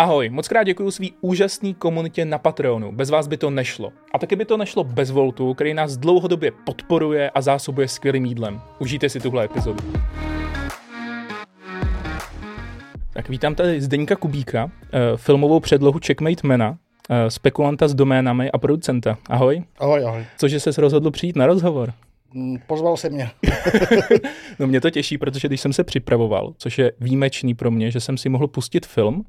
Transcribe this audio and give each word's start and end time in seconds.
Ahoj, 0.00 0.28
moc 0.28 0.48
krát 0.48 0.64
děkuji 0.64 0.90
svý 0.90 1.12
úžasný 1.20 1.74
komunitě 1.74 2.24
na 2.24 2.38
Patreonu. 2.38 2.92
Bez 2.92 3.10
vás 3.10 3.28
by 3.28 3.36
to 3.36 3.50
nešlo. 3.50 3.92
A 4.14 4.18
taky 4.18 4.36
by 4.36 4.44
to 4.44 4.56
nešlo 4.56 4.84
bez 4.84 5.10
Voltu, 5.10 5.54
který 5.54 5.74
nás 5.74 5.96
dlouhodobě 5.96 6.52
podporuje 6.66 7.30
a 7.30 7.40
zásobuje 7.40 7.88
skvělým 7.88 8.24
jídlem. 8.24 8.60
Užijte 8.78 9.08
si 9.08 9.20
tuhle 9.20 9.44
epizodu. 9.44 9.78
Tak 13.12 13.28
vítám 13.28 13.54
tady 13.54 13.80
Zdeňka 13.80 14.16
Kubíka, 14.16 14.70
eh, 14.92 15.16
filmovou 15.16 15.60
předlohu 15.60 15.98
Checkmate 16.06 16.46
Mena, 16.46 16.78
eh, 17.10 17.30
spekulanta 17.30 17.88
s 17.88 17.94
doménami 17.94 18.50
a 18.50 18.58
producenta. 18.58 19.18
Ahoj. 19.30 19.62
Ahoj, 19.78 20.04
ahoj. 20.04 20.24
Cože 20.36 20.60
se 20.60 20.80
rozhodl 20.80 21.10
přijít 21.10 21.36
na 21.36 21.46
rozhovor? 21.46 21.92
Mm, 22.34 22.58
pozval 22.66 22.96
se 22.96 23.10
mě. 23.10 23.30
no 24.58 24.66
mě 24.66 24.80
to 24.80 24.90
těší, 24.90 25.18
protože 25.18 25.48
když 25.48 25.60
jsem 25.60 25.72
se 25.72 25.84
připravoval, 25.84 26.54
což 26.58 26.78
je 26.78 26.92
výjimečný 27.00 27.54
pro 27.54 27.70
mě, 27.70 27.90
že 27.90 28.00
jsem 28.00 28.16
si 28.16 28.28
mohl 28.28 28.46
pustit 28.46 28.86
film 28.86 29.24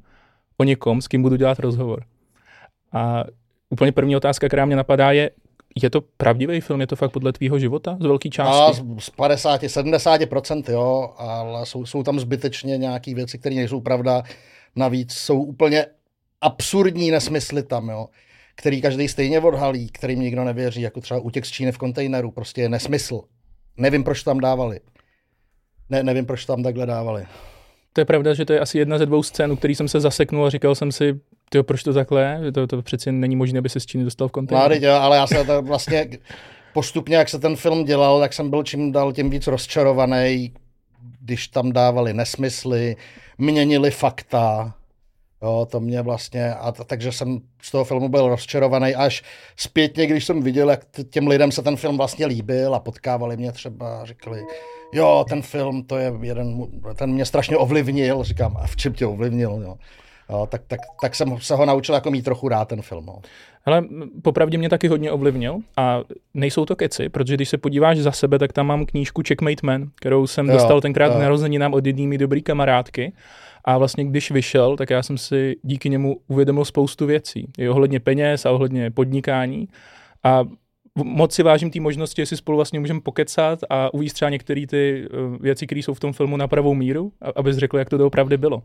o 0.60 0.64
někom, 0.64 1.02
s 1.02 1.08
kým 1.08 1.22
budu 1.22 1.36
dělat 1.36 1.58
rozhovor. 1.58 2.04
A 2.92 3.24
úplně 3.70 3.92
první 3.92 4.16
otázka, 4.16 4.48
která 4.48 4.66
mě 4.66 4.76
napadá, 4.76 5.12
je, 5.12 5.30
je 5.82 5.90
to 5.90 6.00
pravdivý 6.00 6.60
film? 6.60 6.80
Je 6.80 6.86
to 6.86 6.96
fakt 6.96 7.10
podle 7.10 7.32
tvýho 7.32 7.58
života 7.58 7.96
z 8.00 8.06
velké 8.06 8.28
části? 8.28 8.82
A 8.82 9.00
z 9.00 9.10
50, 9.10 9.62
70%, 9.62 10.72
jo, 10.72 11.14
ale 11.16 11.66
jsou, 11.66 11.86
jsou 11.86 12.02
tam 12.02 12.20
zbytečně 12.20 12.78
nějaké 12.78 13.14
věci, 13.14 13.38
které 13.38 13.54
nejsou 13.54 13.80
pravda. 13.80 14.22
Navíc 14.76 15.12
jsou 15.12 15.42
úplně 15.42 15.86
absurdní 16.40 17.10
nesmysly 17.10 17.62
tam, 17.62 17.88
jo, 17.88 18.08
který 18.56 18.82
každý 18.82 19.08
stejně 19.08 19.40
odhalí, 19.40 19.88
kterým 19.88 20.20
nikdo 20.20 20.44
nevěří, 20.44 20.80
jako 20.80 21.00
třeba 21.00 21.20
útěk 21.20 21.46
z 21.46 21.50
Číny 21.50 21.72
v 21.72 21.78
kontejneru, 21.78 22.30
prostě 22.30 22.60
je 22.60 22.68
nesmysl. 22.68 23.20
Nevím, 23.76 24.04
proč 24.04 24.22
tam 24.22 24.40
dávali. 24.40 24.80
Ne, 25.90 26.02
nevím, 26.02 26.26
proč 26.26 26.44
tam 26.44 26.62
takhle 26.62 26.86
dávali. 26.86 27.26
To 27.92 28.00
je 28.00 28.04
pravda, 28.04 28.34
že 28.34 28.44
to 28.44 28.52
je 28.52 28.60
asi 28.60 28.78
jedna 28.78 28.98
ze 28.98 29.06
dvou 29.06 29.22
scén, 29.22 29.52
u 29.52 29.56
kterých 29.56 29.76
jsem 29.76 29.88
se 29.88 30.00
zaseknul 30.00 30.46
a 30.46 30.50
říkal 30.50 30.74
jsem 30.74 30.92
si, 30.92 31.20
tyjo, 31.50 31.64
proč 31.64 31.82
to 31.82 31.92
takhle? 31.92 32.40
To, 32.54 32.66
to 32.66 32.82
přeci 32.82 33.12
není 33.12 33.36
možné, 33.36 33.58
aby 33.58 33.68
se 33.68 33.80
z 33.80 33.86
Číny 33.86 34.04
dostal 34.04 34.28
v 34.28 34.32
kontejneru. 34.32 34.74
No, 34.82 34.90
ale 34.90 35.16
já 35.16 35.26
se 35.26 35.44
to 35.44 35.62
vlastně 35.62 36.08
postupně, 36.72 37.16
jak 37.16 37.28
se 37.28 37.38
ten 37.38 37.56
film 37.56 37.84
dělal, 37.84 38.20
tak 38.20 38.32
jsem 38.32 38.50
byl 38.50 38.62
čím 38.62 38.92
dál 38.92 39.12
tím 39.12 39.30
víc 39.30 39.46
rozčarovaný, 39.46 40.52
když 41.20 41.48
tam 41.48 41.72
dávali 41.72 42.14
nesmysly, 42.14 42.96
měnili 43.38 43.90
fakta, 43.90 44.74
Jo, 45.42 45.66
to 45.70 45.80
mě 45.80 46.02
vlastně, 46.02 46.54
a 46.54 46.72
t- 46.72 46.84
takže 46.84 47.12
jsem 47.12 47.38
z 47.62 47.70
toho 47.70 47.84
filmu 47.84 48.08
byl 48.08 48.28
rozčarovaný 48.28 48.94
až 48.94 49.22
zpětně, 49.56 50.06
když 50.06 50.24
jsem 50.24 50.42
viděl, 50.42 50.70
jak 50.70 50.84
t- 50.84 51.04
těm 51.04 51.26
lidem 51.26 51.52
se 51.52 51.62
ten 51.62 51.76
film 51.76 51.96
vlastně 51.96 52.26
líbil 52.26 52.74
a 52.74 52.80
potkávali 52.80 53.36
mě 53.36 53.52
třeba 53.52 54.00
a 54.00 54.04
říkali, 54.04 54.42
jo, 54.92 55.24
ten 55.28 55.42
film, 55.42 55.84
to 55.84 55.96
je 55.96 56.12
jeden, 56.20 56.64
ten 56.94 57.10
mě 57.12 57.24
strašně 57.24 57.56
ovlivnil, 57.56 58.24
říkám, 58.24 58.56
a 58.56 58.66
v 58.66 58.76
čem 58.76 58.92
tě 58.92 59.06
ovlivnil, 59.06 59.60
jo. 59.62 59.76
Jo, 60.30 60.46
tak, 60.50 60.62
tak, 60.68 60.80
tak 61.02 61.14
jsem 61.14 61.36
se 61.40 61.54
ho 61.54 61.66
naučil 61.66 61.94
jako 61.94 62.10
mít 62.10 62.24
trochu 62.24 62.48
rád 62.48 62.68
ten 62.68 62.82
film. 62.82 63.04
Jo. 63.08 63.18
Ale 63.64 63.84
popravdě 64.22 64.58
mě 64.58 64.68
taky 64.68 64.88
hodně 64.88 65.10
ovlivnil 65.10 65.58
a 65.76 66.00
nejsou 66.34 66.64
to 66.64 66.76
keci, 66.76 67.08
protože 67.08 67.34
když 67.34 67.48
se 67.48 67.58
podíváš 67.58 67.98
za 67.98 68.12
sebe, 68.12 68.38
tak 68.38 68.52
tam 68.52 68.66
mám 68.66 68.86
knížku 68.86 69.22
Checkmate 69.28 69.66
Man, 69.66 69.90
kterou 69.94 70.26
jsem 70.26 70.46
jo, 70.46 70.52
dostal 70.52 70.80
tenkrát 70.80 71.14
k 71.14 71.18
narozeninám 71.18 71.74
od 71.74 71.86
jedné 71.86 72.18
dobrý 72.18 72.42
kamarádky. 72.42 73.12
A 73.64 73.78
vlastně 73.78 74.04
když 74.04 74.30
vyšel, 74.30 74.76
tak 74.76 74.90
já 74.90 75.02
jsem 75.02 75.18
si 75.18 75.56
díky 75.62 75.88
němu 75.90 76.16
uvědomil 76.28 76.64
spoustu 76.64 77.06
věcí. 77.06 77.46
I 77.58 77.68
ohledně 77.68 78.00
peněz 78.00 78.46
a 78.46 78.50
ohledně 78.50 78.90
podnikání. 78.90 79.68
A 80.24 80.44
moc 81.04 81.34
si 81.34 81.42
vážím 81.42 81.70
té 81.70 81.80
možnosti, 81.80 82.22
jestli 82.22 82.36
spolu 82.36 82.56
vlastně 82.56 82.80
můžeme 82.80 83.00
pokecat 83.00 83.58
a 83.70 83.94
uvíct 83.94 84.14
třeba 84.14 84.30
některé 84.30 84.66
ty 84.66 85.06
eh, 85.06 85.38
věci, 85.40 85.66
které 85.66 85.78
jsou 85.78 85.94
v 85.94 86.00
tom 86.00 86.12
filmu 86.12 86.36
na 86.36 86.48
pravou 86.48 86.74
míru, 86.74 87.12
abys 87.36 87.56
řekl, 87.56 87.78
jak 87.78 87.90
to 87.90 87.98
doopravdy 87.98 88.36
bylo. 88.36 88.62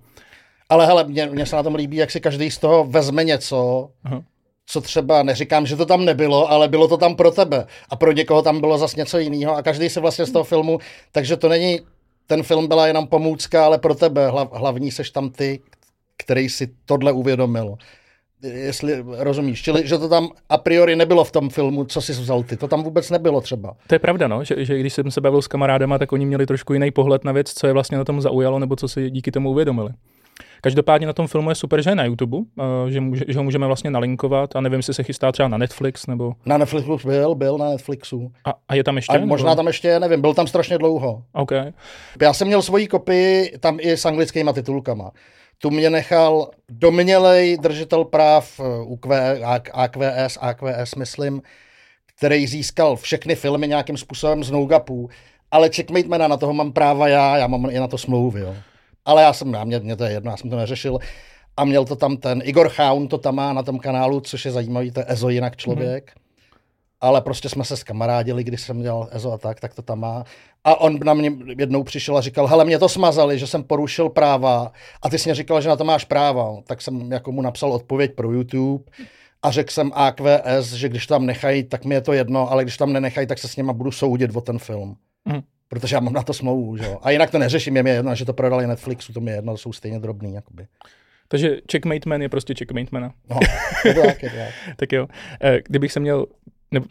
Ale 0.70 0.86
hele, 0.86 1.04
mně, 1.04 1.26
mně 1.26 1.46
se 1.46 1.56
na 1.56 1.64
tom 1.64 1.76
líbí, 1.76 1.98
jak 1.98 2.12
si 2.12 2.20
každý 2.20 2.52
z 2.52 2.58
toho 2.58 2.84
vezme 2.84 3.24
něco, 3.24 3.90
Aha. 4.04 4.24
co 4.66 4.82
třeba, 4.82 5.24
neříkám, 5.24 5.66
že 5.66 5.76
to 5.76 5.86
tam 5.86 6.06
nebylo, 6.06 6.52
ale 6.52 6.68
bylo 6.68 6.88
to 6.88 6.98
tam 6.98 7.16
pro 7.16 7.32
tebe. 7.32 7.66
A 7.90 7.96
pro 7.96 8.12
někoho 8.12 8.42
tam 8.42 8.60
bylo 8.60 8.78
zase 8.78 8.98
něco 8.98 9.18
jiného. 9.18 9.56
A 9.56 9.62
každý 9.62 9.90
se 9.90 10.00
vlastně 10.00 10.26
z 10.26 10.32
toho 10.32 10.44
filmu, 10.44 10.80
takže 11.12 11.38
to 11.38 11.50
není, 11.50 11.80
ten 12.28 12.44
film 12.44 12.68
byla 12.68 12.88
jenom 12.88 13.08
pomůcka, 13.08 13.66
ale 13.66 13.78
pro 13.78 13.96
tebe. 13.96 14.30
Hlav, 14.30 14.50
hlavní 14.54 14.92
seš 14.92 15.10
tam 15.10 15.30
ty, 15.30 15.60
který 16.18 16.50
si 16.50 16.70
tohle 16.86 17.12
uvědomil 17.12 17.78
jestli 18.44 19.06
rozumíš. 19.18 19.62
Čili, 19.62 19.88
že 19.88 19.98
to 19.98 20.10
tam 20.10 20.30
a 20.50 20.58
priori 20.58 20.96
nebylo 20.96 21.24
v 21.24 21.32
tom 21.32 21.50
filmu, 21.50 21.86
co 21.86 22.02
jsi 22.02 22.12
vzal 22.12 22.44
ty. 22.44 22.58
To 22.58 22.68
tam 22.68 22.84
vůbec 22.84 23.10
nebylo 23.10 23.42
třeba. 23.42 23.76
To 23.88 23.96
je 23.96 24.00
pravda, 24.00 24.28
no, 24.28 24.44
že, 24.44 24.66
že 24.66 24.80
když 24.80 24.94
jsem 24.94 25.12
se 25.12 25.22
bavil 25.22 25.42
s 25.42 25.48
kamarádama, 25.48 25.98
tak 25.98 26.12
oni 26.12 26.26
měli 26.26 26.46
trošku 26.46 26.74
jiný 26.74 26.92
pohled 26.92 27.24
na 27.24 27.32
věc, 27.32 27.54
co 27.54 27.68
je 27.68 27.74
vlastně 27.74 27.98
na 27.98 28.04
tom 28.04 28.22
zaujalo, 28.22 28.60
nebo 28.60 28.76
co 28.76 28.88
si 28.88 29.10
díky 29.10 29.32
tomu 29.32 29.50
uvědomili. 29.50 29.90
Každopádně 30.62 31.08
na 31.08 31.14
tom 31.14 31.28
filmu 31.28 31.50
je 31.50 31.56
super, 31.56 31.82
že 31.82 31.90
je 31.90 31.96
na 31.96 32.06
YouTube, 32.06 32.38
uh, 32.38 32.44
že, 32.90 33.02
může, 33.02 33.26
že 33.28 33.38
ho 33.38 33.44
můžeme 33.44 33.68
vlastně 33.68 33.90
nalinkovat 33.90 34.56
a 34.56 34.62
nevím, 34.62 34.80
jestli 34.80 34.94
se 34.94 35.04
chystá 35.04 35.32
třeba 35.32 35.48
na 35.48 35.58
Netflix 35.58 36.08
nebo... 36.08 36.34
Na 36.46 36.58
Netflixu 36.58 36.98
byl, 37.06 37.36
byl 37.36 37.58
na 37.58 37.70
Netflixu. 37.70 38.32
A, 38.46 38.54
a 38.70 38.76
je 38.76 38.84
tam 38.84 38.96
ještě? 38.96 39.18
A 39.18 39.26
možná 39.26 39.50
nebo? 39.50 39.56
tam 39.56 39.68
ještě, 39.68 40.00
nevím, 40.00 40.22
byl 40.22 40.34
tam 40.34 40.48
strašně 40.48 40.78
dlouho. 40.78 41.24
Okay. 41.34 41.72
Já 42.22 42.34
jsem 42.34 42.48
měl 42.48 42.62
svoji 42.62 42.88
kopii 42.88 43.58
tam 43.60 43.78
i 43.82 43.92
s 43.92 44.06
anglickýma 44.06 44.54
titulkama. 44.54 45.12
Tu 45.58 45.70
mě 45.70 45.90
nechal 45.90 46.50
domělej 46.70 47.58
držitel 47.58 48.06
práv 48.06 48.60
eh, 48.60 48.84
UQ, 48.86 49.40
AQS, 49.74 50.38
AQS, 50.42 50.96
myslím, 50.96 51.42
který 52.16 52.48
získal 52.48 52.96
všechny 52.96 53.36
filmy 53.36 53.68
nějakým 53.68 53.98
způsobem 53.98 54.44
z 54.44 54.52
Nougapu, 54.52 55.10
ale 55.52 55.70
Checkmate 55.70 56.08
Mana, 56.08 56.28
na 56.28 56.38
toho 56.38 56.54
mám 56.54 56.72
práva 56.72 57.08
já, 57.08 57.38
já 57.38 57.48
mám 57.48 57.70
i 57.70 57.80
na 57.80 57.88
to 57.88 57.98
smlouvy, 57.98 58.40
jo. 58.40 58.56
Ale 59.06 59.22
já 59.22 59.34
jsem, 59.34 59.54
já, 59.54 59.64
mě, 59.64 59.80
mě 59.80 59.96
to 59.96 60.04
je 60.04 60.12
jedno, 60.12 60.32
já 60.32 60.38
jsem 60.38 60.50
to 60.50 60.56
neřešil. 60.56 61.00
A 61.58 61.66
měl 61.66 61.86
to 61.86 61.96
tam 61.96 62.18
ten 62.18 62.42
Igor 62.44 62.70
Chaun, 62.70 63.08
to 63.08 63.18
tam 63.18 63.36
má 63.36 63.54
na 63.54 63.64
tom 63.64 63.80
kanálu, 63.80 64.20
což 64.20 64.46
je 64.46 64.52
zajímavý, 64.52 64.92
to 64.92 65.00
je 65.00 65.06
Ezo 65.08 65.30
jinak 65.30 65.56
člověk. 65.56 66.14
Mm 66.16 66.26
ale 67.02 67.22
prostě 67.22 67.50
jsme 67.50 67.66
se 67.66 67.78
skamarádili, 67.78 68.44
když 68.44 68.62
jsem 68.62 68.82
dělal 68.82 69.10
EZO 69.12 69.32
a 69.32 69.38
tak, 69.38 69.60
tak 69.60 69.74
to 69.74 69.82
tam 69.82 70.00
má. 70.00 70.24
A 70.64 70.82
on 70.82 71.00
na 71.04 71.14
mě 71.14 71.32
jednou 71.58 71.84
přišel 71.84 72.18
a 72.18 72.22
říkal, 72.22 72.48
hele, 72.48 72.66
mě 72.66 72.80
to 72.80 72.90
smazali, 72.90 73.40
že 73.40 73.48
jsem 73.48 73.64
porušil 73.64 74.10
práva 74.10 74.72
a 75.02 75.10
ty 75.10 75.20
jsi 75.20 75.30
mě 75.30 75.36
říkal, 75.36 75.62
že 75.62 75.70
na 75.70 75.76
to 75.76 75.84
máš 75.84 76.06
práva. 76.06 76.56
Tak 76.68 76.82
jsem 76.82 77.12
jako 77.12 77.32
mu 77.32 77.42
napsal 77.42 77.74
odpověď 77.74 78.16
pro 78.16 78.32
YouTube 78.32 78.84
a 79.42 79.52
řekl 79.52 79.72
jsem 79.72 79.92
AQS, 79.94 80.74
že 80.74 80.90
když 80.90 81.08
tam 81.08 81.26
nechají, 81.26 81.64
tak 81.64 81.86
mi 81.86 81.96
je 81.96 82.02
to 82.02 82.14
jedno, 82.14 82.52
ale 82.52 82.64
když 82.64 82.78
tam 82.78 82.94
nenechají, 82.94 83.28
tak 83.28 83.40
se 83.40 83.48
s 83.48 83.56
něma 83.56 83.74
budu 83.74 83.92
soudit 83.92 84.36
o 84.36 84.42
ten 84.42 84.60
film. 84.60 84.96
Mm. 85.26 85.42
Protože 85.70 85.96
já 85.96 86.00
mám 86.00 86.14
na 86.14 86.24
to 86.24 86.34
smlouvu, 86.34 86.78
že 86.78 86.86
jo. 86.86 87.00
A 87.02 87.12
jinak 87.12 87.32
to 87.32 87.40
neřeším, 87.40 87.78
je 87.78 87.84
mi 87.84 87.90
jedno, 87.90 88.16
že 88.16 88.26
to 88.26 88.34
prodali 88.34 88.68
Netflixu, 88.68 89.14
to 89.14 89.22
mi 89.22 89.32
je 89.32 89.38
jedno, 89.38 89.58
jsou 89.58 89.74
stejně 89.74 90.00
drobný, 90.00 90.34
jakoby. 90.34 90.68
Takže 91.28 91.58
Checkmate 91.72 92.10
Man 92.10 92.22
je 92.22 92.30
prostě 92.30 92.54
Checkmate 92.58 92.90
Man. 92.92 93.12
No, 93.30 93.40
je 93.86 93.94
to 93.94 94.02
tak, 94.02 94.24
je 94.24 94.30
to 94.30 94.36
tak. 94.36 94.54
tak 94.78 94.92
jo. 94.92 95.08
Eh, 95.42 95.60
kdybych 95.68 95.92
se 95.92 96.00
měl 96.00 96.26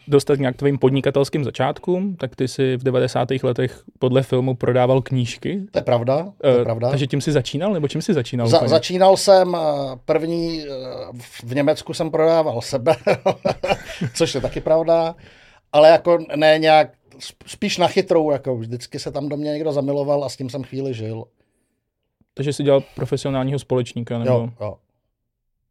dostat 0.07 0.39
nějak 0.39 0.55
tvým 0.55 0.77
podnikatelským 0.77 1.43
začátkům, 1.43 2.15
tak 2.15 2.35
ty 2.35 2.47
si 2.47 2.77
v 2.77 2.83
90. 2.83 3.27
letech 3.43 3.83
podle 3.99 4.23
filmu 4.23 4.55
prodával 4.55 5.01
knížky. 5.01 5.61
To 5.71 5.79
je 5.79 5.83
pravda, 5.83 6.31
to 6.41 6.47
je 6.47 6.57
uh, 6.57 6.63
pravda. 6.63 6.89
Takže 6.89 7.07
tím 7.07 7.21
si 7.21 7.31
začínal, 7.31 7.73
nebo 7.73 7.87
čím 7.87 8.01
si 8.01 8.13
začínal? 8.13 8.47
Za, 8.47 8.67
začínal 8.67 9.17
jsem, 9.17 9.55
eh, 9.55 9.59
první 10.05 10.63
eh, 10.63 10.67
v 11.43 11.55
Německu 11.55 11.93
jsem 11.93 12.11
prodával 12.11 12.61
sebe, 12.61 12.95
což 14.13 14.35
je 14.35 14.41
taky 14.41 14.61
pravda, 14.61 15.15
ale 15.71 15.89
jako 15.89 16.17
ne 16.35 16.59
nějak, 16.59 16.89
spíš 17.45 17.77
na 17.77 17.87
chytrou, 17.87 18.31
jako 18.31 18.57
vždycky 18.57 18.99
se 18.99 19.11
tam 19.11 19.29
do 19.29 19.37
mě 19.37 19.51
někdo 19.51 19.71
zamiloval 19.71 20.23
a 20.23 20.29
s 20.29 20.37
tím 20.37 20.49
jsem 20.49 20.63
chvíli 20.63 20.93
žil. 20.93 21.23
Takže 22.33 22.53
jsi 22.53 22.63
dělal 22.63 22.83
profesionálního 22.95 23.59
společníka? 23.59 24.19
Nebo... 24.19 24.31
Jo, 24.31 24.49
jo. 24.61 24.77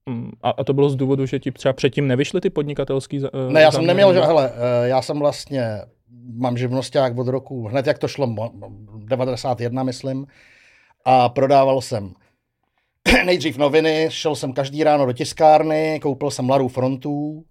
Mm, 0.08 0.30
a, 0.42 0.50
a 0.50 0.64
to 0.64 0.72
bylo 0.72 0.90
z 0.90 0.96
důvodu, 0.96 1.26
že 1.26 1.38
ti 1.38 1.52
třeba 1.52 1.72
předtím 1.72 2.06
nevyšly 2.06 2.40
ty 2.40 2.50
podnikatelský 2.50 3.20
uh, 3.20 3.28
Ne, 3.48 3.60
já 3.60 3.70
jsem 3.70 3.86
neměl, 3.86 4.14
že, 4.14 4.20
hele, 4.20 4.50
uh, 4.50 4.56
já 4.84 5.02
jsem 5.02 5.18
vlastně, 5.18 5.64
mám 6.34 6.58
živnosták 6.58 7.18
od 7.18 7.28
roku, 7.28 7.68
hned 7.68 7.86
jak 7.86 7.98
to 7.98 8.08
šlo, 8.08 8.50
91 8.98 9.82
myslím, 9.82 10.26
a 11.04 11.28
prodával 11.28 11.80
jsem 11.80 12.14
nejdřív 13.26 13.58
noviny, 13.58 14.06
šel 14.08 14.36
jsem 14.36 14.52
každý 14.52 14.84
ráno 14.84 15.06
do 15.06 15.12
tiskárny, 15.12 16.00
koupil 16.02 16.30
jsem 16.30 16.44
Mladou 16.44 16.68
frontu, 16.68 17.44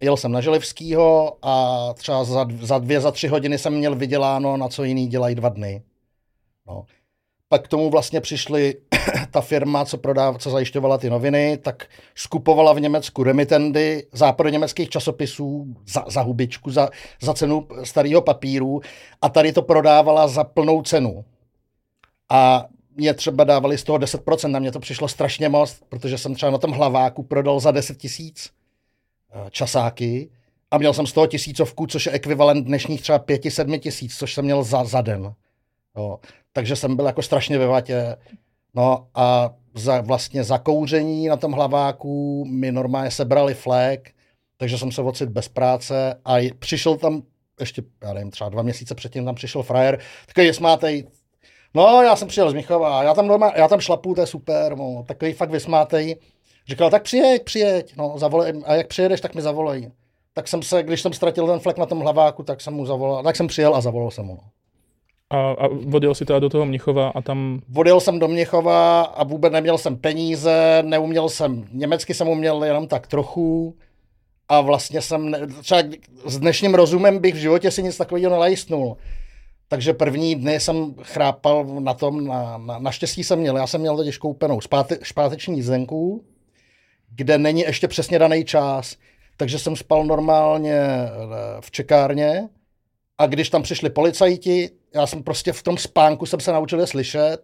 jel 0.00 0.16
jsem 0.16 0.32
na 0.32 0.40
Želivskýho 0.40 1.36
a 1.42 1.94
třeba 1.94 2.24
za, 2.24 2.46
za 2.60 2.78
dvě, 2.78 3.00
za 3.00 3.10
tři 3.10 3.28
hodiny 3.28 3.58
jsem 3.58 3.74
měl 3.74 3.94
vyděláno, 3.94 4.56
na 4.56 4.68
co 4.68 4.84
jiný 4.84 5.06
dělají 5.06 5.34
dva 5.34 5.48
dny. 5.48 5.82
No. 6.66 6.84
Pak 7.48 7.64
k 7.64 7.68
tomu 7.68 7.90
vlastně 7.90 8.20
přišli 8.20 8.74
ta 9.30 9.40
firma, 9.40 9.84
co, 9.84 9.98
prodáv, 9.98 10.38
co 10.38 10.50
zajišťovala 10.50 10.98
ty 10.98 11.10
noviny, 11.10 11.58
tak 11.62 11.86
skupovala 12.14 12.72
v 12.72 12.80
Německu 12.80 13.22
remitendy 13.22 14.06
německých 14.50 14.88
časopisů 14.88 15.76
za, 15.86 16.04
za 16.08 16.22
hubičku, 16.22 16.70
za, 16.70 16.88
za 17.22 17.34
cenu 17.34 17.68
starého 17.84 18.22
papíru 18.22 18.80
a 19.22 19.28
tady 19.28 19.52
to 19.52 19.62
prodávala 19.62 20.28
za 20.28 20.44
plnou 20.44 20.82
cenu. 20.82 21.24
A 22.30 22.66
mě 22.96 23.14
třeba 23.14 23.44
dávali 23.44 23.78
z 23.78 23.84
toho 23.84 23.98
10%, 23.98 24.50
na 24.50 24.58
mě 24.58 24.72
to 24.72 24.80
přišlo 24.80 25.08
strašně 25.08 25.48
moc, 25.48 25.76
protože 25.88 26.18
jsem 26.18 26.34
třeba 26.34 26.52
na 26.52 26.58
tom 26.58 26.70
hlaváku 26.70 27.22
prodal 27.22 27.60
za 27.60 27.70
10 27.70 27.98
tisíc 27.98 28.50
časáky 29.50 30.30
a 30.70 30.78
měl 30.78 30.94
jsem 30.94 31.06
z 31.06 31.12
toho 31.12 31.26
tisícovku, 31.26 31.86
což 31.86 32.06
je 32.06 32.12
ekvivalent 32.12 32.66
dnešních 32.66 33.02
třeba 33.02 33.18
5-7 33.18 33.78
tisíc, 33.78 34.18
což 34.18 34.34
jsem 34.34 34.44
měl 34.44 34.62
za, 34.62 34.84
za 34.84 35.00
den. 35.00 35.34
Jo. 35.96 36.18
Takže 36.52 36.76
jsem 36.76 36.96
byl 36.96 37.06
jako 37.06 37.22
strašně 37.22 37.58
ve 37.58 37.66
vatě. 37.66 38.16
No 38.74 39.08
a 39.14 39.54
za, 39.74 40.00
vlastně 40.00 40.44
zakouření 40.44 41.28
na 41.28 41.36
tom 41.36 41.52
hlaváku 41.52 42.44
mi 42.44 42.72
normálně 42.72 43.10
sebrali 43.10 43.54
flek, 43.54 44.10
takže 44.56 44.78
jsem 44.78 44.92
se 44.92 45.02
ocit 45.02 45.28
bez 45.28 45.48
práce 45.48 46.20
a 46.24 46.50
přišel 46.58 46.96
tam 46.96 47.22
ještě, 47.60 47.82
já 48.02 48.12
nevím, 48.12 48.30
třeba 48.30 48.50
dva 48.50 48.62
měsíce 48.62 48.94
předtím 48.94 49.24
tam 49.24 49.34
přišel 49.34 49.62
frajer, 49.62 49.98
takový 50.26 50.52
smátej, 50.52 51.04
no 51.74 52.02
já 52.02 52.16
jsem 52.16 52.28
přijel 52.28 52.50
z 52.50 52.54
Michova, 52.54 53.02
já 53.02 53.14
tam, 53.14 53.28
doma, 53.28 53.52
já 53.56 53.68
tam 53.68 53.80
šlapu, 53.80 54.14
to 54.14 54.20
je 54.20 54.26
super, 54.26 54.76
no, 54.76 55.04
takový 55.08 55.32
fakt 55.32 55.50
vysmátej. 55.50 56.16
Říkal, 56.68 56.90
tak 56.90 57.02
přijeď, 57.02 57.44
přijeď, 57.44 57.96
no, 57.96 58.14
zavolej, 58.16 58.52
a 58.64 58.74
jak 58.74 58.86
přijedeš, 58.86 59.20
tak 59.20 59.34
mi 59.34 59.42
zavolej. 59.42 59.90
Tak 60.34 60.48
jsem 60.48 60.62
se, 60.62 60.82
když 60.82 61.02
jsem 61.02 61.12
ztratil 61.12 61.46
ten 61.46 61.58
flek 61.58 61.78
na 61.78 61.86
tom 61.86 62.00
hlaváku, 62.00 62.42
tak 62.42 62.60
jsem 62.60 62.74
mu 62.74 62.86
zavolal, 62.86 63.22
tak 63.22 63.36
jsem 63.36 63.46
přijel 63.46 63.74
a 63.74 63.80
zavolal 63.80 64.10
jsem 64.10 64.24
mu. 64.24 64.38
A, 65.30 65.50
a 65.50 65.68
odjel 65.92 66.14
si 66.14 66.24
teda 66.24 66.38
do 66.38 66.48
toho 66.48 66.66
Mnichova 66.66 67.08
a 67.08 67.22
tam... 67.22 67.60
Odjel 67.76 68.00
jsem 68.00 68.18
do 68.18 68.28
Mnichova 68.28 69.02
a 69.02 69.24
vůbec 69.24 69.52
neměl 69.52 69.78
jsem 69.78 69.96
peníze, 69.96 70.82
neuměl 70.86 71.28
jsem, 71.28 71.64
německy 71.72 72.14
jsem 72.14 72.28
uměl 72.28 72.64
jenom 72.64 72.86
tak 72.86 73.06
trochu 73.06 73.76
a 74.48 74.60
vlastně 74.60 75.00
jsem, 75.00 75.30
ne, 75.30 75.46
třeba 75.46 75.82
s 76.24 76.38
dnešním 76.38 76.74
rozumem 76.74 77.18
bych 77.18 77.34
v 77.34 77.38
životě 77.38 77.70
si 77.70 77.82
nic 77.82 77.96
takového 77.96 78.30
nelajstnul. 78.30 78.96
Takže 79.68 79.92
první 79.92 80.34
dny 80.34 80.60
jsem 80.60 80.94
chrápal 81.02 81.64
na 81.64 81.94
tom, 81.94 82.26
na, 82.26 82.58
na, 82.58 82.78
naštěstí 82.78 83.24
jsem 83.24 83.38
měl, 83.38 83.56
já 83.56 83.66
jsem 83.66 83.80
měl 83.80 83.96
totiž 83.96 84.18
koupenou 84.18 84.60
špáteční 85.02 85.56
jízdenku, 85.56 86.24
kde 87.14 87.38
není 87.38 87.60
ještě 87.60 87.88
přesně 87.88 88.18
daný 88.18 88.44
čas, 88.44 88.96
takže 89.36 89.58
jsem 89.58 89.76
spal 89.76 90.04
normálně 90.04 90.80
eh, 90.80 91.08
v 91.60 91.70
čekárně 91.70 92.48
a 93.18 93.26
když 93.26 93.50
tam 93.50 93.62
přišli 93.62 93.90
policajti, 93.90 94.70
já 94.94 95.06
jsem 95.06 95.22
prostě 95.22 95.52
v 95.52 95.62
tom 95.62 95.78
spánku 95.78 96.26
jsem 96.26 96.40
se 96.40 96.52
naučil 96.52 96.80
je 96.80 96.86
slyšet, 96.86 97.38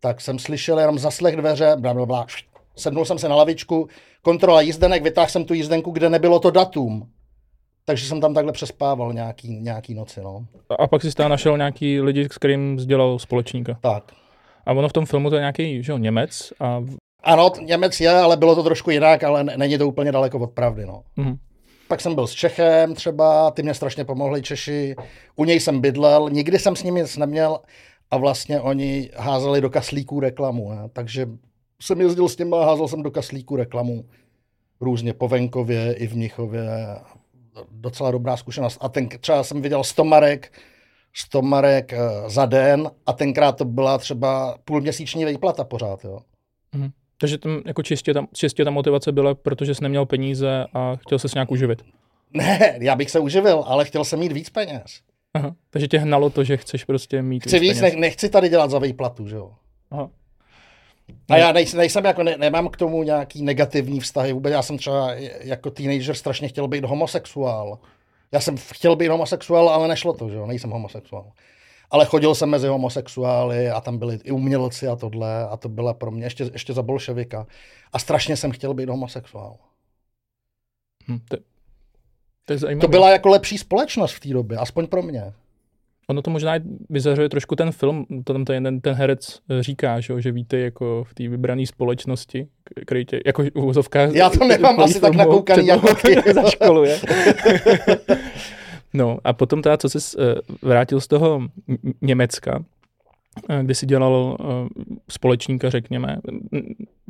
tak 0.00 0.20
jsem 0.20 0.38
slyšel 0.38 0.78
jenom 0.78 0.98
zaslech 0.98 1.36
dveře, 1.36 1.76
bla, 1.78 1.94
bla, 1.94 2.06
bla, 2.06 2.26
sednul 2.76 3.04
jsem 3.04 3.18
se 3.18 3.28
na 3.28 3.36
lavičku, 3.36 3.88
kontrola 4.22 4.60
jízdenek, 4.60 5.02
vytáhl 5.02 5.28
jsem 5.28 5.44
tu 5.44 5.54
jízdenku, 5.54 5.90
kde 5.90 6.10
nebylo 6.10 6.40
to 6.40 6.50
datum. 6.50 7.08
Takže 7.84 8.06
jsem 8.06 8.20
tam 8.20 8.34
takhle 8.34 8.52
přespával 8.52 9.12
nějaký, 9.12 9.60
nějaký 9.60 9.94
noci, 9.94 10.20
no. 10.20 10.46
A 10.78 10.86
pak 10.86 11.02
si 11.02 11.14
tam 11.14 11.30
našel 11.30 11.56
nějaký 11.56 12.00
lidi, 12.00 12.28
s 12.32 12.38
kterým 12.38 12.80
sdělal 12.80 13.18
společníka. 13.18 13.78
Tak. 13.82 14.12
A 14.66 14.72
ono 14.72 14.88
v 14.88 14.92
tom 14.92 15.06
filmu 15.06 15.30
to 15.30 15.36
je 15.36 15.40
nějaký, 15.40 15.82
že 15.82 15.92
jo, 15.92 15.98
Němec 15.98 16.52
a... 16.60 16.84
Ano, 17.22 17.52
Němec 17.60 18.00
je, 18.00 18.10
ale 18.10 18.36
bylo 18.36 18.54
to 18.54 18.62
trošku 18.62 18.90
jinak, 18.90 19.24
ale 19.24 19.44
není 19.44 19.78
to 19.78 19.88
úplně 19.88 20.12
daleko 20.12 20.38
od 20.38 20.50
pravdy, 20.50 20.86
no. 20.86 21.02
Mm-hmm. 21.18 21.38
Pak 21.88 22.00
jsem 22.00 22.14
byl 22.14 22.26
s 22.26 22.32
Čechem 22.32 22.94
třeba, 22.94 23.50
ty 23.50 23.62
mě 23.62 23.74
strašně 23.74 24.04
pomohli 24.04 24.42
Češi, 24.42 24.96
u 25.36 25.44
něj 25.44 25.60
jsem 25.60 25.80
bydlel, 25.80 26.30
nikdy 26.30 26.58
jsem 26.58 26.76
s 26.76 26.82
nimi 26.82 27.00
nic 27.00 27.16
neměl 27.16 27.60
a 28.10 28.16
vlastně 28.16 28.60
oni 28.60 29.10
házeli 29.16 29.60
do 29.60 29.70
kaslíků 29.70 30.20
reklamu, 30.20 30.70
ne? 30.70 30.88
takže 30.92 31.28
jsem 31.82 32.00
jezdil 32.00 32.28
s 32.28 32.38
nimi 32.38 32.56
a 32.56 32.64
házel 32.64 32.88
jsem 32.88 33.02
do 33.02 33.10
kaslíku 33.10 33.56
reklamu 33.56 34.04
různě 34.80 35.14
po 35.14 35.28
venkově 35.28 35.94
i 35.94 36.06
v 36.06 36.16
Mnichově. 36.16 36.68
Docela 37.70 38.10
dobrá 38.10 38.36
zkušenost. 38.36 38.78
A 38.80 38.88
ten, 38.88 39.08
třeba 39.08 39.42
jsem 39.44 39.62
viděl 39.62 39.84
100 39.84 40.04
marek, 40.04 40.52
100 41.14 41.42
marek 41.42 41.92
eh, 41.92 41.98
za 42.26 42.46
den 42.46 42.90
a 43.06 43.12
tenkrát 43.12 43.52
to 43.52 43.64
byla 43.64 43.98
třeba 43.98 44.58
půlměsíční 44.64 45.24
výplata 45.24 45.64
pořád. 45.64 46.04
Jo. 46.04 46.20
Mhm. 46.74 46.90
Takže 47.20 47.38
tam 47.38 47.62
jako 47.66 47.82
čistě, 47.82 48.14
tam, 48.14 48.28
čistě 48.34 48.64
ta 48.64 48.70
motivace 48.70 49.12
byla, 49.12 49.34
protože 49.34 49.74
jsi 49.74 49.82
neměl 49.82 50.06
peníze 50.06 50.66
a 50.74 50.96
chtěl 50.96 51.18
se 51.18 51.28
nějak 51.34 51.50
uživit. 51.50 51.82
Ne, 52.32 52.78
já 52.80 52.96
bych 52.96 53.10
se 53.10 53.18
uživil, 53.18 53.64
ale 53.66 53.84
chtěl 53.84 54.04
jsem 54.04 54.18
mít 54.18 54.32
víc 54.32 54.50
peněz. 54.50 55.00
Aha, 55.34 55.54
takže 55.70 55.88
tě 55.88 55.98
hnalo 55.98 56.30
to, 56.30 56.44
že 56.44 56.56
chceš 56.56 56.84
prostě 56.84 57.22
mít 57.22 57.42
Chci 57.42 57.58
víc, 57.58 57.72
víc 57.72 57.80
ne, 57.80 57.90
nechci 57.96 58.28
tady 58.28 58.48
dělat 58.48 58.70
za 58.70 58.78
výplatu, 58.78 59.28
že 59.28 59.36
jo. 59.36 59.50
Aha. 59.90 60.10
A 61.30 61.36
já 61.36 61.52
nejsem, 61.52 61.78
nejsem 61.78 62.04
jako, 62.04 62.22
ne, 62.22 62.36
nemám 62.38 62.68
k 62.68 62.76
tomu 62.76 63.02
nějaký 63.02 63.42
negativní 63.42 64.00
vztahy. 64.00 64.32
Vůbec 64.32 64.52
já 64.52 64.62
jsem 64.62 64.78
třeba 64.78 65.14
jako 65.40 65.70
teenager 65.70 66.14
strašně 66.14 66.48
chtěl 66.48 66.68
být 66.68 66.84
homosexuál. 66.84 67.78
Já 68.32 68.40
jsem 68.40 68.56
chtěl 68.56 68.96
být 68.96 69.08
homosexuál, 69.08 69.68
ale 69.68 69.88
nešlo 69.88 70.12
to, 70.12 70.28
že 70.28 70.36
jo, 70.36 70.46
nejsem 70.46 70.70
homosexuál. 70.70 71.32
Ale 71.90 72.06
chodil 72.06 72.34
jsem 72.34 72.48
mezi 72.48 72.66
homosexuály 72.66 73.70
a 73.70 73.80
tam 73.80 73.98
byli 73.98 74.18
i 74.24 74.30
umělci 74.30 74.88
a 74.88 74.96
tohle 74.96 75.48
a 75.48 75.56
to 75.56 75.68
byla 75.68 75.94
pro 75.94 76.10
mě 76.10 76.26
ještě, 76.26 76.50
ještě 76.52 76.72
za 76.72 76.82
bolševika. 76.82 77.46
A 77.92 77.98
strašně 77.98 78.36
jsem 78.36 78.50
chtěl 78.50 78.74
být 78.74 78.88
homosexuál. 78.88 79.56
Hm, 81.08 81.18
to, 81.28 81.36
to, 82.44 82.68
je 82.68 82.76
to 82.76 82.88
byla 82.88 83.10
jako 83.10 83.28
lepší 83.28 83.58
společnost 83.58 84.12
v 84.12 84.20
té 84.20 84.28
době, 84.28 84.58
aspoň 84.58 84.86
pro 84.86 85.02
mě. 85.02 85.32
Ono 86.10 86.22
to 86.22 86.30
možná 86.30 86.54
vyzařuje 86.90 87.28
trošku 87.28 87.56
ten 87.56 87.72
film, 87.72 88.06
to 88.24 88.32
tam 88.32 88.44
ten, 88.44 88.80
ten 88.80 88.94
herec 88.94 89.40
říká, 89.60 90.00
že, 90.00 90.20
že 90.20 90.32
víte 90.32 90.58
jako 90.58 91.04
v 91.04 91.14
té 91.14 91.28
vybrané 91.28 91.66
společnosti, 91.66 92.48
který 92.86 93.04
tě, 93.04 93.20
jako 93.26 93.42
v 93.42 93.50
uvozovkách... 93.54 94.12
Já 94.12 94.30
to 94.30 94.44
nemám 94.44 94.80
asi 94.84 95.00
tak 95.00 95.14
nakoukaný 95.14 95.66
jako 95.66 95.94
ty. 96.02 96.32
za 96.32 96.50
školu, 96.50 96.84
je. 96.84 97.00
no 98.94 99.18
a 99.24 99.32
potom 99.32 99.62
teda, 99.62 99.76
co 99.76 99.88
jsi 99.88 100.16
uh, 100.16 100.24
vrátil 100.62 101.00
z 101.00 101.06
toho 101.06 101.40
Německa, 102.02 102.58
uh, 103.50 103.56
kde 103.62 103.74
jsi 103.74 103.86
dělal 103.86 104.36
uh, 104.40 104.46
společníka, 105.10 105.70
řekněme. 105.70 106.18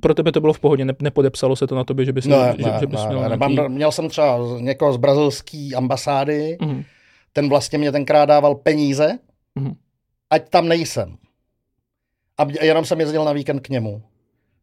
Pro 0.00 0.14
tebe 0.14 0.32
to 0.32 0.40
bylo 0.40 0.52
v 0.52 0.60
pohodě, 0.60 0.84
ne, 0.84 0.92
nepodepsalo 1.02 1.56
se 1.56 1.66
to 1.66 1.74
na 1.74 1.84
tobě, 1.84 2.04
že 2.04 2.12
bys, 2.12 2.26
ne, 2.26 2.54
že, 2.58 2.62
ne, 2.62 2.76
že 2.80 2.86
bys 2.86 3.00
ne, 3.00 3.06
měl 3.08 3.20
ne, 3.20 3.36
nějaký... 3.36 3.74
Měl 3.74 3.92
jsem 3.92 4.08
třeba 4.08 4.38
někoho 4.60 4.92
z 4.92 4.96
brazilské 4.96 5.70
ambasády, 5.76 6.58
uh-huh 6.60 6.84
ten 7.38 7.48
vlastně 7.48 7.78
mě 7.78 7.92
tenkrát 7.92 8.24
dával 8.24 8.54
peníze, 8.54 9.18
mm-hmm. 9.56 9.76
ať 10.30 10.48
tam 10.48 10.68
nejsem. 10.68 11.16
A 12.38 12.64
jenom 12.64 12.84
jsem 12.84 13.00
jezdil 13.00 13.24
na 13.24 13.32
víkend 13.32 13.60
k 13.60 13.68
němu. 13.68 14.02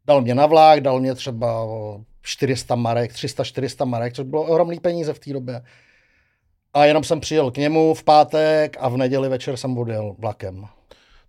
Dal 0.04 0.22
mě 0.22 0.34
na 0.34 0.46
vlák, 0.46 0.80
dal 0.80 1.00
mě 1.00 1.14
třeba 1.14 1.66
400 2.22 2.74
marek, 2.74 3.12
300-400 3.12 3.86
marek, 3.86 4.12
což 4.12 4.26
bylo 4.26 4.42
ohromný 4.42 4.80
peníze 4.80 5.12
v 5.12 5.18
té 5.18 5.32
době. 5.32 5.62
A 6.76 6.84
jenom 6.84 7.04
jsem 7.04 7.20
přijel 7.20 7.50
k 7.50 7.56
němu 7.56 7.94
v 7.94 8.04
pátek 8.04 8.76
a 8.80 8.88
v 8.88 8.96
neděli 8.96 9.28
večer 9.28 9.56
jsem 9.56 9.78
odjel 9.78 10.14
vlakem. 10.18 10.66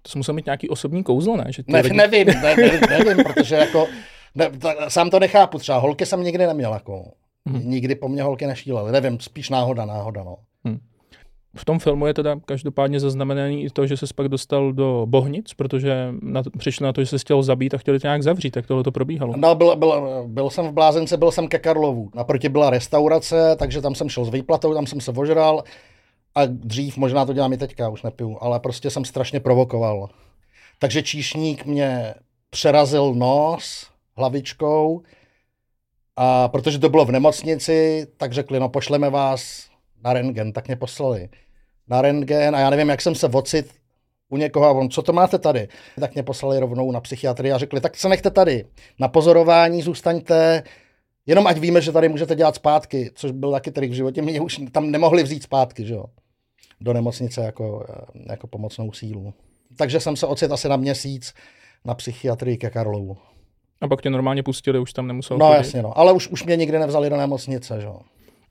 To 0.01 0.11
jsem 0.11 0.19
musel 0.19 0.35
mít 0.35 0.45
nějaký 0.45 0.69
osobní 0.69 1.03
kouzlo, 1.03 1.37
ne? 1.37 1.45
Že 1.49 1.63
ne 1.67 1.81
lidi... 1.81 1.95
nevím, 1.95 2.27
ne, 2.27 2.55
nevím, 2.55 2.79
nevím, 2.89 3.23
protože 3.23 3.55
jako, 3.55 3.87
ne, 4.35 4.49
ta, 4.49 4.89
sám 4.89 5.09
to 5.09 5.19
nechápu, 5.19 5.59
třeba 5.59 5.77
holky 5.77 6.05
jsem 6.05 6.23
nikdy 6.23 6.47
neměl, 6.47 6.73
jako, 6.73 7.11
hmm. 7.45 7.69
nikdy 7.69 7.95
po 7.95 8.09
mně 8.09 8.23
holky 8.23 8.47
nešílely, 8.47 8.91
nevím, 8.91 9.19
spíš 9.19 9.49
náhoda, 9.49 9.85
náhoda, 9.85 10.23
no. 10.23 10.37
Hmm 10.65 10.79
v 11.55 11.65
tom 11.65 11.79
filmu 11.79 12.07
je 12.07 12.13
teda 12.13 12.39
každopádně 12.45 12.99
zaznamenaný 12.99 13.63
i 13.63 13.69
to, 13.69 13.87
že 13.87 13.97
se 13.97 14.05
pak 14.15 14.27
dostal 14.27 14.73
do 14.73 15.05
Bohnic, 15.09 15.53
protože 15.53 16.13
na 16.21 16.43
to, 16.43 16.49
přišli 16.49 16.83
na 16.83 16.93
to, 16.93 17.01
že 17.01 17.07
se 17.07 17.17
chtěl 17.17 17.43
zabít 17.43 17.73
a 17.73 17.77
chtěli 17.77 17.99
tě 17.99 18.07
nějak 18.07 18.23
zavřít, 18.23 18.51
tak 18.51 18.67
tohle 18.67 18.83
to 18.83 18.91
probíhalo. 18.91 19.33
No, 19.37 19.55
byl, 19.55 19.75
byl, 19.75 20.23
byl, 20.27 20.49
jsem 20.49 20.67
v 20.67 20.71
Blázence, 20.71 21.17
byl 21.17 21.31
jsem 21.31 21.47
ke 21.47 21.59
Karlovu. 21.59 22.09
Naproti 22.15 22.49
byla 22.49 22.69
restaurace, 22.69 23.55
takže 23.59 23.81
tam 23.81 23.95
jsem 23.95 24.09
šel 24.09 24.25
s 24.25 24.29
výplatou, 24.29 24.73
tam 24.73 24.87
jsem 24.87 25.01
se 25.01 25.11
ožral 25.11 25.63
a 26.35 26.45
dřív, 26.45 26.97
možná 26.97 27.25
to 27.25 27.33
dělám 27.33 27.53
i 27.53 27.57
teďka, 27.57 27.89
už 27.89 28.03
nepiju, 28.03 28.37
ale 28.41 28.59
prostě 28.59 28.89
jsem 28.89 29.05
strašně 29.05 29.39
provokoval. 29.39 30.09
Takže 30.79 31.03
číšník 31.03 31.65
mě 31.65 32.13
přerazil 32.49 33.13
nos 33.13 33.87
hlavičkou 34.17 35.01
a 36.15 36.47
protože 36.47 36.79
to 36.79 36.89
bylo 36.89 37.05
v 37.05 37.11
nemocnici, 37.11 38.07
tak 38.17 38.33
řekli, 38.33 38.59
no 38.59 38.69
pošleme 38.69 39.09
vás 39.09 39.69
na 40.03 40.13
rentgen, 40.13 40.53
tak 40.53 40.67
mě 40.67 40.75
poslali 40.75 41.29
na 41.87 42.01
rentgen 42.01 42.55
a 42.55 42.59
já 42.59 42.69
nevím, 42.69 42.89
jak 42.89 43.01
jsem 43.01 43.15
se 43.15 43.27
vocit 43.27 43.71
u 44.29 44.37
někoho 44.37 44.65
a 44.65 44.71
on, 44.71 44.89
co 44.89 45.01
to 45.01 45.13
máte 45.13 45.37
tady? 45.39 45.67
Tak 45.99 46.13
mě 46.13 46.23
poslali 46.23 46.59
rovnou 46.59 46.91
na 46.91 47.01
psychiatrii 47.01 47.51
a 47.51 47.57
řekli, 47.57 47.81
tak 47.81 47.97
se 47.97 48.09
nechte 48.09 48.31
tady, 48.31 48.65
na 48.99 49.07
pozorování 49.07 49.81
zůstaňte, 49.81 50.63
jenom 51.25 51.47
ať 51.47 51.57
víme, 51.57 51.81
že 51.81 51.91
tady 51.91 52.09
můžete 52.09 52.35
dělat 52.35 52.55
zpátky, 52.55 53.11
což 53.15 53.31
byl 53.31 53.51
taky 53.51 53.71
trik 53.71 53.91
v 53.91 53.93
životě, 53.93 54.21
mě 54.21 54.41
už 54.41 54.61
tam 54.71 54.91
nemohli 54.91 55.23
vzít 55.23 55.43
zpátky, 55.43 55.85
že 55.85 55.93
jo, 55.93 56.05
do 56.81 56.93
nemocnice 56.93 57.41
jako, 57.41 57.85
jako 58.29 58.47
pomocnou 58.47 58.91
sílu. 58.91 59.33
Takže 59.77 59.99
jsem 59.99 60.15
se 60.15 60.27
ocit 60.27 60.51
asi 60.51 60.69
na 60.69 60.75
měsíc 60.75 61.33
na 61.85 61.93
psychiatrii 61.95 62.57
ke 62.57 62.69
Karlovu. 62.69 63.17
A 63.81 63.87
pak 63.87 64.01
tě 64.01 64.09
normálně 64.09 64.43
pustili, 64.43 64.79
už 64.79 64.93
tam 64.93 65.07
nemusel 65.07 65.37
No 65.37 65.45
chodit. 65.47 65.57
jasně, 65.57 65.81
no. 65.81 65.97
Ale 65.97 66.13
už, 66.13 66.27
už 66.27 66.43
mě 66.45 66.55
nikdy 66.55 66.79
nevzali 66.79 67.09
do 67.09 67.17
nemocnice, 67.17 67.81
že 67.81 67.87
jo. 67.87 67.99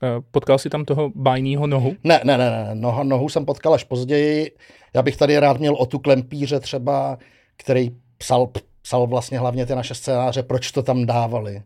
Eh, 0.03 0.21
potkal 0.31 0.57
jsi 0.57 0.69
tam 0.69 0.85
toho 0.85 1.11
bajného 1.15 1.67
nohu? 1.67 1.95
Ne, 2.03 2.21
ne, 2.23 2.37
ne, 2.37 2.49
ne. 2.49 2.69
Noha, 2.73 3.03
nohu 3.03 3.29
jsem 3.29 3.45
potkal 3.45 3.73
až 3.73 3.83
později. 3.83 4.51
Já 4.93 5.01
bych 5.01 5.17
tady 5.17 5.39
rád 5.39 5.59
měl 5.59 5.75
o 5.75 5.85
tu 5.85 5.99
klempíře 5.99 6.59
třeba, 6.59 7.17
který 7.57 7.91
psal, 8.17 8.49
psal 8.81 9.07
vlastně 9.07 9.39
hlavně 9.39 9.65
ty 9.65 9.75
naše 9.75 9.95
scénáře, 9.95 10.43
proč 10.43 10.71
to 10.71 10.83
tam 10.83 11.05
dávali. 11.05 11.63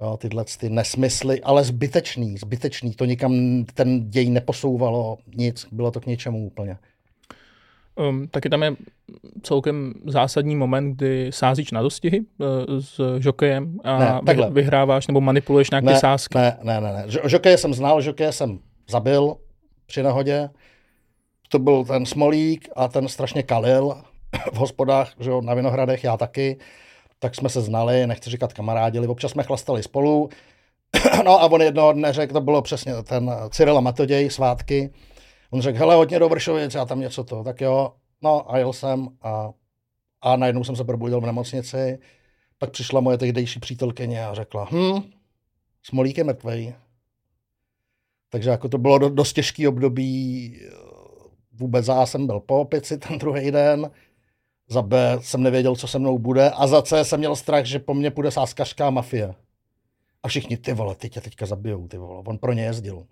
Jo, 0.00 0.16
tyhle 0.16 0.44
ty 0.60 0.70
nesmysly, 0.70 1.40
ale 1.40 1.64
zbytečný, 1.64 2.38
zbytečný. 2.38 2.94
To 2.94 3.04
nikam 3.04 3.64
ten 3.74 4.10
děj 4.10 4.30
neposouvalo, 4.30 5.18
nic, 5.36 5.66
bylo 5.72 5.90
to 5.90 6.00
k 6.00 6.06
něčemu 6.06 6.46
úplně. 6.46 6.78
Um, 7.96 8.28
taky 8.28 8.48
tam 8.48 8.62
je 8.62 8.76
celkem 9.42 9.94
zásadní 10.06 10.56
moment, 10.56 10.94
kdy 10.94 11.30
sázíš 11.32 11.70
na 11.70 11.82
dostihy 11.82 12.20
uh, 12.20 12.46
s 12.80 13.18
žokejem 13.18 13.78
a 13.84 13.98
ne, 13.98 14.34
vy, 14.34 14.42
vyhráváš 14.50 15.06
nebo 15.06 15.20
manipuluješ 15.20 15.70
nějaké 15.70 15.86
ne, 15.86 15.98
sázky. 15.98 16.38
Ne, 16.38 16.58
ne, 16.62 16.80
ne. 16.80 16.92
ne. 16.92 17.04
Žokeje 17.24 17.58
jsem 17.58 17.74
znal, 17.74 18.00
žokeje 18.00 18.32
jsem 18.32 18.58
zabil 18.90 19.36
při 19.86 20.02
nehodě. 20.02 20.48
To 21.48 21.58
byl 21.58 21.84
ten 21.84 22.06
Smolík 22.06 22.68
a 22.76 22.88
ten 22.88 23.08
strašně 23.08 23.42
kalil 23.42 23.94
v 24.52 24.56
hospodách, 24.56 25.12
že 25.20 25.30
jo, 25.30 25.40
na 25.40 25.54
Vinohradech, 25.54 26.04
já 26.04 26.16
taky. 26.16 26.56
tak 27.18 27.34
jsme 27.34 27.48
se 27.48 27.60
znali, 27.60 28.06
nechci 28.06 28.30
říkat 28.30 28.52
kamarádili, 28.52 29.06
občas 29.06 29.30
jsme 29.30 29.42
chlastali 29.42 29.82
spolu. 29.82 30.28
no 31.24 31.42
a 31.42 31.46
on 31.46 31.62
jednoho 31.62 31.92
dne 31.92 32.12
řekl, 32.12 32.32
to 32.32 32.40
bylo 32.40 32.62
přesně 32.62 32.92
ten 33.02 33.30
Cyril 33.50 33.80
Matoděj, 33.80 34.30
svátky, 34.30 34.90
on 35.50 35.60
řekl, 35.60 35.78
hele, 35.78 35.94
hodně 35.94 36.18
do 36.18 36.28
Vršovic, 36.28 36.74
já 36.74 36.84
tam 36.84 37.00
něco 37.00 37.24
to, 37.24 37.44
tak 37.44 37.60
jo, 37.60 37.92
no 38.22 38.52
a 38.52 38.58
jel 38.58 38.72
jsem 38.72 39.08
a, 39.22 39.50
a 40.20 40.36
najednou 40.36 40.64
jsem 40.64 40.76
se 40.76 40.84
probudil 40.84 41.20
v 41.20 41.26
nemocnici, 41.26 41.98
pak 42.58 42.70
přišla 42.70 43.00
moje 43.00 43.18
tehdejší 43.18 43.60
přítelkyně 43.60 44.26
a 44.26 44.34
řekla, 44.34 44.68
hm, 44.70 45.02
Smolík 45.82 46.18
je 46.18 46.24
mrtvej. 46.24 46.74
Takže 48.28 48.50
jako 48.50 48.68
to 48.68 48.78
bylo 48.78 48.98
dost 48.98 49.32
těžký 49.32 49.68
období, 49.68 50.60
vůbec 51.52 51.84
za 51.84 52.06
jsem 52.06 52.26
byl 52.26 52.40
po 52.40 52.60
opici 52.60 52.98
ten 52.98 53.18
druhý 53.18 53.50
den, 53.50 53.90
za 54.68 54.82
B 54.82 55.18
jsem 55.20 55.42
nevěděl, 55.42 55.76
co 55.76 55.88
se 55.88 55.98
mnou 55.98 56.18
bude 56.18 56.50
a 56.50 56.66
za 56.66 56.82
C 56.82 57.04
jsem 57.04 57.18
měl 57.18 57.36
strach, 57.36 57.64
že 57.64 57.78
po 57.78 57.94
mně 57.94 58.10
půjde 58.10 58.30
sáskařská 58.30 58.90
mafie. 58.90 59.34
A 60.22 60.28
všichni, 60.28 60.56
ty 60.56 60.72
vole, 60.72 60.94
ty 60.94 61.10
tě 61.10 61.20
teďka 61.20 61.46
zabijou, 61.46 61.88
ty 61.88 61.98
vole. 61.98 62.22
On 62.26 62.38
pro 62.38 62.52
ně 62.52 62.62
jezdil. 62.62 63.06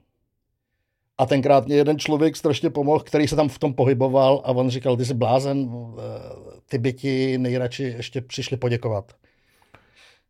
A 1.18 1.26
tenkrát 1.26 1.66
mě 1.66 1.76
jeden 1.76 1.98
člověk 1.98 2.36
strašně 2.36 2.70
pomohl, 2.70 3.00
který 3.00 3.28
se 3.28 3.36
tam 3.36 3.48
v 3.48 3.58
tom 3.58 3.74
pohyboval 3.74 4.42
a 4.44 4.52
on 4.52 4.70
říkal, 4.70 4.96
ty 4.96 5.04
jsi 5.04 5.14
blázen, 5.14 5.70
ty 6.68 6.78
by 6.78 6.92
ti 6.92 7.38
nejradši 7.38 7.82
ještě 7.82 8.20
přišli 8.20 8.56
poděkovat. 8.56 9.12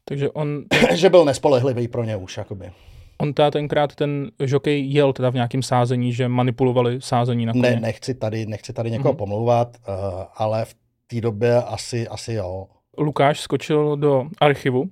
Takže 0.04 0.30
on... 0.30 0.64
že 0.94 1.10
byl 1.10 1.24
nespolehlivý 1.24 1.88
pro 1.88 2.04
ně 2.04 2.16
už, 2.16 2.36
jakoby. 2.36 2.72
On 3.18 3.34
ta 3.34 3.50
tenkrát 3.50 3.94
ten 3.94 4.30
žokej 4.44 4.90
jel 4.90 5.12
teda 5.12 5.30
v 5.30 5.34
nějakém 5.34 5.62
sázení, 5.62 6.12
že 6.12 6.28
manipulovali 6.28 7.00
sázení 7.00 7.46
na 7.46 7.52
koně. 7.52 7.62
Ne, 7.62 7.80
nechci 7.80 8.14
tady, 8.14 8.46
nechci 8.46 8.72
tady 8.72 8.90
někoho 8.90 9.14
mm-hmm. 9.14 9.16
pomlouvat, 9.16 9.76
uh, 9.88 9.94
ale 10.34 10.64
v 10.64 10.74
té 11.06 11.20
době 11.20 11.56
asi, 11.56 12.08
asi 12.08 12.32
jo. 12.32 12.66
Lukáš 12.98 13.40
skočil 13.40 13.96
do 13.96 14.24
archivu 14.40 14.84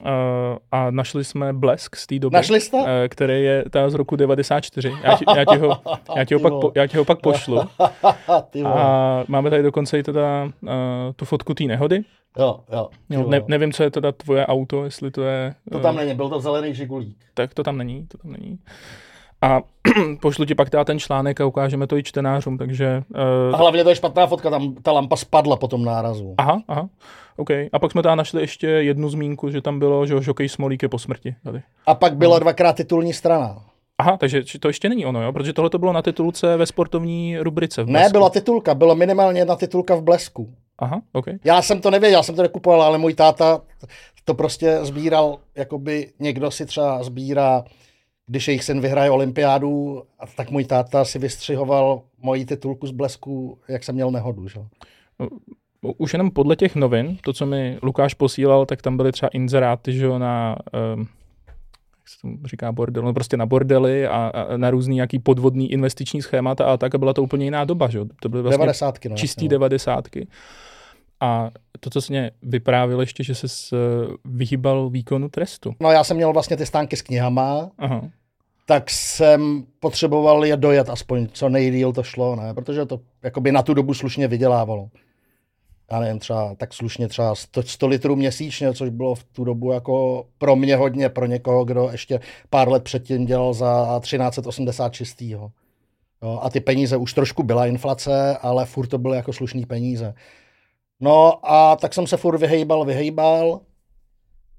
uh, 0.00 0.08
a 0.72 0.90
našli 0.90 1.24
jsme 1.24 1.52
blesk 1.52 1.96
z 1.96 2.06
té 2.06 2.18
doby. 2.18 2.34
Našli 2.34 2.60
jste? 2.60 2.76
Uh, 2.76 2.86
který 3.08 3.44
je 3.44 3.64
ta 3.70 3.90
z 3.90 3.94
roku 3.94 4.16
94. 4.16 4.92
Já 5.02 5.16
ti, 5.16 5.24
já 5.36 5.44
ti, 5.44 5.56
ho, 5.56 5.80
já 6.16 6.24
ti, 6.24 6.34
ho, 6.34 6.40
pak, 6.48 6.52
po, 6.52 6.72
já 6.74 6.86
ti 6.86 6.96
ho 6.96 7.04
pak 7.04 7.20
pošlu. 7.20 7.60
a 8.64 9.24
máme 9.28 9.50
tady 9.50 9.62
dokonce 9.62 9.98
i 9.98 10.02
teda 10.02 10.44
uh, 10.44 10.70
tu 11.16 11.24
fotku 11.24 11.54
té 11.54 11.64
nehody. 11.64 12.04
Jo, 12.38 12.60
jo. 12.72 12.88
jo 13.10 13.28
ne, 13.28 13.40
nevím, 13.46 13.72
co 13.72 13.82
je 13.82 13.90
teda 13.90 14.12
tvoje 14.12 14.46
auto, 14.46 14.84
jestli 14.84 15.10
to 15.10 15.22
je... 15.22 15.54
To 15.72 15.80
tam 15.80 15.96
není, 15.96 16.14
byl 16.14 16.28
to 16.28 16.40
zelený 16.40 16.74
žigulík. 16.74 17.16
Tak 17.34 17.54
to 17.54 17.62
tam 17.62 17.78
není, 17.78 18.06
to 18.06 18.18
tam 18.18 18.32
není. 18.32 18.58
A 19.42 19.60
pošlu 20.20 20.44
ti 20.44 20.54
pak 20.54 20.70
teda 20.70 20.84
ten 20.84 20.98
článek 20.98 21.40
a 21.40 21.46
ukážeme 21.46 21.86
to 21.86 21.96
i 21.96 22.02
čtenářům, 22.02 22.58
takže... 22.58 23.02
Uh... 23.48 23.54
A 23.54 23.56
hlavně 23.56 23.84
to 23.84 23.90
je 23.90 23.96
špatná 23.96 24.26
fotka, 24.26 24.50
tam 24.50 24.74
ta 24.74 24.92
lampa 24.92 25.16
spadla 25.16 25.56
po 25.56 25.68
tom 25.68 25.84
nárazu. 25.84 26.34
Aha, 26.38 26.62
aha, 26.68 26.88
OK. 27.36 27.50
A 27.72 27.78
pak 27.78 27.92
jsme 27.92 28.02
tam 28.02 28.18
našli 28.18 28.40
ještě 28.40 28.66
jednu 28.66 29.08
zmínku, 29.08 29.50
že 29.50 29.60
tam 29.60 29.78
bylo, 29.78 30.06
že 30.06 30.22
Žokej 30.22 30.48
Smolík 30.48 30.82
je 30.82 30.88
po 30.88 30.98
smrti. 30.98 31.34
Tady. 31.44 31.62
A 31.86 31.94
pak 31.94 32.16
byla 32.16 32.36
no. 32.36 32.40
dvakrát 32.40 32.72
titulní 32.72 33.12
strana. 33.12 33.64
Aha, 33.98 34.16
takže 34.16 34.42
to 34.60 34.68
ještě 34.68 34.88
není 34.88 35.06
ono, 35.06 35.22
jo? 35.22 35.32
Protože 35.32 35.52
tohle 35.52 35.70
to 35.70 35.78
bylo 35.78 35.92
na 35.92 36.02
titulce 36.02 36.56
ve 36.56 36.66
sportovní 36.66 37.38
rubrice. 37.38 37.82
V 37.82 37.86
ne, 37.86 38.08
byla 38.12 38.30
titulka, 38.30 38.74
byla 38.74 38.94
minimálně 38.94 39.40
jedna 39.40 39.56
titulka 39.56 39.94
v 39.94 40.02
blesku. 40.02 40.54
Aha, 40.78 41.02
OK. 41.12 41.26
Já 41.44 41.62
jsem 41.62 41.80
to 41.80 41.90
nevěděl, 41.90 42.18
já 42.18 42.22
jsem 42.22 42.34
to 42.34 42.42
nekupoval, 42.42 42.82
ale 42.82 42.98
můj 42.98 43.14
táta 43.14 43.60
to 44.24 44.34
prostě 44.34 44.78
sbíral, 44.82 45.38
jakoby 45.54 46.12
někdo 46.18 46.50
si 46.50 46.66
třeba 46.66 47.02
sbírá, 47.02 47.64
když 48.26 48.48
jejich 48.48 48.64
syn 48.64 48.80
vyhraje 48.80 49.10
olympiádu, 49.10 50.02
tak 50.36 50.50
můj 50.50 50.64
táta 50.64 51.04
si 51.04 51.18
vystřihoval 51.18 52.02
moji 52.18 52.44
titulku 52.44 52.86
z 52.86 52.90
blesku, 52.90 53.58
jak 53.68 53.84
jsem 53.84 53.94
měl 53.94 54.10
nehodu. 54.10 54.48
Že? 54.48 54.60
Už 55.92 56.12
jenom 56.12 56.30
podle 56.30 56.56
těch 56.56 56.76
novin, 56.76 57.16
to, 57.22 57.32
co 57.32 57.46
mi 57.46 57.78
Lukáš 57.82 58.14
posílal, 58.14 58.66
tak 58.66 58.82
tam 58.82 58.96
byly 58.96 59.12
třeba 59.12 59.30
inzeráty, 59.32 59.92
že 59.92 60.08
na, 60.18 60.56
um, 60.94 61.00
jak 62.06 62.08
se 62.08 62.20
tomu 62.22 62.38
říká, 62.46 62.72
bordel, 62.72 63.02
no 63.02 63.14
prostě 63.14 63.36
na 63.36 63.46
bordely 63.46 64.06
a, 64.06 64.32
a 64.34 64.56
na 64.56 64.70
různý 64.70 64.94
nějaký 64.94 65.18
podvodný 65.18 65.72
investiční 65.72 66.22
schémata 66.22 66.64
a 66.64 66.76
tak 66.76 66.94
a 66.94 66.98
byla 66.98 67.12
to 67.12 67.22
úplně 67.22 67.44
jiná 67.44 67.64
doba, 67.64 67.88
že 67.88 68.00
To 68.20 68.28
byly 68.28 68.42
vlastně 68.42 68.58
90. 68.58 68.98
No, 69.08 69.16
čistý 69.16 69.44
no. 69.44 69.48
devadesátky. 69.48 70.26
A 71.20 71.50
to, 71.80 71.90
co 71.90 72.00
jsi 72.00 72.12
mě 72.12 72.30
vyprávěl 72.42 73.00
ještě, 73.00 73.24
že 73.24 73.34
jsi 73.34 73.46
vyhýbal 74.24 74.90
výkonu 74.90 75.28
trestu. 75.28 75.74
No 75.80 75.90
já 75.90 76.04
jsem 76.04 76.16
měl 76.16 76.32
vlastně 76.32 76.56
ty 76.56 76.66
stánky 76.66 76.96
s 76.96 77.02
knihama, 77.02 77.70
Aha. 77.78 78.02
tak 78.66 78.90
jsem 78.90 79.64
potřeboval 79.80 80.44
je 80.44 80.56
dojet 80.56 80.90
aspoň 80.90 81.28
co 81.32 81.48
nejdíl 81.48 81.92
to 81.92 82.02
šlo, 82.02 82.36
ne? 82.36 82.54
protože 82.54 82.86
to 82.86 83.00
jakoby 83.22 83.52
na 83.52 83.62
tu 83.62 83.74
dobu 83.74 83.94
slušně 83.94 84.28
vydělávalo. 84.28 84.88
Já 85.90 86.00
nevím, 86.00 86.18
třeba 86.18 86.54
tak 86.54 86.74
slušně 86.74 87.08
třeba 87.08 87.34
100, 87.34 87.62
100 87.62 87.86
litrů 87.86 88.16
měsíčně, 88.16 88.74
což 88.74 88.90
bylo 88.90 89.14
v 89.14 89.24
tu 89.24 89.44
dobu 89.44 89.72
jako 89.72 90.26
pro 90.38 90.56
mě 90.56 90.76
hodně, 90.76 91.08
pro 91.08 91.26
někoho, 91.26 91.64
kdo 91.64 91.88
ještě 91.92 92.20
pár 92.50 92.68
let 92.68 92.84
předtím 92.84 93.26
dělal 93.26 93.54
za 93.54 94.00
1386. 94.00 95.22
Jo, 95.22 95.50
a 96.42 96.50
ty 96.50 96.60
peníze, 96.60 96.96
už 96.96 97.14
trošku 97.14 97.42
byla 97.42 97.66
inflace, 97.66 98.36
ale 98.36 98.66
furt 98.66 98.86
to 98.86 98.98
byly 98.98 99.16
jako 99.16 99.32
slušný 99.32 99.66
peníze. 99.66 100.14
No 101.00 101.50
a 101.52 101.76
tak 101.76 101.94
jsem 101.94 102.06
se 102.06 102.16
furt 102.16 102.38
vyhejbal, 102.38 102.84
vyhejbal 102.84 103.60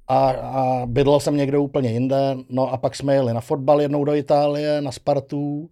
a, 0.08 0.30
a 0.30 0.86
bydlel 0.86 1.20
jsem 1.20 1.38
někde 1.38 1.58
úplně 1.58 1.92
jinde. 1.92 2.38
No 2.50 2.74
a 2.74 2.78
pak 2.78 2.96
jsme 2.96 3.14
jeli 3.14 3.34
na 3.34 3.42
fotbal 3.42 3.82
jednou 3.82 4.04
do 4.04 4.16
Itálie, 4.16 4.82
na 4.82 4.92
Spartu. 4.92 5.70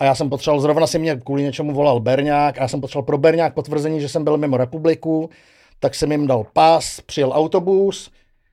A 0.00 0.04
já 0.04 0.14
jsem 0.14 0.30
potřeboval, 0.30 0.60
zrovna 0.60 0.86
si 0.86 0.98
mě 0.98 1.16
kvůli 1.16 1.42
něčemu 1.42 1.72
volal 1.72 2.00
Berňák, 2.00 2.58
a 2.58 2.62
já 2.62 2.68
jsem 2.68 2.80
potřeboval 2.80 3.06
pro 3.06 3.18
Berňák 3.18 3.54
potvrzení, 3.54 4.00
že 4.00 4.08
jsem 4.08 4.24
byl 4.24 4.36
mimo 4.36 4.56
republiku, 4.56 5.30
tak 5.78 5.94
jsem 5.94 6.12
jim 6.12 6.26
dal 6.26 6.44
pas, 6.52 7.00
přijel 7.00 7.32
autobus, 7.34 8.10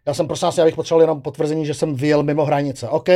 já 0.07 0.13
jsem 0.13 0.27
prosím 0.27 0.49
já 0.57 0.65
bych 0.65 0.75
potřeboval 0.75 1.01
jenom 1.01 1.21
potvrzení, 1.21 1.65
že 1.65 1.73
jsem 1.73 1.95
vyjel 1.95 2.23
mimo 2.23 2.45
hranice. 2.45 2.89
OK. 2.89 3.09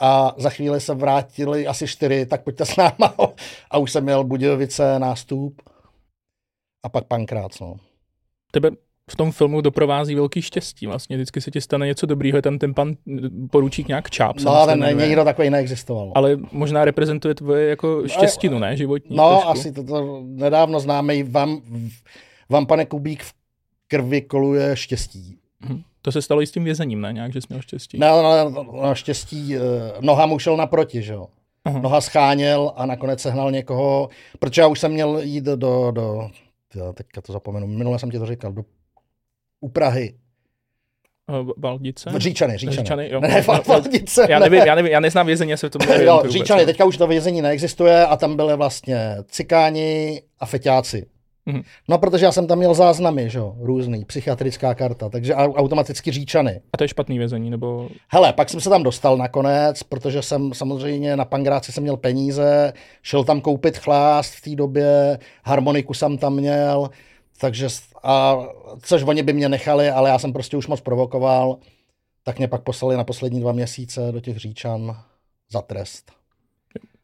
A 0.00 0.34
za 0.36 0.50
chvíli 0.50 0.80
se 0.80 0.94
vrátili 0.94 1.66
asi 1.66 1.86
čtyři, 1.86 2.26
tak 2.26 2.44
pojďte 2.44 2.66
s 2.66 2.76
náma. 2.76 3.14
A 3.70 3.78
už 3.78 3.92
jsem 3.92 4.04
měl 4.04 4.24
Budějovice 4.24 4.98
nástup 4.98 5.62
a 6.82 6.88
pak 6.88 7.04
pankrát, 7.04 7.60
no. 7.60 7.76
Tebe 8.52 8.70
v 9.10 9.16
tom 9.16 9.32
filmu 9.32 9.60
doprovází 9.60 10.14
velký 10.14 10.42
štěstí. 10.42 10.86
Vlastně 10.86 11.16
vždycky 11.16 11.40
se 11.40 11.50
ti 11.50 11.60
stane 11.60 11.86
něco 11.86 12.06
dobrýho, 12.06 12.38
je 12.38 12.42
tam 12.42 12.58
ten 12.58 12.74
pan 12.74 12.94
poručík 13.50 13.88
nějak 13.88 14.10
čáp. 14.10 14.40
No, 14.40 14.66
ten 14.66 14.80
ne, 14.80 14.92
nikdo 14.92 15.24
takový 15.24 15.50
neexistoval. 15.50 16.12
Ale 16.14 16.38
možná 16.52 16.84
reprezentuje 16.84 17.34
tvoje 17.34 17.68
jako 17.68 18.08
štěstinu, 18.08 18.58
ne? 18.58 18.76
Životní 18.76 19.16
No, 19.16 19.30
trošku. 19.30 19.48
asi 19.48 19.72
to, 19.72 19.84
to 19.84 20.22
nedávno 20.24 20.80
známý 20.80 21.22
vám, 21.22 21.60
vám, 22.48 22.66
pane 22.66 22.86
Kubík, 22.86 23.22
v 23.22 23.34
krvi 23.88 24.22
koluje 24.22 24.76
štěstí. 24.76 25.38
Hm. 25.68 25.82
To 26.02 26.12
se 26.12 26.22
stalo 26.22 26.42
i 26.42 26.46
s 26.46 26.50
tím 26.52 26.64
vězením, 26.64 27.00
ne? 27.00 27.12
Nějak, 27.12 27.32
že 27.32 27.40
jsi 27.40 27.46
měl 27.50 27.62
štěstí. 27.62 27.98
No, 27.98 28.22
no, 28.22 28.50
no, 28.50 28.66
no 28.82 28.94
štěstí, 28.94 29.56
eh, 29.56 29.60
noha 30.00 30.26
mu 30.26 30.38
šel 30.38 30.56
naproti, 30.56 31.02
že 31.02 31.12
jo. 31.12 31.26
Aha. 31.64 31.78
Noha 31.80 32.00
scháněl 32.00 32.72
a 32.76 32.86
nakonec 32.86 33.20
sehnal 33.20 33.50
někoho, 33.50 34.08
protože 34.38 34.62
já 34.62 34.66
už 34.68 34.80
jsem 34.80 34.92
měl 34.92 35.18
jít 35.22 35.44
do, 35.44 35.56
do, 35.56 35.90
do 35.90 36.30
já 36.74 36.92
teďka 36.92 37.20
to 37.20 37.32
zapomenu, 37.32 37.66
minule 37.66 37.98
jsem 37.98 38.10
ti 38.10 38.18
to 38.18 38.26
říkal, 38.26 38.52
do, 38.52 38.62
u 39.62 39.68
Prahy. 39.68 40.14
Valdice? 41.56 42.10
Říčany, 42.16 42.56
Říčany. 42.56 42.76
Říčany 42.76 43.10
jo. 43.12 43.20
Ne, 43.20 43.44
Valdice. 43.66 44.26
Já 44.30 44.38
nevím, 44.38 44.60
já, 44.66 44.74
nevím, 44.74 44.92
já 44.92 45.00
neznám 45.00 45.26
vězení, 45.26 45.56
se 45.56 45.68
v 45.68 45.70
tom 45.70 45.88
nevím. 45.88 46.06
Jo, 46.06 46.22
Říčany, 46.28 46.66
teďka 46.66 46.84
už 46.84 46.96
to 46.96 47.06
vězení 47.06 47.42
neexistuje 47.42 48.06
a 48.06 48.16
tam 48.16 48.36
byly 48.36 48.56
vlastně 48.56 49.16
cikáni 49.28 50.22
a 50.40 50.46
feťáci. 50.46 51.06
Mm-hmm. 51.46 51.62
No, 51.88 51.98
protože 51.98 52.24
já 52.24 52.32
jsem 52.32 52.46
tam 52.46 52.58
měl 52.58 52.74
záznamy, 52.74 53.30
že 53.30 53.38
jo, 53.38 53.56
různý, 53.60 54.04
psychiatrická 54.04 54.74
karta, 54.74 55.08
takže 55.08 55.34
automaticky 55.34 56.10
říčany. 56.10 56.60
A 56.72 56.76
to 56.76 56.84
je 56.84 56.88
špatný 56.88 57.18
vězení, 57.18 57.50
nebo? 57.50 57.88
Hele, 58.08 58.32
pak 58.32 58.50
jsem 58.50 58.60
se 58.60 58.70
tam 58.70 58.82
dostal 58.82 59.16
nakonec, 59.16 59.82
protože 59.82 60.22
jsem 60.22 60.54
samozřejmě 60.54 61.16
na 61.16 61.24
Pangráci 61.24 61.72
jsem 61.72 61.82
měl 61.82 61.96
peníze, 61.96 62.72
šel 63.02 63.24
tam 63.24 63.40
koupit 63.40 63.78
chlást 63.78 64.34
v 64.34 64.40
té 64.40 64.56
době, 64.56 65.18
harmoniku 65.44 65.94
jsem 65.94 66.18
tam 66.18 66.34
měl, 66.34 66.90
takže, 67.40 67.68
a, 68.02 68.36
což 68.82 69.02
oni 69.02 69.22
by 69.22 69.32
mě 69.32 69.48
nechali, 69.48 69.90
ale 69.90 70.10
já 70.10 70.18
jsem 70.18 70.32
prostě 70.32 70.56
už 70.56 70.66
moc 70.66 70.80
provokoval, 70.80 71.58
tak 72.24 72.38
mě 72.38 72.48
pak 72.48 72.62
poslali 72.62 72.96
na 72.96 73.04
poslední 73.04 73.40
dva 73.40 73.52
měsíce 73.52 74.12
do 74.12 74.20
těch 74.20 74.36
říčan 74.36 74.96
za 75.52 75.62
trest. 75.62 76.12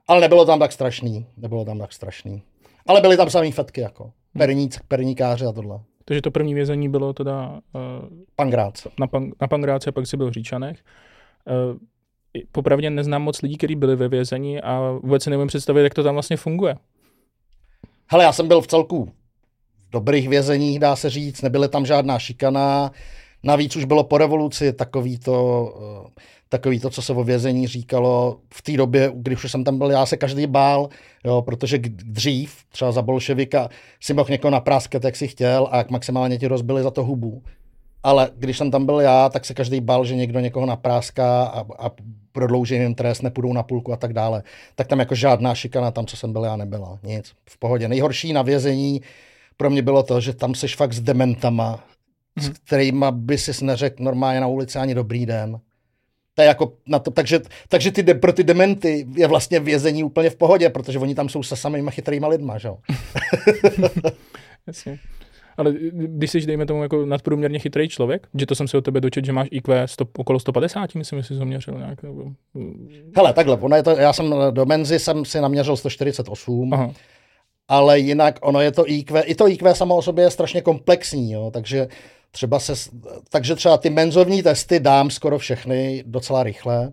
Ale 0.08 0.20
nebylo 0.20 0.44
tam 0.44 0.58
tak 0.58 0.72
strašný, 0.72 1.26
nebylo 1.36 1.64
tam 1.64 1.78
tak 1.78 1.92
strašný. 1.92 2.42
Ale 2.86 3.00
byly 3.00 3.16
tam 3.16 3.30
samý 3.30 3.52
fetky, 3.52 3.80
jako 3.80 4.12
perníc, 4.38 4.78
perníkáři 4.88 5.44
a 5.44 5.52
tohle. 5.52 5.80
Takže 6.04 6.22
to 6.22 6.30
první 6.30 6.54
vězení 6.54 6.88
bylo 6.88 7.12
teda... 7.12 7.50
Uh, 7.50 7.60
Pangrác. 8.36 8.86
Na, 9.00 9.06
pan, 9.06 9.30
na 9.40 9.48
Pangráce 9.48 9.90
a 9.90 9.92
pak 9.92 10.06
si 10.06 10.16
byl 10.16 10.30
v 10.30 10.32
Říčanech. 10.32 10.84
Uh, 11.72 11.78
popravdě 12.52 12.90
neznám 12.90 13.22
moc 13.22 13.42
lidí, 13.42 13.56
kteří 13.56 13.74
byli 13.74 13.96
ve 13.96 14.08
vězení 14.08 14.60
a 14.60 14.98
vůbec 15.02 15.22
si 15.22 15.30
nevím 15.30 15.46
představit, 15.46 15.82
jak 15.82 15.94
to 15.94 16.02
tam 16.02 16.14
vlastně 16.14 16.36
funguje. 16.36 16.76
Hele, 18.10 18.24
já 18.24 18.32
jsem 18.32 18.48
byl 18.48 18.60
v 18.60 18.66
celku 18.66 19.12
dobrých 19.90 20.28
vězeních, 20.28 20.78
dá 20.78 20.96
se 20.96 21.10
říct, 21.10 21.42
nebyly 21.42 21.68
tam 21.68 21.86
žádná 21.86 22.18
šikana, 22.18 22.90
Navíc 23.42 23.76
už 23.76 23.84
bylo 23.84 24.04
po 24.04 24.18
revoluci 24.18 24.72
takový 24.72 25.18
to, 25.18 25.74
eh, 26.06 26.20
takový 26.48 26.80
to, 26.80 26.90
co 26.90 27.02
se 27.02 27.12
o 27.12 27.24
vězení 27.24 27.66
říkalo 27.66 28.40
v 28.54 28.62
té 28.62 28.72
době, 28.72 29.12
když 29.14 29.44
už 29.44 29.50
jsem 29.50 29.64
tam 29.64 29.78
byl, 29.78 29.90
já 29.90 30.06
se 30.06 30.16
každý 30.16 30.46
bál, 30.46 30.88
jo, 31.24 31.42
protože 31.42 31.78
dřív, 31.88 32.56
třeba 32.68 32.92
za 32.92 33.02
bolševika, 33.02 33.68
si 34.00 34.14
mohl 34.14 34.30
někoho 34.30 34.50
napráskat, 34.50 35.04
jak 35.04 35.16
si 35.16 35.28
chtěl 35.28 35.68
a 35.70 35.76
jak 35.76 35.90
maximálně 35.90 36.38
ti 36.38 36.46
rozbili 36.46 36.82
za 36.82 36.90
to 36.90 37.04
hubu. 37.04 37.42
Ale 38.02 38.30
když 38.36 38.58
jsem 38.58 38.70
tam 38.70 38.86
byl 38.86 39.00
já, 39.00 39.28
tak 39.28 39.44
se 39.44 39.54
každý 39.54 39.80
bál, 39.80 40.04
že 40.04 40.16
někdo 40.16 40.40
někoho 40.40 40.66
napráská 40.66 41.44
a, 41.44 41.64
a 41.78 41.90
prodlouží 42.32 42.74
jim 42.74 42.94
trest, 42.94 43.22
nepůjdou 43.22 43.52
na 43.52 43.62
půlku 43.62 43.92
a 43.92 43.96
tak 43.96 44.12
dále. 44.12 44.42
Tak 44.74 44.86
tam 44.86 44.98
jako 44.98 45.14
žádná 45.14 45.54
šikana 45.54 45.90
tam, 45.90 46.06
co 46.06 46.16
jsem 46.16 46.32
byl 46.32 46.44
já, 46.44 46.56
nebyla. 46.56 46.98
Nic. 47.02 47.32
V 47.50 47.58
pohodě. 47.58 47.88
Nejhorší 47.88 48.32
na 48.32 48.42
vězení 48.42 49.00
pro 49.58 49.70
mě 49.70 49.82
bylo 49.82 50.02
to, 50.02 50.20
že 50.20 50.32
tam 50.32 50.54
seš 50.54 50.76
fakt 50.76 50.92
s 50.92 51.00
dementama, 51.00 51.68
hmm. 52.36 52.44
s 52.44 52.48
mhm. 52.48 52.56
kterými 52.64 53.06
by 53.10 53.38
si 53.38 53.64
neřekl 53.64 54.02
normálně 54.02 54.40
na 54.40 54.46
ulici 54.46 54.78
ani 54.78 54.94
dobrý 54.94 55.26
den. 55.26 55.60
To 56.34 56.42
je 56.42 56.48
jako 56.48 56.72
na 56.86 56.98
to, 56.98 57.10
takže, 57.10 57.40
takže 57.68 57.92
ty, 57.92 58.14
pro 58.14 58.32
ty 58.32 58.44
dementy 58.44 59.06
je 59.16 59.26
vlastně 59.26 59.60
vězení 59.60 60.04
úplně 60.04 60.30
v 60.30 60.36
pohodě, 60.36 60.68
protože 60.70 60.98
oni 60.98 61.14
tam 61.14 61.28
jsou 61.28 61.42
se 61.42 61.56
samými 61.56 61.90
chytrýma 61.90 62.28
lidma, 62.28 62.58
že 62.58 62.68
jo? 62.68 62.78
Jasně. 64.66 64.98
Ale 65.56 65.74
když 65.92 66.30
jsi, 66.30 66.40
dejme 66.40 66.66
tomu, 66.66 66.82
jako 66.82 67.06
nadprůměrně 67.06 67.58
chytrý 67.58 67.88
člověk, 67.88 68.28
že 68.38 68.46
to 68.46 68.54
jsem 68.54 68.68
si 68.68 68.76
o 68.76 68.80
tebe 68.80 69.00
dočet, 69.00 69.24
že 69.24 69.32
máš 69.32 69.48
IQ 69.50 69.88
100, 69.88 70.06
okolo 70.18 70.40
150, 70.40 70.94
myslím, 70.94 71.18
že 71.18 71.26
jsi 71.26 71.34
zaměřil 71.34 71.74
nějak. 71.74 72.02
Nebo... 72.02 72.32
Hele, 73.16 73.32
takhle, 73.32 73.56
ono 73.56 73.76
je 73.76 73.82
to, 73.82 73.90
já 73.90 74.12
jsem 74.12 74.34
do 74.50 74.66
Menzy 74.66 74.98
jsem 74.98 75.24
si 75.24 75.40
naměřil 75.40 75.76
148, 75.76 76.74
Aha. 76.74 76.92
Ale 77.68 77.98
jinak 77.98 78.38
ono 78.42 78.60
je 78.60 78.72
to 78.72 78.90
IQ, 78.90 79.22
i 79.22 79.34
to 79.34 79.48
IQ 79.48 79.74
samo 79.74 79.96
o 79.96 80.02
sobě 80.02 80.24
je 80.24 80.30
strašně 80.30 80.62
komplexní, 80.62 81.32
jo, 81.32 81.50
takže 81.50 81.88
třeba 82.30 82.60
se, 82.60 82.72
takže 83.30 83.54
třeba 83.54 83.76
ty 83.76 83.90
menzovní 83.90 84.42
testy 84.42 84.80
dám 84.80 85.10
skoro 85.10 85.38
všechny 85.38 86.04
docela 86.06 86.42
rychle, 86.42 86.92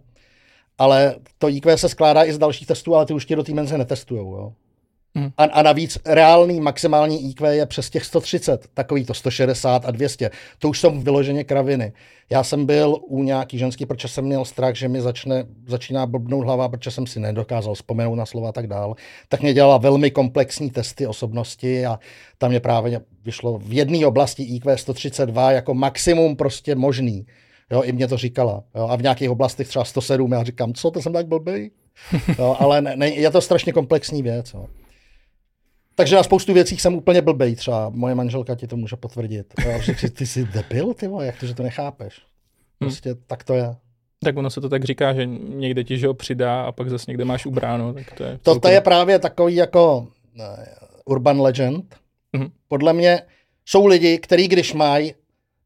ale 0.77 1.15
to 1.37 1.49
IQ 1.49 1.77
se 1.77 1.89
skládá 1.89 2.25
i 2.25 2.33
z 2.33 2.37
dalších 2.37 2.67
testů, 2.67 2.95
ale 2.95 3.05
ty 3.05 3.13
už 3.13 3.25
ti 3.25 3.35
do 3.35 3.43
té 3.43 3.53
menze 3.53 3.77
netestujou, 3.77 4.35
jo. 4.35 4.53
Hmm. 5.15 5.29
A, 5.37 5.43
a 5.43 5.61
navíc 5.61 5.97
reálný 6.05 6.59
maximální 6.59 7.29
IQ 7.29 7.55
je 7.55 7.65
přes 7.65 7.89
těch 7.89 8.05
130, 8.05 8.67
takový 8.73 9.05
to 9.05 9.13
160 9.13 9.85
a 9.85 9.91
200. 9.91 10.31
To 10.59 10.69
už 10.69 10.79
jsou 10.79 10.99
vyloženě 10.99 11.43
kraviny. 11.43 11.93
Já 12.29 12.43
jsem 12.43 12.65
byl 12.65 12.97
u 13.07 13.23
nějaký 13.23 13.57
ženský, 13.57 13.85
protože 13.85 14.07
jsem 14.07 14.25
měl 14.25 14.45
strach, 14.45 14.75
že 14.75 14.87
mi 14.87 15.01
začne, 15.01 15.45
začíná 15.67 16.05
blbnout 16.05 16.45
hlava, 16.45 16.69
protože 16.69 16.91
jsem 16.91 17.07
si 17.07 17.19
nedokázal 17.19 17.73
vzpomenout 17.73 18.15
na 18.15 18.25
slova 18.25 18.49
a 18.49 18.51
tak 18.51 18.67
dál. 18.67 18.95
Tak 19.29 19.41
mě 19.41 19.53
dělala 19.53 19.77
velmi 19.77 20.11
komplexní 20.11 20.69
testy 20.69 21.07
osobnosti 21.07 21.85
a 21.85 21.99
tam 22.37 22.49
mě 22.49 22.59
právě 22.59 23.01
vyšlo 23.25 23.57
v 23.57 23.73
jedné 23.73 24.07
oblasti 24.07 24.43
IQ 24.43 24.77
132 24.77 25.51
jako 25.51 25.73
maximum 25.73 26.35
prostě 26.35 26.75
možný. 26.75 27.25
Jo, 27.71 27.81
i 27.81 27.91
mě 27.91 28.07
to 28.07 28.17
říkala. 28.17 28.63
Jo, 28.75 28.87
a 28.87 28.95
v 28.95 29.01
nějakých 29.01 29.29
oblastech 29.29 29.67
třeba 29.67 29.85
107, 29.85 30.31
já 30.31 30.43
říkám, 30.43 30.73
co, 30.73 30.91
to 30.91 31.01
jsem 31.01 31.13
tak 31.13 31.27
blbý? 31.27 31.71
Jo, 32.39 32.55
ale 32.59 32.81
ne, 32.81 32.95
ne, 32.95 33.09
je 33.09 33.31
to 33.31 33.41
strašně 33.41 33.73
komplexní 33.73 34.21
věc. 34.23 34.53
Jo. 34.53 34.65
Takže 35.95 36.15
na 36.15 36.23
spoustu 36.23 36.53
věcí 36.53 36.77
jsem 36.77 36.95
úplně 36.95 37.21
blbej, 37.21 37.55
třeba 37.55 37.89
moje 37.89 38.15
manželka 38.15 38.55
ti 38.55 38.67
to 38.67 38.77
může 38.77 38.95
potvrdit. 38.95 39.53
Řekl, 39.79 40.09
ty 40.09 40.25
jsi 40.25 40.45
debil, 40.45 40.93
ty 40.93 41.07
vole, 41.07 41.25
jak 41.25 41.39
to, 41.39 41.45
že 41.45 41.55
to 41.55 41.63
nechápeš? 41.63 42.13
Hmm. 42.15 42.89
Prostě 42.89 43.09
hmm. 43.09 43.21
tak 43.27 43.43
to 43.43 43.53
je. 43.53 43.75
Tak 44.23 44.37
ono 44.37 44.49
se 44.49 44.61
to 44.61 44.69
tak 44.69 44.83
říká, 44.83 45.13
že 45.13 45.25
někde 45.25 45.83
ti 45.83 45.97
že 45.97 46.07
ho 46.07 46.13
přidá 46.13 46.61
a 46.61 46.71
pak 46.71 46.89
zase 46.89 47.05
někde 47.07 47.25
máš 47.25 47.45
ubráno. 47.45 47.93
Tak 47.93 48.11
to, 48.13 48.23
je 48.23 48.39
to, 48.41 48.59
to 48.59 48.67
je 48.67 48.81
právě 48.81 49.19
takový 49.19 49.55
jako 49.55 49.97
uh, 49.99 50.43
urban 51.05 51.41
legend. 51.41 51.95
Hmm. 52.35 52.47
Podle 52.67 52.93
mě 52.93 53.21
jsou 53.65 53.85
lidi, 53.85 54.17
kteří 54.17 54.47
když 54.47 54.73
mají, 54.73 55.13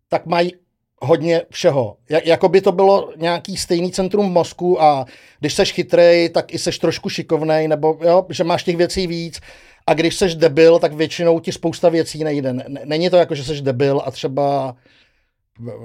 tak 0.09 0.25
mají 0.25 0.53
hodně 1.01 1.41
všeho. 1.49 1.97
jako 2.25 2.49
by 2.49 2.61
to 2.61 2.71
bylo 2.71 3.13
nějaký 3.17 3.57
stejný 3.57 3.91
centrum 3.91 4.31
mozku 4.31 4.81
a 4.81 5.05
když 5.39 5.53
seš 5.53 5.71
chytrej, 5.71 6.29
tak 6.29 6.53
i 6.53 6.57
seš 6.57 6.79
trošku 6.79 7.09
šikovnej, 7.09 7.67
nebo 7.67 7.97
jo, 8.01 8.25
že 8.29 8.43
máš 8.43 8.63
těch 8.63 8.77
věcí 8.77 9.07
víc 9.07 9.39
a 9.89 9.93
když 9.93 10.15
seš 10.15 10.35
debil, 10.35 10.79
tak 10.79 10.93
většinou 10.93 11.39
ti 11.39 11.51
spousta 11.51 11.89
věcí 11.89 12.23
nejde. 12.23 12.53
Není 12.85 13.09
to 13.09 13.17
jako, 13.17 13.35
že 13.35 13.43
seš 13.43 13.61
debil 13.61 14.01
a 14.05 14.11
třeba 14.11 14.75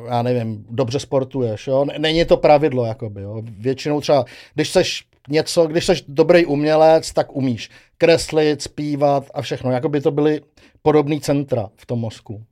já 0.09 0.23
nevím, 0.23 0.67
dobře 0.71 1.01
sportuješ, 1.01 1.67
jo? 1.67 1.87
Není 1.99 2.25
to 2.25 2.37
pravidlo, 2.37 2.85
jakoby, 2.85 3.23
jo? 3.23 3.43
Většinou 3.43 4.01
třeba, 4.01 4.25
když 4.55 4.69
seš 4.69 5.05
něco, 5.29 5.67
když 5.67 5.87
seš 5.87 6.05
dobrý 6.09 6.47
umělec, 6.47 7.13
tak 7.13 7.37
umíš 7.37 7.71
kreslit, 7.99 8.63
zpívat 8.63 9.31
a 9.35 9.43
všechno. 9.43 9.71
Jakoby 9.71 10.01
to 10.01 10.11
byly 10.11 10.41
podobný 10.83 11.21
centra 11.21 11.69
v 11.77 11.87
tom 11.87 11.99
mozku. 11.99 12.45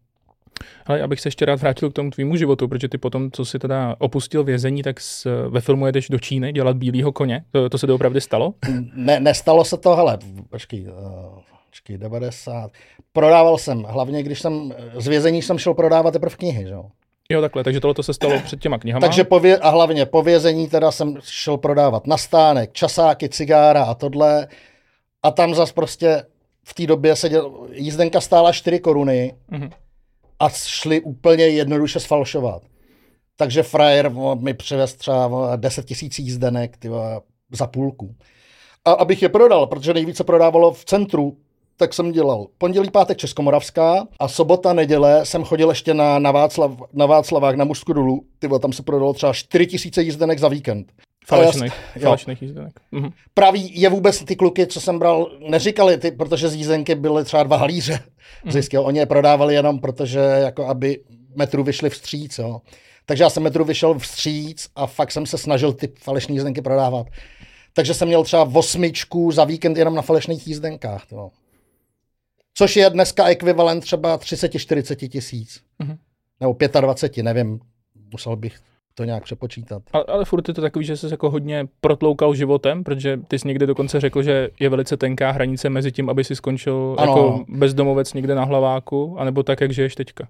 Ale 0.87 1.03
abych 1.03 1.21
se 1.21 1.27
ještě 1.27 1.45
rád 1.45 1.61
vrátil 1.61 1.91
k 1.91 1.95
tomu 1.95 2.11
tvýmu 2.11 2.37
životu, 2.37 2.69
protože 2.69 2.89
ty 2.89 2.99
potom, 2.99 3.31
co 3.31 3.45
si 3.45 3.59
teda 3.59 3.97
opustil 3.99 4.45
vězení, 4.45 4.83
tak 4.83 5.01
s, 5.01 5.47
ve 5.49 5.61
filmu 5.61 5.87
jedeš 5.87 6.09
do 6.09 6.19
Číny 6.19 6.53
dělat 6.53 6.77
bílýho 6.77 7.13
koně. 7.13 7.45
To, 7.51 7.69
to 7.69 7.79
se 7.79 7.87
to 7.87 7.95
opravdu 7.95 8.21
stalo? 8.21 8.55
Ne, 8.95 9.21
nestalo 9.21 9.65
se 9.65 9.77
to, 9.77 9.97
hele, 9.97 10.19
počkej, 10.51 10.87
uh, 10.89 10.95
počkej, 11.71 11.99
90. 11.99 12.71
Prodával 13.13 13.59
jsem, 13.59 13.83
hlavně 13.83 14.23
když 14.23 14.41
jsem, 14.41 14.75
z 14.99 15.07
vězení 15.07 15.43
jsem 15.43 15.59
šel 15.59 15.75
prodávat 15.75 16.11
teprve 16.11 16.37
knihy, 16.37 16.63
že 16.67 16.73
jo. 16.73 16.85
Jo, 17.31 17.41
takhle, 17.41 17.65
takže 17.65 17.81
tohle 17.81 18.05
se 18.05 18.15
stalo 18.15 18.41
před 18.45 18.61
těma 18.61 18.79
knihama. 18.79 19.07
Takže 19.07 19.25
pově- 19.25 19.59
a 19.59 19.71
hlavně 19.71 20.07
po 20.07 20.23
vězení 20.23 20.69
teda 20.69 20.91
jsem 20.91 21.17
šel 21.23 21.57
prodávat 21.57 22.07
na 22.07 22.17
stánek, 22.17 22.73
časáky, 22.73 23.29
cigára 23.29 23.85
a 23.85 23.95
tohle. 23.95 24.47
A 25.23 25.31
tam 25.31 25.55
zas 25.55 25.73
prostě 25.73 26.25
v 26.65 26.75
té 26.75 26.87
době 26.87 27.17
seděl, 27.17 27.53
jízdenka 27.73 28.21
stála 28.21 28.53
4 28.53 28.79
koruny. 28.79 29.35
Mm-hmm 29.53 29.71
a 30.43 30.49
šli 30.49 31.01
úplně 31.01 31.45
jednoduše 31.45 32.01
sfalšovat. 32.01 32.63
Takže 33.37 33.63
frajer 33.63 34.13
mi 34.41 34.55
přivez 34.55 34.95
třeba 34.95 35.57
10 35.57 35.85
tisíc 35.87 36.19
jízdenek 36.19 36.77
tyva, 36.77 37.21
za 37.53 37.67
půlku. 37.67 38.15
A 38.85 38.93
abych 38.93 39.23
je 39.23 39.29
prodal, 39.29 39.67
protože 39.67 39.95
nejvíce 39.95 40.25
prodávalo 40.25 40.73
v 40.73 40.85
centru, 40.85 41.37
tak 41.77 41.95
jsem 41.95 42.13
dělal 42.13 42.47
pondělí, 42.59 42.91
pátek 42.91 43.19
Českomoravská 43.19 44.07
a 44.19 44.29
sobota, 44.29 44.73
neděle 44.73 45.27
jsem 45.27 45.45
chodil 45.45 45.69
ještě 45.69 45.95
na, 45.95 46.19
na, 46.19 46.31
Václav, 46.31 46.73
na 46.93 47.07
Václavák 47.07 47.57
na 47.57 47.65
Mužsku 47.65 47.93
dolu. 47.93 48.25
Tyvo, 48.39 48.59
tam 48.59 48.73
se 48.73 48.83
prodalo 48.83 49.13
třeba 49.13 49.33
4 49.33 49.67
tisíce 49.67 50.03
jízdenek 50.03 50.39
za 50.39 50.49
víkend. 50.49 50.93
Falešných, 51.27 51.73
falešných 52.01 52.43
jízdenek. 52.43 52.81
Mhm. 52.93 53.11
Pravý 53.35 53.81
je 53.81 53.89
vůbec 53.89 54.25
ty 54.25 54.37
kluky, 54.37 54.67
co 54.67 54.81
jsem 54.81 54.99
bral, 54.99 55.31
neříkali 55.49 55.99
ty, 55.99 56.11
protože 56.11 56.49
z 56.49 56.55
jízdenky 56.55 56.95
byly 56.95 57.25
třeba 57.25 57.43
dva 57.43 57.57
halíře 57.57 58.01
mhm. 58.45 58.63
Oni 58.79 58.99
je 58.99 59.07
prodávali 59.07 59.55
jenom 59.55 59.81
protože, 59.81 60.19
jako 60.19 60.67
aby 60.67 61.01
metru 61.35 61.65
vyšli 61.65 61.91
vstříc. 61.91 62.39
Jo. 62.39 62.61
Takže 63.07 63.25
já 63.25 63.31
jsem 63.31 63.43
metru 63.43 63.65
vyšel 63.65 63.99
vstříc 63.99 64.69
a 64.77 64.87
fakt 64.87 65.13
jsem 65.13 65.27
se 65.27 65.39
snažil 65.39 65.73
ty 65.73 65.93
falešné 65.99 66.35
jízdenky 66.35 66.63
prodávat. 66.63 67.07
Takže 67.73 67.95
jsem 67.95 68.09
měl 68.09 68.25
třeba 68.25 68.43
osmičku 68.43 69.33
za 69.33 69.45
víkend 69.45 69.77
jenom 69.77 69.95
na 69.95 70.03
falešných 70.03 70.49
jízdenkách. 70.49 71.05
Jo. 71.13 71.31
Což 72.55 72.77
je 72.77 72.91
dneska 72.91 73.27
ekvivalent 73.27 73.81
třeba 73.81 74.19
30-40 74.19 75.09
tisíc. 75.09 75.61
Mm-hmm. 75.81 75.99
Nebo 76.41 76.81
25, 76.81 77.23
nevím, 77.23 77.61
musel 78.13 78.37
bych 78.37 78.59
to 78.95 79.05
nějak 79.05 79.23
přepočítat. 79.23 79.83
Ale, 79.93 80.05
ale 80.05 80.25
furt 80.25 80.49
je 80.49 80.55
to 80.55 80.61
takový, 80.61 80.85
že 80.85 80.97
jsi 80.97 81.07
jako 81.11 81.31
hodně 81.31 81.69
protloukal 81.81 82.35
životem, 82.35 82.85
protože 82.85 83.21
ty 83.29 83.39
jsi 83.39 83.49
někdy 83.49 83.67
dokonce 83.67 84.01
řekl, 84.01 84.23
že 84.23 84.51
je 84.61 84.69
velice 84.69 84.97
tenká 84.97 85.31
hranice 85.31 85.71
mezi 85.71 85.93
tím, 85.93 86.11
aby 86.11 86.25
si 86.25 86.37
skončil 86.37 86.97
ano. 86.99 87.13
jako 87.13 87.45
bezdomovec 87.49 88.15
někde 88.15 88.35
na 88.35 88.45
hlaváku, 88.45 89.17
anebo 89.19 89.43
tak, 89.43 89.61
jak 89.61 89.73
žiješ 89.73 89.95
teďka. 89.95 90.29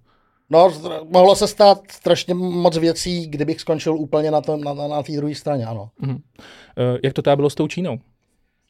No, 0.50 0.72
mohlo 1.08 1.36
se 1.36 1.48
stát 1.48 1.78
strašně 1.90 2.34
moc 2.34 2.78
věcí, 2.78 3.26
kdybych 3.26 3.60
skončil 3.60 3.94
úplně 3.94 4.30
na, 4.30 4.40
to, 4.40 4.56
na, 4.56 4.74
na, 4.74 4.88
na 4.88 5.02
té 5.02 5.12
druhé 5.12 5.34
straně, 5.34 5.66
ano. 5.66 5.90
Uh-huh. 6.02 6.10
Uh, 6.10 6.18
jak 7.04 7.12
to 7.12 7.22
teda 7.22 7.36
bylo 7.36 7.50
s 7.50 7.54
tou 7.54 7.68
Čínou? 7.68 7.98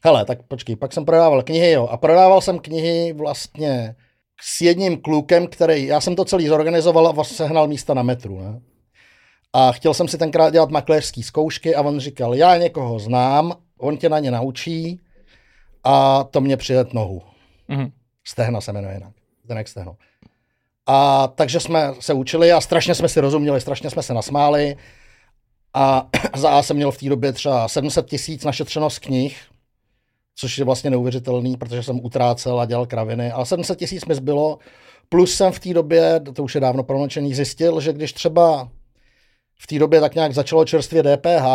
Hele, 0.05 0.25
tak 0.25 0.43
počkej, 0.43 0.75
pak 0.75 0.93
jsem 0.93 1.05
prodával 1.05 1.43
knihy, 1.43 1.71
jo, 1.71 1.87
a 1.87 1.97
prodával 1.97 2.41
jsem 2.41 2.59
knihy 2.59 3.13
vlastně 3.13 3.95
s 4.41 4.61
jedním 4.61 5.01
klukem, 5.01 5.47
který, 5.47 5.85
já 5.85 6.01
jsem 6.01 6.15
to 6.15 6.25
celý 6.25 6.47
zorganizoval 6.47 7.07
a 7.07 7.23
sehnal 7.23 7.67
místa 7.67 7.93
na 7.93 8.03
metru, 8.03 8.39
ne? 8.39 8.61
A 9.53 9.71
chtěl 9.71 9.93
jsem 9.93 10.07
si 10.07 10.17
tenkrát 10.17 10.49
dělat 10.49 10.69
makléřské 10.69 11.23
zkoušky 11.23 11.75
a 11.75 11.81
on 11.81 11.99
říkal, 11.99 12.35
já 12.35 12.57
někoho 12.57 12.99
znám, 12.99 13.53
on 13.77 13.97
tě 13.97 14.09
na 14.09 14.19
ně 14.19 14.31
naučí 14.31 14.99
a 15.83 16.23
to 16.23 16.41
mě 16.41 16.57
přijet 16.57 16.93
nohu. 16.93 17.21
Mm-hmm. 17.69 17.91
Stehna 18.23 18.61
se 18.61 18.73
jmenuje 18.73 18.93
jinak. 18.93 19.13
Zdenek 19.45 19.67
Stehno. 19.67 19.95
A 20.85 21.27
takže 21.27 21.59
jsme 21.59 21.93
se 21.99 22.13
učili 22.13 22.51
a 22.51 22.61
strašně 22.61 22.95
jsme 22.95 23.09
si 23.09 23.19
rozuměli, 23.19 23.61
strašně 23.61 23.89
jsme 23.89 24.03
se 24.03 24.13
nasmáli. 24.13 24.75
A 25.73 26.09
za 26.35 26.49
A 26.49 26.63
jsem 26.63 26.75
měl 26.75 26.91
v 26.91 26.97
té 26.97 27.09
době 27.09 27.33
třeba 27.33 27.67
700 27.67 28.09
tisíc 28.09 28.43
našetřeno 28.43 28.89
z 28.89 28.99
knih, 28.99 29.37
což 30.35 30.57
je 30.57 30.65
vlastně 30.65 30.89
neuvěřitelný, 30.89 31.57
protože 31.57 31.83
jsem 31.83 32.05
utrácel 32.05 32.59
a 32.59 32.65
dělal 32.65 32.85
kraviny. 32.85 33.31
Ale 33.31 33.45
700 33.45 33.79
tisíc 33.79 34.05
mi 34.05 34.15
zbylo, 34.15 34.59
plus 35.09 35.35
jsem 35.35 35.51
v 35.51 35.59
té 35.59 35.73
době, 35.73 36.19
to 36.33 36.43
už 36.43 36.55
je 36.55 36.61
dávno 36.61 36.83
promlčený, 36.83 37.33
zjistil, 37.33 37.81
že 37.81 37.93
když 37.93 38.13
třeba 38.13 38.69
v 39.59 39.67
té 39.67 39.79
době 39.79 40.01
tak 40.01 40.15
nějak 40.15 40.33
začalo 40.33 40.65
čerstvě 40.65 41.03
DPH, 41.03 41.45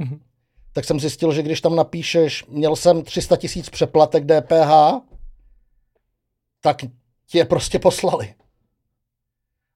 mm-hmm. 0.00 0.18
tak 0.72 0.84
jsem 0.84 1.00
zjistil, 1.00 1.32
že 1.32 1.42
když 1.42 1.60
tam 1.60 1.76
napíšeš, 1.76 2.44
měl 2.46 2.76
jsem 2.76 3.02
300 3.02 3.36
tisíc 3.36 3.70
přeplatek 3.70 4.24
DPH, 4.24 4.70
tak 6.60 6.76
ti 7.26 7.38
je 7.38 7.44
prostě 7.44 7.78
poslali. 7.78 8.34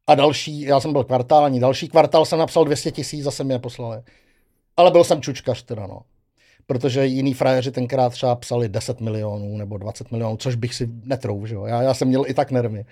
A 0.07 0.15
další, 0.15 0.61
já 0.61 0.81
jsem 0.81 0.93
byl 0.93 1.05
kvartální, 1.05 1.61
další 1.61 1.89
kvartál 1.89 2.25
jsem 2.25 2.39
napsal 2.39 2.65
200 2.65 2.91
tisíc, 2.91 3.25
zase 3.25 3.45
mě 3.45 3.59
poslali. 3.59 4.03
Ale 4.77 4.91
byl 4.91 5.05
jsem 5.05 5.23
čučkař 5.23 5.63
teda, 5.63 5.87
no. 5.87 6.01
Protože 6.67 7.07
jiní 7.07 7.35
frajeři 7.35 7.71
tenkrát 7.71 8.11
třeba 8.11 8.37
psali 8.37 8.69
10 8.69 9.01
milionů 9.01 9.57
nebo 9.57 9.79
20 9.79 10.11
milionů, 10.11 10.37
což 10.37 10.55
bych 10.55 10.75
si 10.75 10.89
netrou, 11.05 11.47
že 11.47 11.55
jo. 11.55 11.67
Já, 11.67 11.83
já 11.83 11.95
jsem 11.95 12.09
měl 12.09 12.25
i 12.27 12.35
tak 12.35 12.51
nervy. 12.51 12.85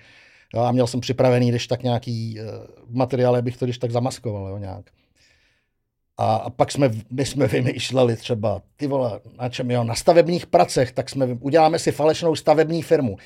Jo, 0.53 0.61
a 0.61 0.71
měl 0.71 0.87
jsem 0.87 0.99
připravený, 0.99 1.49
když 1.49 1.67
tak 1.67 1.83
nějaký 1.83 2.39
uh, 2.39 2.95
materiály, 2.95 3.41
bych 3.41 3.57
to 3.57 3.65
když 3.65 3.77
tak 3.77 3.91
zamaskoval, 3.91 4.47
jo, 4.47 4.57
nějak. 4.57 4.85
A, 6.17 6.35
a 6.35 6.49
pak 6.49 6.71
jsme, 6.71 6.91
my 7.11 7.25
jsme 7.25 7.47
vymýšleli 7.47 8.15
třeba, 8.15 8.61
ty 8.75 8.87
vole, 8.87 9.19
na 9.41 9.49
čem 9.49 9.71
jo, 9.71 9.83
na 9.83 9.95
stavebních 9.95 10.45
pracech, 10.45 10.91
tak 10.91 11.09
jsme, 11.09 11.25
uděláme 11.25 11.79
si 11.79 11.91
falešnou 11.91 12.35
stavební 12.35 12.81
firmu. 12.81 13.17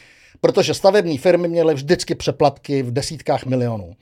Protože 0.42 0.74
stavební 0.74 1.18
firmy 1.18 1.48
měly 1.48 1.74
vždycky 1.74 2.16
přeplatky 2.16 2.84
v 2.84 2.92
desítkách 2.92 3.46
milionů. 3.46 3.94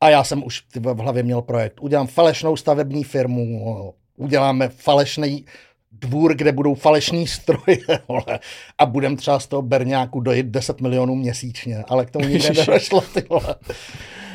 A 0.00 0.10
já 0.10 0.24
jsem 0.24 0.44
už 0.44 0.62
v 0.74 1.00
hlavě 1.00 1.22
měl 1.22 1.42
projekt. 1.42 1.80
Udělám 1.80 2.06
falešnou 2.06 2.56
stavební 2.56 3.04
firmu, 3.04 3.94
uděláme 4.16 4.68
falešný 4.68 5.44
dvůr, 5.92 6.34
kde 6.34 6.52
budou 6.52 6.74
falešní 6.74 7.26
stroje 7.26 7.78
vole, 8.08 8.40
a 8.78 8.86
budem 8.86 9.16
třeba 9.16 9.38
z 9.40 9.46
toho 9.46 9.62
berňáku 9.62 10.20
dojít 10.20 10.46
10 10.46 10.80
milionů 10.80 11.14
měsíčně, 11.14 11.84
ale 11.88 12.06
k 12.06 12.10
tomu 12.10 12.26
nikdy 12.26 12.50
nedošlo. 12.50 13.00
Ty 13.00 13.20
vole. 13.20 13.54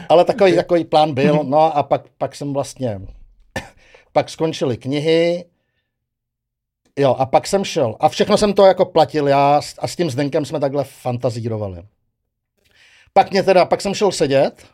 Ale 0.09 0.25
takový, 0.25 0.55
takový 0.55 0.83
plán 0.83 1.13
byl, 1.13 1.43
no 1.43 1.77
a 1.77 1.83
pak, 1.83 2.01
pak 2.17 2.35
jsem 2.35 2.53
vlastně, 2.53 3.01
pak 4.11 4.29
skončily 4.29 4.77
knihy, 4.77 5.45
jo, 6.99 7.15
a 7.19 7.25
pak 7.25 7.47
jsem 7.47 7.63
šel. 7.63 7.95
A 7.99 8.09
všechno 8.09 8.37
jsem 8.37 8.53
to 8.53 8.65
jako 8.65 8.85
platil 8.85 9.27
já 9.27 9.61
a 9.79 9.87
s 9.87 9.95
tím 9.95 10.09
Zdenkem 10.09 10.45
jsme 10.45 10.59
takhle 10.59 10.83
fantazírovali. 10.83 11.83
Pak 13.13 13.31
mě 13.31 13.43
teda, 13.43 13.65
pak 13.65 13.81
jsem 13.81 13.93
šel 13.93 14.11
sedět, 14.11 14.65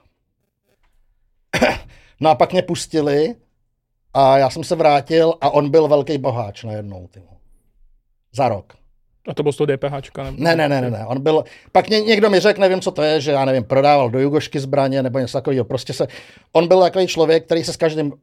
no 2.20 2.30
a 2.30 2.36
pak 2.36 2.52
mě 2.52 2.62
pustili 2.62 3.36
a 4.14 4.38
já 4.38 4.50
jsem 4.50 4.64
se 4.64 4.76
vrátil 4.76 5.34
a 5.42 5.50
on 5.50 5.70
byl 5.70 5.88
velký 5.88 6.18
boháč 6.18 6.64
najednou. 6.64 7.08
Tymo. 7.08 7.38
Za 8.34 8.50
rok. 8.50 8.74
A 9.28 9.34
to 9.34 9.44
byl 9.44 9.52
z 9.52 9.58
toho 9.58 9.68
DPH? 9.68 10.18
Nebo... 10.18 10.38
Ne, 10.38 10.56
ne, 10.56 10.70
ne, 10.70 10.92
ne, 10.92 11.06
on 11.06 11.22
byl, 11.22 11.44
pak 11.72 11.90
ně, 11.90 12.02
někdo 12.02 12.30
mi 12.30 12.40
řekl, 12.40 12.62
nevím, 12.62 12.82
co 12.82 12.92
to 12.92 13.02
je, 13.02 13.22
že 13.22 13.32
já 13.32 13.46
nevím, 13.46 13.64
prodával 13.64 14.10
do 14.10 14.20
Jugošky 14.20 14.60
zbraně 14.60 15.04
nebo 15.04 15.20
něco 15.20 15.38
takového. 15.38 15.66
Prostě 15.66 15.94
se, 15.94 16.08
on 16.52 16.68
byl 16.68 16.82
takový 16.82 17.08
člověk, 17.08 17.46
který 17.46 17.64
se 17.64 17.74
s 17.74 17.78
každým 17.78 18.14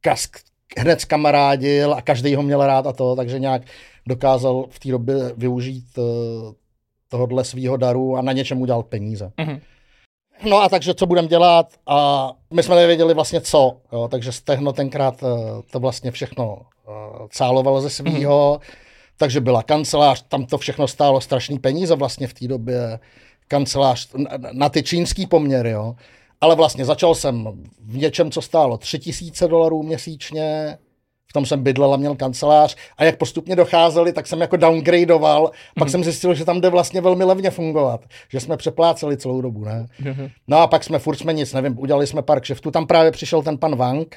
kask, 0.00 0.36
hned 0.78 1.04
kamarádil 1.04 1.94
a 1.94 2.02
každý 2.02 2.34
ho 2.34 2.42
měl 2.42 2.66
rád 2.66 2.86
a 2.86 2.92
to, 2.92 3.16
takže 3.16 3.38
nějak 3.38 3.62
dokázal 4.06 4.66
v 4.70 4.78
té 4.78 4.88
době 4.88 5.16
využít 5.36 5.98
uh, 5.98 6.04
tohohle 7.08 7.44
svého 7.44 7.76
daru 7.76 8.16
a 8.16 8.22
na 8.22 8.32
něčem 8.32 8.60
udělal 8.62 8.82
peníze. 8.82 9.32
Mm-hmm. 9.38 9.60
No 10.44 10.62
a 10.62 10.68
takže 10.68 10.94
co 10.94 11.06
budeme 11.06 11.28
dělat 11.28 11.66
a 11.86 12.30
my 12.50 12.62
jsme 12.62 12.76
nevěděli 12.76 13.14
vlastně 13.14 13.40
co, 13.40 13.76
jo, 13.92 14.08
takže 14.08 14.32
Stehno 14.32 14.72
tenkrát 14.72 15.22
uh, 15.22 15.28
to 15.70 15.80
vlastně 15.80 16.10
všechno 16.10 16.54
uh, 16.56 17.26
cálovalo 17.28 17.80
ze 17.80 17.90
svého, 17.90 18.54
mm-hmm. 18.54 18.74
takže 19.16 19.40
byla 19.40 19.62
kancelář, 19.62 20.24
tam 20.28 20.46
to 20.46 20.58
všechno 20.58 20.88
stálo 20.88 21.20
strašný 21.20 21.58
peníze 21.58 21.94
vlastně 21.94 22.26
v 22.26 22.34
té 22.34 22.48
době, 22.48 22.98
kancelář 23.48 24.08
na, 24.16 24.30
na 24.52 24.68
ty 24.68 24.82
čínský 24.82 25.26
poměry, 25.26 25.70
jo. 25.70 25.94
Ale 26.40 26.56
vlastně 26.56 26.84
začal 26.84 27.14
jsem 27.14 27.48
v 27.80 27.96
něčem, 27.96 28.30
co 28.30 28.42
stálo 28.42 28.78
3000 28.78 29.48
dolarů 29.48 29.82
měsíčně, 29.82 30.78
v 31.30 31.32
tom 31.32 31.46
jsem 31.46 31.62
bydlel 31.62 31.94
a 31.94 31.96
měl 31.96 32.14
kancelář 32.14 32.76
a 32.96 33.04
jak 33.04 33.16
postupně 33.16 33.56
docházeli, 33.56 34.12
tak 34.12 34.26
jsem 34.26 34.40
jako 34.40 34.56
downgradeoval, 34.56 35.50
pak 35.78 35.88
mm. 35.88 35.90
jsem 35.90 36.04
zjistil, 36.04 36.34
že 36.34 36.44
tam 36.44 36.60
jde 36.60 36.68
vlastně 36.68 37.00
velmi 37.00 37.24
levně 37.24 37.50
fungovat, 37.50 38.00
že 38.28 38.40
jsme 38.40 38.56
přepláceli 38.56 39.16
celou 39.16 39.40
dobu, 39.40 39.64
ne? 39.64 39.86
Mm. 40.04 40.28
No 40.48 40.58
a 40.58 40.66
pak 40.66 40.84
jsme 40.84 40.98
furt 40.98 41.16
jsme 41.16 41.32
nic, 41.32 41.52
nevím, 41.52 41.78
udělali 41.78 42.06
jsme 42.06 42.22
pár 42.22 42.40
kšeftů, 42.40 42.70
tam 42.70 42.86
právě 42.86 43.10
přišel 43.10 43.42
ten 43.42 43.58
pan 43.58 43.76
Wang, 43.76 44.16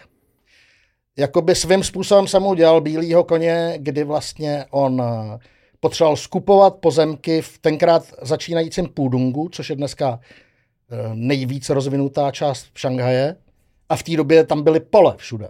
jakoby 1.18 1.56
svým 1.56 1.84
způsobem 1.84 2.28
jsem 2.28 2.46
udělal 2.46 2.82
bílýho 2.82 3.24
koně, 3.24 3.74
kdy 3.78 4.04
vlastně 4.04 4.66
on 4.70 5.02
eh, 5.02 5.40
potřeboval 5.80 6.16
skupovat 6.16 6.76
pozemky 6.76 7.42
v 7.42 7.58
tenkrát 7.58 8.04
začínajícím 8.22 8.88
Pudungu, 8.88 9.50
což 9.52 9.70
je 9.70 9.76
dneska 9.76 10.20
eh, 10.20 10.96
nejvíc 11.14 11.70
rozvinutá 11.70 12.32
část 12.32 12.68
v 12.74 12.80
Šanghaje. 12.80 13.36
A 13.90 13.96
v 13.96 14.04
té 14.04 14.18
době 14.18 14.44
tam 14.44 14.64
byly 14.64 14.80
pole 14.80 15.14
všude. 15.18 15.50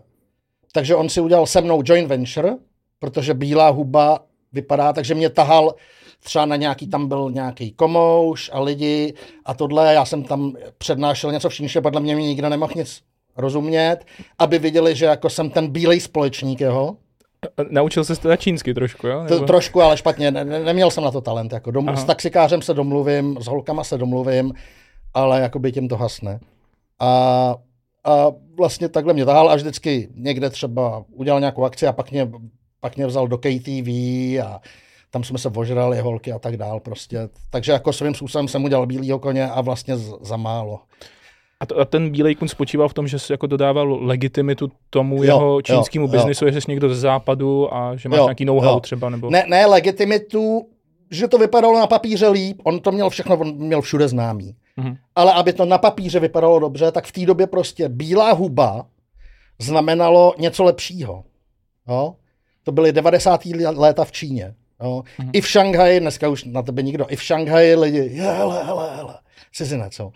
Takže 0.75 0.95
on 0.95 1.09
si 1.09 1.21
udělal 1.21 1.45
se 1.45 1.61
mnou 1.61 1.83
joint 1.85 2.07
venture, 2.07 2.55
protože 2.99 3.33
bílá 3.33 3.69
huba 3.69 4.19
vypadá, 4.53 4.93
takže 4.93 5.15
mě 5.15 5.29
tahal 5.29 5.75
třeba 6.19 6.45
na 6.45 6.55
nějaký, 6.55 6.87
tam 6.87 7.07
byl 7.07 7.31
nějaký 7.31 7.71
komouš 7.71 8.49
a 8.53 8.59
lidi 8.59 9.13
a 9.45 9.53
tohle, 9.53 9.93
já 9.93 10.05
jsem 10.05 10.23
tam 10.23 10.53
přednášel 10.77 11.31
něco 11.31 11.49
v 11.49 11.53
čínště, 11.53 11.81
podle 11.81 12.01
mě 12.01 12.15
mi 12.15 12.23
nikdo 12.23 12.49
nemohl 12.49 12.73
nic 12.75 13.01
rozumět, 13.37 13.97
aby 14.39 14.59
viděli, 14.59 14.95
že 14.95 15.05
jako 15.05 15.29
jsem 15.29 15.49
ten 15.49 15.67
bílej 15.67 15.99
společník 15.99 16.61
jeho. 16.61 16.97
Naučil 17.69 18.03
jsi 18.03 18.21
teda 18.21 18.35
čínsky 18.35 18.73
trošku, 18.73 19.07
jo? 19.07 19.23
Nebo... 19.23 19.39
To, 19.39 19.45
trošku, 19.45 19.81
ale 19.81 19.97
špatně, 19.97 20.31
ne, 20.31 20.45
neměl 20.45 20.91
jsem 20.91 21.03
na 21.03 21.11
to 21.11 21.21
talent. 21.21 21.53
Jako 21.53 21.71
dom, 21.71 21.97
s 21.97 22.03
taxikářem 22.03 22.61
se 22.61 22.73
domluvím, 22.73 23.37
s 23.41 23.47
holkama 23.47 23.83
se 23.83 23.97
domluvím, 23.97 24.53
ale 25.13 25.41
jako 25.41 25.59
by 25.59 25.71
tím 25.71 25.87
to 25.87 25.95
hasne. 25.95 26.39
A 26.99 27.55
a 28.03 28.27
vlastně 28.57 28.89
takhle 28.89 29.13
mě 29.13 29.25
tahal 29.25 29.49
až 29.49 29.61
vždycky 29.61 30.09
někde 30.15 30.49
třeba 30.49 31.05
udělal 31.11 31.39
nějakou 31.39 31.63
akci 31.63 31.87
a 31.87 31.93
pak 31.93 32.11
mě, 32.11 32.31
pak 32.79 32.97
mě 32.97 33.07
vzal 33.07 33.27
do 33.27 33.37
KTV 33.37 33.87
a 34.43 34.61
tam 35.11 35.23
jsme 35.23 35.37
se 35.37 35.49
ožrali 35.49 35.99
holky 35.99 36.31
a 36.31 36.39
tak 36.39 36.57
dál 36.57 36.79
prostě. 36.79 37.29
Takže 37.49 37.71
jako 37.71 37.93
svým 37.93 38.15
způsobem 38.15 38.47
jsem 38.47 38.63
udělal 38.63 38.85
bílýho 38.85 39.19
koně 39.19 39.49
a 39.49 39.61
vlastně 39.61 39.97
z, 39.97 40.13
za 40.21 40.37
málo. 40.37 40.79
A, 41.59 41.65
to, 41.65 41.79
a 41.79 41.85
ten 41.85 42.09
bílej 42.09 42.35
kun 42.35 42.47
spočíval 42.47 42.89
v 42.89 42.93
tom, 42.93 43.07
že 43.07 43.19
jsi 43.19 43.33
jako 43.33 43.47
dodával 43.47 44.05
legitimitu 44.05 44.71
tomu 44.89 45.15
jo, 45.15 45.23
jeho 45.23 45.61
čínskému 45.61 46.07
biznisu, 46.07 46.45
že 46.51 46.61
jsi 46.61 46.71
někdo 46.71 46.89
ze 46.89 46.95
západu 46.95 47.73
a 47.73 47.95
že 47.95 48.09
máš 48.09 48.17
jo, 48.17 48.23
nějaký 48.23 48.45
know-how 48.45 48.73
jo. 48.73 48.79
třeba? 48.79 49.09
Nebo... 49.09 49.29
Ne, 49.29 49.45
ne 49.47 49.65
legitimitu, 49.65 50.67
že 51.11 51.27
to 51.27 51.37
vypadalo 51.37 51.79
na 51.79 51.87
papíře 51.87 52.29
líp, 52.29 52.61
on 52.63 52.79
to 52.79 52.91
měl 52.91 53.09
všechno, 53.09 53.37
on 53.37 53.55
měl 53.57 53.81
všude 53.81 54.07
známý. 54.07 54.55
Mm-hmm. 54.79 54.97
Ale 55.15 55.33
aby 55.33 55.53
to 55.53 55.65
na 55.65 55.77
papíře 55.77 56.19
vypadalo 56.19 56.59
dobře, 56.59 56.91
tak 56.91 57.05
v 57.05 57.11
té 57.11 57.25
době 57.25 57.47
prostě 57.47 57.89
bílá 57.89 58.31
huba 58.31 58.85
znamenalo 59.59 60.35
něco 60.37 60.63
lepšího. 60.63 61.23
Jo? 61.87 62.15
To 62.63 62.71
byly 62.71 62.91
90. 62.91 63.45
léta 63.75 64.05
v 64.05 64.11
Číně. 64.11 64.55
Jo? 64.83 65.03
Mm-hmm. 65.19 65.29
I 65.33 65.41
v 65.41 65.47
Šanghaji, 65.47 65.99
dneska 65.99 66.29
už 66.29 66.43
na 66.43 66.61
tebe 66.61 66.81
nikdo, 66.81 67.05
i 67.09 67.15
v 67.15 67.23
Šanghaji 67.23 67.75
lidi, 67.75 68.01
hele, 68.07 68.63
hele, 68.63 68.95
hele, 68.95 69.19
cizinec. 69.51 69.99
Jo? 69.99 70.11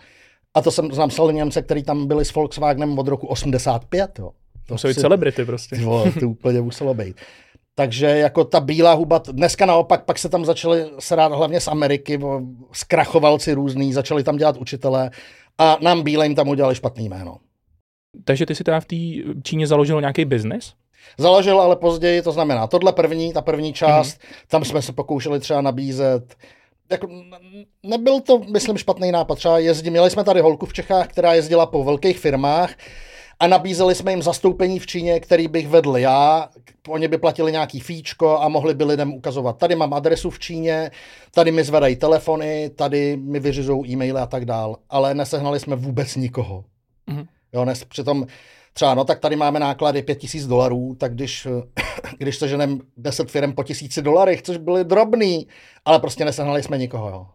A 0.53 0.61
to 0.61 0.71
jsem 0.71 0.91
znám 0.91 1.09
Němce, 1.31 1.61
který 1.61 1.83
tam 1.83 2.07
byli 2.07 2.25
s 2.25 2.33
Volkswagenem 2.33 2.99
od 2.99 3.07
roku 3.07 3.27
85. 3.27 4.19
Jo? 4.19 4.31
To 4.67 4.77
jsou 4.77 4.87
si... 4.87 5.01
celebrity 5.01 5.45
prostě. 5.45 5.75
Jo, 5.79 6.05
to 6.19 6.29
úplně 6.29 6.61
muselo 6.61 6.93
být. 6.93 7.15
Takže 7.79 8.05
jako 8.05 8.43
ta 8.43 8.59
bílá 8.59 8.93
huba, 8.93 9.21
dneska 9.31 9.65
naopak, 9.65 10.05
pak 10.05 10.19
se 10.19 10.29
tam 10.29 10.45
začali 10.45 10.85
srát 10.99 11.31
hlavně 11.31 11.59
z 11.59 11.67
Ameriky, 11.67 12.19
zkrachovalci 12.71 13.53
různý, 13.53 13.93
začali 13.93 14.23
tam 14.23 14.37
dělat 14.37 14.57
učitele 14.57 15.11
a 15.57 15.77
nám 15.81 16.03
bílým 16.03 16.35
tam 16.35 16.47
udělali 16.47 16.75
špatný 16.75 17.09
jméno. 17.09 17.37
Takže 18.23 18.45
ty 18.45 18.55
si 18.55 18.63
teda 18.63 18.79
v 18.79 18.85
té 18.85 18.95
Číně 19.43 19.67
založil 19.67 20.01
nějaký 20.01 20.25
biznis? 20.25 20.73
Založil, 21.17 21.61
ale 21.61 21.75
později, 21.75 22.21
to 22.21 22.31
znamená, 22.31 22.67
tohle 22.67 22.93
první, 22.93 23.33
ta 23.33 23.41
první 23.41 23.73
část, 23.73 24.17
mm-hmm. 24.17 24.47
tam 24.47 24.65
jsme 24.65 24.81
se 24.81 24.93
pokoušeli 24.93 25.39
třeba 25.39 25.61
nabízet 25.61 26.35
jako, 26.91 27.07
nebyl 27.83 28.21
to, 28.21 28.39
myslím, 28.39 28.77
špatný 28.77 29.11
nápad. 29.11 29.35
Třeba 29.35 29.59
jezdí, 29.59 29.89
měli 29.89 30.09
jsme 30.09 30.23
tady 30.23 30.41
holku 30.41 30.65
v 30.65 30.73
Čechách, 30.73 31.07
která 31.07 31.33
jezdila 31.33 31.65
po 31.65 31.83
velkých 31.83 32.19
firmách 32.19 32.73
a 33.39 33.47
nabízeli 33.47 33.95
jsme 33.95 34.11
jim 34.11 34.21
zastoupení 34.21 34.79
v 34.79 34.87
Číně, 34.87 35.19
který 35.19 35.47
bych 35.47 35.67
vedl 35.67 35.97
já. 35.97 36.49
Oni 36.87 37.07
by 37.07 37.17
platili 37.17 37.51
nějaký 37.51 37.79
fíčko 37.79 38.39
a 38.39 38.47
mohli 38.47 38.73
by 38.73 38.83
lidem 38.83 39.13
ukazovat, 39.13 39.57
tady 39.57 39.75
mám 39.75 39.93
adresu 39.93 40.29
v 40.29 40.39
Číně, 40.39 40.91
tady 41.31 41.51
mi 41.51 41.63
zvedají 41.63 41.95
telefony, 41.95 42.69
tady 42.69 43.17
mi 43.17 43.39
vyřizují 43.39 43.91
e-maily 43.91 44.19
a 44.19 44.25
tak 44.25 44.45
dál. 44.45 44.77
Ale 44.89 45.13
nesehnali 45.13 45.59
jsme 45.59 45.75
vůbec 45.75 46.15
nikoho. 46.15 46.63
Mm-hmm. 47.09 47.27
Jo, 47.53 47.65
nes, 47.65 47.83
přitom 47.83 48.27
třeba, 48.73 48.93
no 48.93 49.03
tak 49.03 49.19
tady 49.19 49.35
máme 49.35 49.59
náklady 49.59 50.01
5000 50.01 50.47
dolarů, 50.47 50.95
tak 50.99 51.13
když, 51.13 51.47
když 52.17 52.39
ženem 52.39 52.81
10 52.97 53.31
firm 53.31 53.53
po 53.53 53.63
tisíci 53.63 54.01
dolarech, 54.01 54.41
což 54.41 54.57
byly 54.57 54.83
drobný, 54.83 55.47
ale 55.85 55.99
prostě 55.99 56.25
nesehnali 56.25 56.63
jsme 56.63 56.77
nikoho. 56.77 57.09
Jo. 57.09 57.27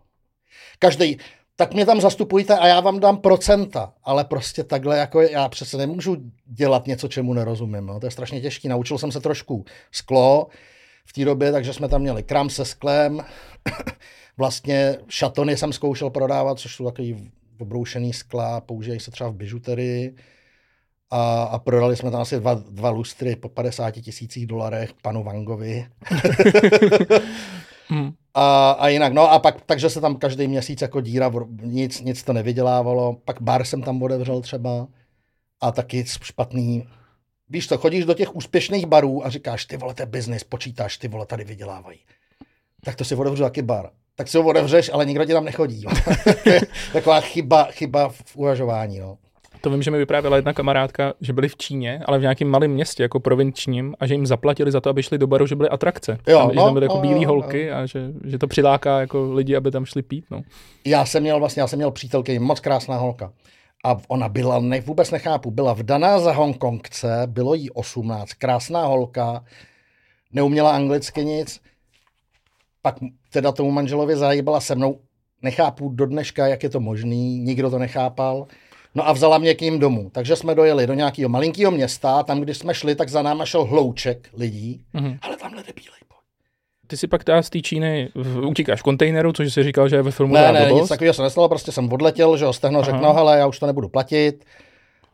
Každý, 0.79 1.19
tak 1.57 1.75
mě 1.75 1.87
tam 1.87 2.01
zastupujte 2.01 2.59
a 2.59 2.67
já 2.67 2.81
vám 2.81 3.01
dám 3.01 3.17
procenta. 3.17 3.93
Ale 4.05 4.25
prostě 4.25 4.65
takhle, 4.65 4.99
jako 4.99 5.21
já 5.21 5.49
přece 5.49 5.77
nemůžu 5.77 6.17
dělat 6.45 6.87
něco, 6.87 7.09
čemu 7.09 7.33
nerozumím. 7.33 7.87
No. 7.87 8.01
To 8.01 8.07
je 8.07 8.11
strašně 8.11 8.41
těžký. 8.41 8.69
Naučil 8.69 8.99
jsem 8.99 9.13
se 9.13 9.21
trošku 9.21 9.65
sklo 9.93 10.47
v 11.05 11.13
té 11.13 11.25
době, 11.25 11.53
takže 11.53 11.73
jsme 11.73 11.89
tam 11.89 12.01
měli 12.01 12.23
kram 12.23 12.51
se 12.51 12.65
sklem. 12.65 13.25
vlastně 14.37 14.97
šatony 15.09 15.57
jsem 15.57 15.73
zkoušel 15.73 16.11
prodávat, 16.11 16.59
což 16.59 16.77
jsou 16.77 16.85
takový 16.85 17.31
obroušený 17.59 18.13
skla, 18.13 18.61
používají 18.61 19.01
se 19.01 19.11
třeba 19.11 19.31
v 19.31 19.35
bižuterii. 19.35 20.17
A, 21.11 21.43
a 21.43 21.59
prodali 21.59 21.97
jsme 21.97 22.11
tam 22.11 22.21
asi 22.21 22.41
dva, 22.41 22.55
dva 22.55 22.91
lustry 22.91 23.37
po 23.37 23.49
50 23.49 23.91
tisících 23.91 24.47
dolarech 24.47 24.93
panu 25.03 25.25
Vangovi. 25.25 25.87
hmm. 27.89 28.13
A, 28.35 28.71
a 28.71 28.89
jinak, 28.89 29.13
no 29.13 29.33
a 29.33 29.39
pak, 29.39 29.61
takže 29.67 29.91
se 29.91 30.01
tam 30.01 30.17
každý 30.17 30.49
měsíc 30.49 30.83
jako 30.83 31.01
díra, 31.01 31.33
nic, 31.63 32.01
nic 32.01 32.23
to 32.23 32.33
nevydělávalo. 32.33 33.17
Pak 33.25 33.43
bar 33.43 33.65
jsem 33.65 33.83
tam 33.83 34.03
otevřel 34.03 34.41
třeba 34.41 34.89
a 35.61 35.73
taky 35.73 36.05
špatný. 36.23 36.89
Víš 37.49 37.67
to, 37.67 37.79
chodíš 37.79 38.05
do 38.05 38.15
těch 38.15 38.37
úspěšných 38.37 38.87
barů 38.87 39.27
a 39.27 39.31
říkáš, 39.31 39.65
ty 39.65 39.77
vole, 39.77 39.95
to 39.95 40.03
je 40.03 40.07
business, 40.07 40.45
počítáš, 40.45 40.99
ty 40.99 41.09
vole, 41.09 41.27
tady 41.27 41.45
vydělávají. 41.45 41.99
Tak 42.85 42.97
to 42.97 43.05
si 43.05 43.15
otevřu 43.15 43.43
taky 43.43 43.63
bar. 43.63 43.91
Tak 44.15 44.29
si 44.29 44.39
ho 44.39 44.47
otevřeš, 44.47 44.91
ale 44.93 45.07
nikdo 45.07 45.25
ti 45.25 45.33
tam 45.33 45.45
nechodí. 45.45 45.85
Taková 46.93 47.21
chyba, 47.21 47.65
chyba 47.65 48.09
v 48.09 48.37
uvažování. 48.37 48.99
No. 48.99 49.19
To 49.63 49.71
vím, 49.71 49.83
že 49.83 49.91
mi 49.91 49.99
vyprávěla 49.99 50.37
jedna 50.37 50.53
kamarádka, 50.53 51.15
že 51.21 51.33
byli 51.33 51.49
v 51.49 51.57
Číně, 51.57 52.01
ale 52.05 52.19
v 52.19 52.23
nějakém 52.23 52.49
malém 52.49 52.71
městě, 52.71 53.03
jako 53.03 53.21
provinčním, 53.21 53.95
a 54.01 54.07
že 54.07 54.15
jim 54.15 54.27
zaplatili 54.27 54.73
za 54.73 54.81
to, 54.81 54.91
aby 54.91 55.03
šli 55.03 55.19
do 55.19 55.27
baru, 55.27 55.47
že 55.47 55.57
byly 55.57 55.69
atrakce. 55.69 56.19
Jo, 56.29 56.39
tam, 56.39 56.49
no, 56.49 56.53
že 56.55 56.61
tam 56.61 56.73
byly 56.73 56.85
jako 56.85 56.97
no, 56.97 57.01
bílé 57.01 57.21
no, 57.21 57.27
holky 57.27 57.71
a 57.71 57.87
že, 57.87 58.13
že, 58.25 58.39
to 58.39 58.47
přiláká 58.47 59.01
jako 59.01 59.33
lidi, 59.33 59.57
aby 59.57 59.71
tam 59.71 59.85
šli 59.85 60.03
pít. 60.03 60.25
No. 60.31 60.43
Já 60.85 61.05
jsem 61.05 61.23
měl 61.23 61.39
vlastně, 61.39 61.63
já 61.63 61.67
jsem 61.67 61.77
měl 61.77 61.91
přítelky, 61.91 62.39
moc 62.39 62.61
krásná 62.61 62.97
holka. 62.97 63.33
A 63.85 63.97
ona 64.09 64.29
byla, 64.29 64.61
ne, 64.61 64.81
vůbec 64.81 65.11
nechápu, 65.11 65.51
byla 65.51 65.73
vdaná 65.73 66.19
za 66.19 66.33
Hongkongce, 66.33 67.23
bylo 67.27 67.55
jí 67.55 67.71
18, 67.71 68.33
krásná 68.33 68.87
holka, 68.87 69.45
neuměla 70.33 70.73
anglicky 70.73 71.25
nic, 71.25 71.61
pak 72.83 72.95
teda 73.31 73.53
tomu 73.53 73.71
manželovi 73.71 74.17
zahýbala 74.17 74.61
se 74.61 74.75
mnou, 74.75 74.99
nechápu 75.43 75.89
do 75.89 76.07
dneška, 76.07 76.47
jak 76.47 76.63
je 76.63 76.69
to 76.69 76.81
možný, 76.81 77.39
nikdo 77.39 77.71
to 77.71 77.79
nechápal. 77.79 78.47
No 78.95 79.09
a 79.09 79.13
vzala 79.13 79.39
mě 79.39 79.55
k 79.55 79.61
ním 79.61 79.79
domů. 79.79 80.11
Takže 80.13 80.37
jsme 80.37 80.55
dojeli 80.55 80.87
do 80.87 80.95
nějakého 80.95 81.29
malinkého 81.29 81.71
města, 81.71 82.23
tam, 82.23 82.41
když 82.41 82.59
jsme 82.59 82.75
šli, 82.75 82.95
tak 82.95 83.09
za 83.09 83.23
náma 83.23 83.47
šel 83.47 83.65
hlouček 83.65 84.29
lidí, 84.37 84.85
mm-hmm. 84.95 85.19
ale 85.23 85.37
tamhle 85.37 85.65
je 85.67 85.73
bílej 85.77 86.03
ty 86.93 86.97
si 86.97 87.07
pak 87.07 87.23
z 87.41 87.51
té 87.51 87.61
Číny 87.61 88.09
utíkáš 88.47 88.81
v 88.81 88.83
kontejneru, 88.83 89.33
což 89.33 89.55
si 89.55 89.63
říkal, 89.63 89.89
že 89.89 89.97
je 89.97 90.03
ve 90.03 90.11
filmu 90.11 90.35
Ne, 90.35 90.53
ne, 90.53 90.73
nic 90.73 90.89
takového 90.89 91.15
se 91.15 91.23
nestalo, 91.23 91.49
prostě 91.49 91.73
jsem 91.73 91.93
odletěl, 91.93 92.37
že 92.37 92.47
stehno 92.51 92.83
řekl, 92.83 92.99
no 92.99 93.13
hele, 93.13 93.39
já 93.39 93.47
už 93.47 93.59
to 93.59 93.67
nebudu 93.67 93.89
platit. 93.89 94.45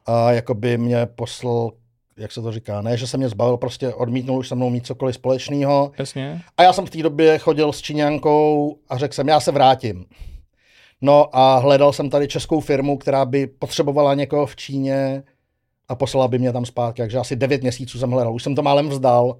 A 0.06 0.32
jako 0.32 0.54
by 0.54 0.78
mě 0.78 1.06
poslal 1.06 1.70
jak 2.16 2.32
se 2.32 2.42
to 2.42 2.52
říká, 2.52 2.82
ne, 2.82 2.96
že 2.96 3.06
se 3.06 3.16
mě 3.16 3.28
zbavil, 3.28 3.56
prostě 3.56 3.94
odmítnul 3.94 4.38
už 4.38 4.48
se 4.48 4.54
mnou 4.54 4.70
mít 4.70 4.86
cokoliv 4.86 5.14
společného. 5.14 5.92
Jasně. 5.98 6.42
A 6.56 6.62
já 6.62 6.72
jsem 6.72 6.86
v 6.86 6.90
té 6.90 7.02
době 7.02 7.38
chodil 7.38 7.72
s 7.72 7.82
Číňankou 7.82 8.76
a 8.88 8.98
řekl 8.98 9.14
jsem, 9.14 9.28
já 9.28 9.40
se 9.40 9.52
vrátím. 9.52 10.04
No 11.00 11.36
a 11.36 11.58
hledal 11.58 11.92
jsem 11.92 12.10
tady 12.10 12.28
českou 12.28 12.60
firmu, 12.60 12.98
která 12.98 13.24
by 13.24 13.46
potřebovala 13.46 14.14
někoho 14.14 14.46
v 14.46 14.56
Číně 14.56 15.22
a 15.88 15.94
poslala 15.94 16.28
by 16.28 16.38
mě 16.38 16.52
tam 16.52 16.66
zpátky. 16.66 17.02
Takže 17.02 17.18
asi 17.18 17.36
devět 17.36 17.62
měsíců 17.62 17.98
jsem 17.98 18.10
hledal. 18.10 18.34
Už 18.34 18.42
jsem 18.42 18.54
to 18.54 18.62
málem 18.62 18.88
vzdal 18.88 19.38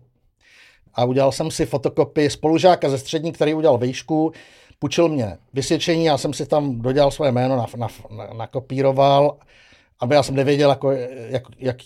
a 0.95 1.05
udělal 1.05 1.33
jsem 1.33 1.51
si 1.51 1.67
fotokopy 1.67 2.31
spolužáka 2.31 2.89
ze 2.89 2.99
střední, 2.99 3.33
který 3.33 3.55
udělal 3.55 3.79
výšku, 3.79 4.33
půjčil 4.79 5.09
mě 5.09 5.39
vysvědčení, 5.53 6.05
já 6.05 6.19
jsem 6.19 6.33
si 6.33 6.47
tam 6.47 6.81
dodělal 6.81 7.11
svoje 7.11 7.33
jméno, 7.33 7.57
na, 7.57 7.67
na, 7.77 7.89
na, 8.17 8.35
nakopíroval, 8.35 9.37
aby 10.01 10.15
já 10.15 10.23
jsem 10.23 10.35
nevěděl, 10.35 10.71
jako, 10.71 10.91
jak, 11.29 11.43
jak, 11.59 11.77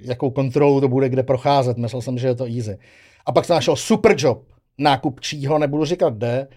jakou 0.00 0.30
kontrolu 0.30 0.80
to 0.80 0.88
bude 0.88 1.08
kde 1.08 1.22
procházet. 1.22 1.78
Myslel 1.78 2.02
jsem, 2.02 2.18
že 2.18 2.26
je 2.26 2.34
to 2.34 2.44
easy. 2.44 2.78
A 3.26 3.32
pak 3.32 3.44
jsem 3.44 3.54
našel 3.54 3.76
super 3.76 4.14
job 4.18 4.42
nákupčího, 4.78 5.58
nebudu 5.58 5.84
říkat 5.84 6.14
kde, 6.14 6.48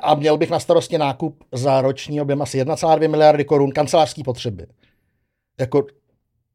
a 0.00 0.14
měl 0.14 0.36
bych 0.36 0.50
na 0.50 0.60
starosti 0.60 0.98
nákup 0.98 1.44
za 1.52 1.80
roční 1.80 2.20
objem 2.20 2.42
asi 2.42 2.64
1,2 2.64 3.10
miliardy 3.10 3.44
korun 3.44 3.70
kancelářské 3.70 4.22
potřeby. 4.24 4.66
Jako 5.60 5.86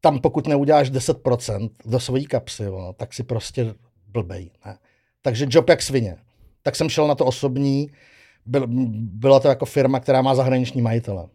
tam 0.00 0.18
pokud 0.18 0.46
neuděláš 0.46 0.90
10% 0.90 1.70
do 1.84 2.00
svojí 2.00 2.26
kapsy, 2.26 2.62
jo, 2.62 2.94
tak 2.96 3.14
si 3.14 3.22
prostě 3.22 3.74
blbej. 4.06 4.50
Ne? 4.66 4.78
Takže 5.22 5.46
job 5.48 5.68
jak 5.68 5.82
svině. 5.82 6.16
Tak 6.62 6.76
jsem 6.76 6.88
šel 6.88 7.08
na 7.08 7.14
to 7.14 7.24
osobní, 7.24 7.90
byl, 8.46 8.66
byla 8.96 9.40
to 9.40 9.48
jako 9.48 9.64
firma, 9.64 10.00
která 10.00 10.22
má 10.22 10.34
zahraniční 10.34 10.82
majitele. 10.82 11.26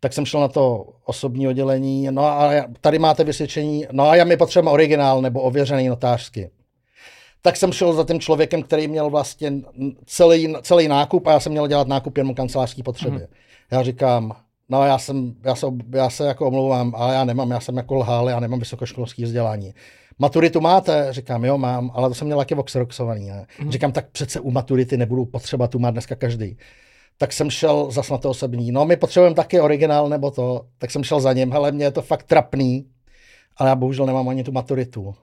Tak 0.00 0.12
jsem 0.12 0.26
šel 0.26 0.40
na 0.40 0.48
to 0.48 0.86
osobní 1.04 1.48
oddělení, 1.48 2.08
no 2.10 2.24
a 2.24 2.50
tady 2.80 2.98
máte 2.98 3.24
vysvědčení, 3.24 3.86
no 3.92 4.08
a 4.08 4.16
já 4.16 4.24
mi 4.24 4.36
potřebujeme 4.36 4.70
originál 4.70 5.22
nebo 5.22 5.40
ověřený 5.40 5.88
notářsky 5.88 6.50
tak 7.42 7.56
jsem 7.56 7.72
šel 7.72 7.92
za 7.92 8.04
tím 8.04 8.20
člověkem, 8.20 8.62
který 8.62 8.88
měl 8.88 9.10
vlastně 9.10 9.52
celý, 10.06 10.54
celý 10.62 10.88
nákup 10.88 11.26
a 11.26 11.32
já 11.32 11.40
jsem 11.40 11.52
měl 11.52 11.66
dělat 11.66 11.88
nákup 11.88 12.18
jenom 12.18 12.34
kancelářské 12.34 12.82
potřeby. 12.82 13.16
Mm-hmm. 13.16 13.28
Já 13.70 13.82
říkám, 13.82 14.36
no 14.68 14.84
já, 14.84 14.98
jsem, 14.98 15.34
já, 15.44 15.54
se, 15.54 15.66
já 15.94 16.10
se 16.10 16.26
jako 16.26 16.46
omlouvám, 16.46 16.92
ale 16.96 17.14
já 17.14 17.24
nemám, 17.24 17.50
já 17.50 17.60
jsem 17.60 17.76
jako 17.76 17.94
lhal, 17.94 18.30
já 18.30 18.40
nemám 18.40 18.58
vysokoškolské 18.58 19.24
vzdělání. 19.24 19.74
Maturitu 20.18 20.60
máte? 20.60 21.06
Říkám, 21.10 21.44
jo, 21.44 21.58
mám, 21.58 21.90
ale 21.94 22.08
to 22.08 22.14
jsem 22.14 22.26
měl 22.26 22.38
taky 22.38 22.54
voxeroxovaný. 22.54 23.30
Mm-hmm. 23.30 23.70
Říkám, 23.70 23.92
tak 23.92 24.10
přece 24.10 24.40
u 24.40 24.50
maturity 24.50 24.96
nebudu 24.96 25.24
potřeba, 25.24 25.68
tu 25.68 25.78
má 25.78 25.90
dneska 25.90 26.14
každý. 26.14 26.58
Tak 27.18 27.32
jsem 27.32 27.50
šel 27.50 27.90
zas 27.90 28.10
na 28.10 28.18
to 28.18 28.30
osobní. 28.30 28.72
No, 28.72 28.84
my 28.84 28.96
potřebujeme 28.96 29.36
taky 29.36 29.60
originál 29.60 30.08
nebo 30.08 30.30
to. 30.30 30.66
Tak 30.78 30.90
jsem 30.90 31.04
šel 31.04 31.20
za 31.20 31.32
ním, 31.32 31.52
ale 31.52 31.72
mě 31.72 31.84
je 31.84 31.90
to 31.90 32.02
fakt 32.02 32.22
trapný, 32.22 32.86
ale 33.56 33.68
já 33.68 33.76
bohužel 33.76 34.06
nemám 34.06 34.28
ani 34.28 34.44
tu 34.44 34.52
maturitu 34.52 35.14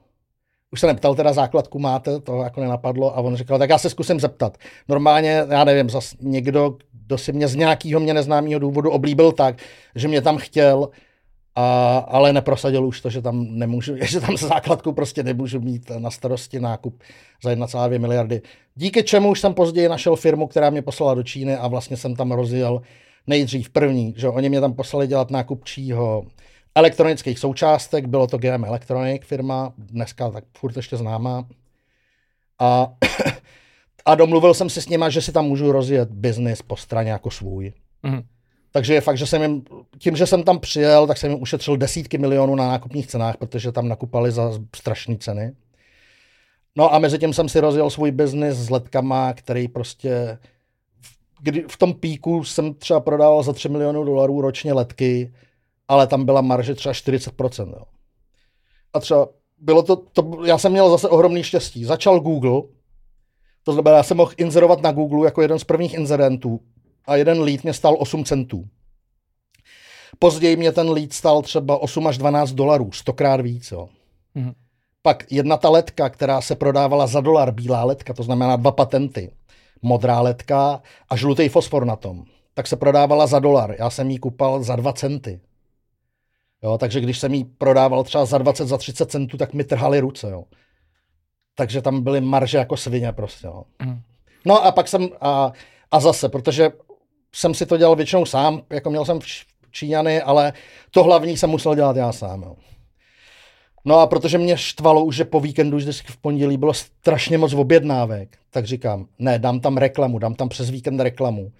už 0.74 0.80
se 0.80 0.86
neptal, 0.86 1.14
teda 1.14 1.32
základku 1.32 1.78
máte, 1.78 2.20
to 2.20 2.42
jako 2.42 2.60
nenapadlo 2.60 3.16
a 3.18 3.20
on 3.20 3.36
říkal, 3.36 3.58
tak 3.58 3.70
já 3.70 3.78
se 3.78 3.90
zkusím 3.90 4.20
zeptat. 4.20 4.58
Normálně, 4.88 5.44
já 5.50 5.64
nevím, 5.64 5.90
zas 5.90 6.14
někdo, 6.20 6.76
kdo 7.06 7.18
si 7.18 7.32
mě 7.32 7.48
z 7.48 7.54
nějakého 7.54 8.00
mě 8.00 8.14
neznámého 8.14 8.58
důvodu 8.58 8.90
oblíbil 8.90 9.32
tak, 9.32 9.56
že 9.94 10.08
mě 10.08 10.22
tam 10.22 10.36
chtěl, 10.36 10.88
a, 11.54 11.98
ale 11.98 12.32
neprosadil 12.32 12.86
už 12.86 13.00
to, 13.00 13.10
že 13.10 13.22
tam 13.22 13.46
nemůžu, 13.50 13.94
že 14.02 14.20
tam 14.20 14.36
se 14.36 14.46
základku 14.46 14.92
prostě 14.92 15.22
nemůžu 15.22 15.60
mít 15.60 15.90
na 15.98 16.10
starosti 16.10 16.60
nákup 16.60 17.02
za 17.42 17.50
1,2 17.50 18.00
miliardy. 18.00 18.42
Díky 18.74 19.02
čemu 19.02 19.30
už 19.30 19.40
jsem 19.40 19.54
později 19.54 19.88
našel 19.88 20.16
firmu, 20.16 20.46
která 20.46 20.70
mě 20.70 20.82
poslala 20.82 21.14
do 21.14 21.22
Číny 21.22 21.56
a 21.56 21.68
vlastně 21.68 21.96
jsem 21.96 22.16
tam 22.16 22.32
rozjel 22.32 22.82
nejdřív 23.26 23.70
první, 23.70 24.14
že 24.16 24.28
oni 24.28 24.48
mě 24.48 24.60
tam 24.60 24.74
poslali 24.74 25.06
dělat 25.06 25.30
nákupčího 25.30 26.24
elektronických 26.74 27.38
součástek, 27.38 28.06
bylo 28.06 28.26
to 28.26 28.38
GM 28.38 28.64
Electronic 28.64 29.22
firma, 29.24 29.72
dneska 29.78 30.30
tak 30.30 30.44
furt 30.58 30.76
ještě 30.76 30.96
známá. 30.96 31.46
A, 32.58 32.92
a 34.04 34.14
domluvil 34.14 34.54
jsem 34.54 34.70
si 34.70 34.82
s 34.82 34.88
nima, 34.88 35.10
že 35.10 35.22
si 35.22 35.32
tam 35.32 35.44
můžu 35.44 35.72
rozjet 35.72 36.10
biznis 36.10 36.62
po 36.62 36.76
straně 36.76 37.10
jako 37.10 37.30
svůj. 37.30 37.72
Mm. 38.02 38.22
Takže 38.70 38.94
je 38.94 39.00
fakt, 39.00 39.18
že 39.18 39.26
jsem 39.26 39.42
jim, 39.42 39.62
tím, 39.98 40.16
že 40.16 40.26
jsem 40.26 40.42
tam 40.42 40.58
přijel, 40.58 41.06
tak 41.06 41.18
jsem 41.18 41.30
jim 41.30 41.42
ušetřil 41.42 41.76
desítky 41.76 42.18
milionů 42.18 42.54
na 42.54 42.68
nákupních 42.68 43.06
cenách, 43.06 43.36
protože 43.36 43.72
tam 43.72 43.88
nakupali 43.88 44.32
za 44.32 44.50
strašné 44.76 45.16
ceny. 45.16 45.52
No 46.76 46.94
a 46.94 46.98
mezi 46.98 47.18
tím 47.18 47.32
jsem 47.32 47.48
si 47.48 47.60
rozjel 47.60 47.90
svůj 47.90 48.10
biznis 48.10 48.56
s 48.56 48.70
letkama, 48.70 49.32
který 49.32 49.68
prostě 49.68 50.38
kdy 51.44 51.64
v 51.68 51.76
tom 51.76 51.94
píku 51.94 52.44
jsem 52.44 52.74
třeba 52.74 53.00
prodával 53.00 53.42
za 53.42 53.52
3 53.52 53.68
miliony 53.68 54.04
dolarů 54.04 54.40
ročně 54.40 54.72
letky, 54.72 55.32
ale 55.88 56.06
tam 56.06 56.24
byla 56.24 56.40
marže 56.40 56.74
třeba 56.74 56.92
40%. 56.92 57.68
Jo. 57.68 57.84
A 58.92 59.00
třeba 59.00 59.28
bylo 59.58 59.82
to, 59.82 59.96
to, 59.96 60.44
já 60.44 60.58
jsem 60.58 60.72
měl 60.72 60.90
zase 60.90 61.08
ohromný 61.08 61.42
štěstí. 61.42 61.84
Začal 61.84 62.20
Google, 62.20 62.62
to 63.64 63.72
znamená, 63.72 63.96
já 63.96 64.02
jsem 64.02 64.16
mohl 64.16 64.32
inzerovat 64.36 64.82
na 64.82 64.92
Google 64.92 65.26
jako 65.26 65.42
jeden 65.42 65.58
z 65.58 65.64
prvních 65.64 65.94
inzerentů 65.94 66.60
a 67.06 67.16
jeden 67.16 67.40
lead 67.40 67.62
mě 67.62 67.72
stál 67.72 67.96
8 67.98 68.24
centů. 68.24 68.64
Později 70.18 70.56
mě 70.56 70.72
ten 70.72 70.90
lead 70.90 71.12
stál 71.12 71.42
třeba 71.42 71.78
8 71.78 72.06
až 72.06 72.18
12 72.18 72.52
dolarů, 72.52 72.92
stokrát 72.92 73.40
víc. 73.40 73.72
Jo. 73.72 73.88
Mm-hmm. 74.36 74.54
Pak 75.02 75.32
jedna 75.32 75.56
ta 75.56 75.70
letka, 75.70 76.08
která 76.08 76.40
se 76.40 76.56
prodávala 76.56 77.06
za 77.06 77.20
dolar, 77.20 77.52
bílá 77.52 77.84
letka, 77.84 78.14
to 78.14 78.22
znamená 78.22 78.56
dva 78.56 78.72
patenty, 78.72 79.30
modrá 79.82 80.20
letka 80.20 80.82
a 81.08 81.16
žlutý 81.16 81.48
fosfor 81.48 81.84
na 81.84 81.96
tom, 81.96 82.24
tak 82.54 82.66
se 82.66 82.76
prodávala 82.76 83.26
za 83.26 83.38
dolar. 83.38 83.74
Já 83.78 83.90
jsem 83.90 84.10
ji 84.10 84.18
kupal 84.18 84.62
za 84.62 84.76
2 84.76 84.92
centy. 84.92 85.40
Jo, 86.64 86.78
takže 86.78 87.00
když 87.00 87.18
jsem 87.18 87.34
jí 87.34 87.44
prodával 87.44 88.04
třeba 88.04 88.24
za 88.24 88.38
20, 88.38 88.66
za 88.66 88.78
30 88.78 89.10
centů, 89.10 89.36
tak 89.36 89.52
mi 89.52 89.64
trhali 89.64 90.00
ruce. 90.00 90.30
Jo. 90.30 90.44
Takže 91.54 91.82
tam 91.82 92.02
byly 92.02 92.20
marže 92.20 92.58
jako 92.58 92.76
svině 92.76 93.12
prostě. 93.12 93.46
Jo. 93.46 93.64
Mm. 93.82 94.00
No 94.44 94.64
a 94.64 94.72
pak 94.72 94.88
jsem, 94.88 95.08
a, 95.20 95.52
a 95.90 96.00
zase, 96.00 96.28
protože 96.28 96.70
jsem 97.34 97.54
si 97.54 97.66
to 97.66 97.76
dělal 97.76 97.96
většinou 97.96 98.24
sám, 98.26 98.62
jako 98.70 98.90
měl 98.90 99.04
jsem 99.04 99.18
Číňany, 99.70 100.22
ale 100.22 100.52
to 100.90 101.04
hlavní 101.04 101.36
jsem 101.36 101.50
musel 101.50 101.74
dělat 101.74 101.96
já 101.96 102.12
sám. 102.12 102.42
Jo. 102.42 102.56
No 103.84 103.98
a 103.98 104.06
protože 104.06 104.38
mě 104.38 104.56
štvalo 104.56 105.04
už, 105.04 105.16
že 105.16 105.24
po 105.24 105.40
víkendu, 105.40 105.76
už 105.76 106.02
v 106.02 106.16
pondělí 106.16 106.56
bylo 106.56 106.74
strašně 106.74 107.38
moc 107.38 107.54
objednávek, 107.54 108.38
tak 108.50 108.64
říkám, 108.64 109.06
ne, 109.18 109.38
dám 109.38 109.60
tam 109.60 109.76
reklamu, 109.76 110.18
dám 110.18 110.34
tam 110.34 110.48
přes 110.48 110.70
víkend 110.70 111.00
reklamu. 111.00 111.52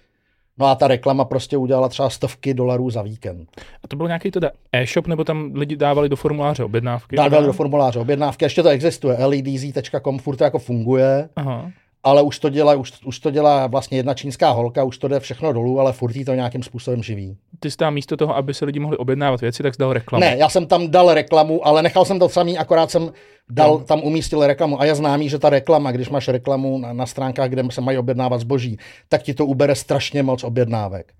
No 0.59 0.65
a 0.65 0.75
ta 0.75 0.87
reklama 0.87 1.25
prostě 1.25 1.57
udělala 1.57 1.89
třeba 1.89 2.09
stovky 2.09 2.53
dolarů 2.53 2.89
za 2.89 3.01
víkend. 3.01 3.61
A 3.83 3.87
to 3.87 3.95
byl 3.95 4.07
nějaký 4.07 4.31
teda 4.31 4.51
e-shop, 4.71 5.07
nebo 5.07 5.23
tam 5.23 5.51
lidi 5.53 5.75
dávali 5.75 6.09
do 6.09 6.15
formuláře 6.15 6.63
objednávky? 6.63 7.15
Dávali 7.15 7.45
do 7.45 7.53
formuláře 7.53 7.99
objednávky, 7.99 8.45
ještě 8.45 8.63
to 8.63 8.69
existuje, 8.69 9.17
ledz.com, 9.25 10.19
furt 10.19 10.35
to 10.35 10.43
jako 10.43 10.59
funguje. 10.59 11.29
Aha. 11.35 11.71
Ale 12.05 12.21
už 12.21 12.39
to, 12.39 12.49
dělá, 12.49 12.75
už, 12.75 12.93
už 13.05 13.19
to 13.19 13.31
dělá 13.31 13.67
vlastně 13.67 13.97
jedna 13.97 14.13
čínská 14.13 14.49
holka, 14.49 14.83
už 14.83 14.97
to 14.97 15.07
jde 15.07 15.19
všechno 15.19 15.53
dolů, 15.53 15.79
ale 15.79 15.93
furt 15.93 16.13
to 16.25 16.33
nějakým 16.33 16.63
způsobem 16.63 17.03
živí. 17.03 17.37
Ty 17.59 17.71
jsi 17.71 17.77
tam 17.77 17.93
místo 17.93 18.17
toho, 18.17 18.35
aby 18.35 18.53
se 18.53 18.65
lidi 18.65 18.79
mohli 18.79 18.97
objednávat 18.97 19.41
věci, 19.41 19.63
tak 19.63 19.75
jsi 19.75 19.79
dal 19.79 19.93
reklamu. 19.93 20.21
Ne, 20.21 20.37
já 20.37 20.49
jsem 20.49 20.65
tam 20.65 20.91
dal 20.91 21.13
reklamu, 21.13 21.67
ale 21.67 21.83
nechal 21.83 22.05
jsem 22.05 22.19
to 22.19 22.29
samý, 22.29 22.57
akorát 22.57 22.91
jsem 22.91 23.11
dal, 23.49 23.71
no. 23.71 23.79
tam 23.79 24.03
umístil 24.03 24.47
reklamu. 24.47 24.81
A 24.81 24.85
je 24.85 24.95
známý, 24.95 25.29
že 25.29 25.39
ta 25.39 25.49
reklama, 25.49 25.91
když 25.91 26.09
máš 26.09 26.27
reklamu 26.27 26.77
na, 26.77 26.93
na 26.93 27.05
stránkách, 27.05 27.49
kde 27.49 27.63
se 27.69 27.81
mají 27.81 27.97
objednávat 27.97 28.41
zboží, 28.41 28.77
tak 29.09 29.23
ti 29.23 29.33
to 29.33 29.45
ubere 29.45 29.75
strašně 29.75 30.23
moc 30.23 30.43
objednávek. 30.43 31.13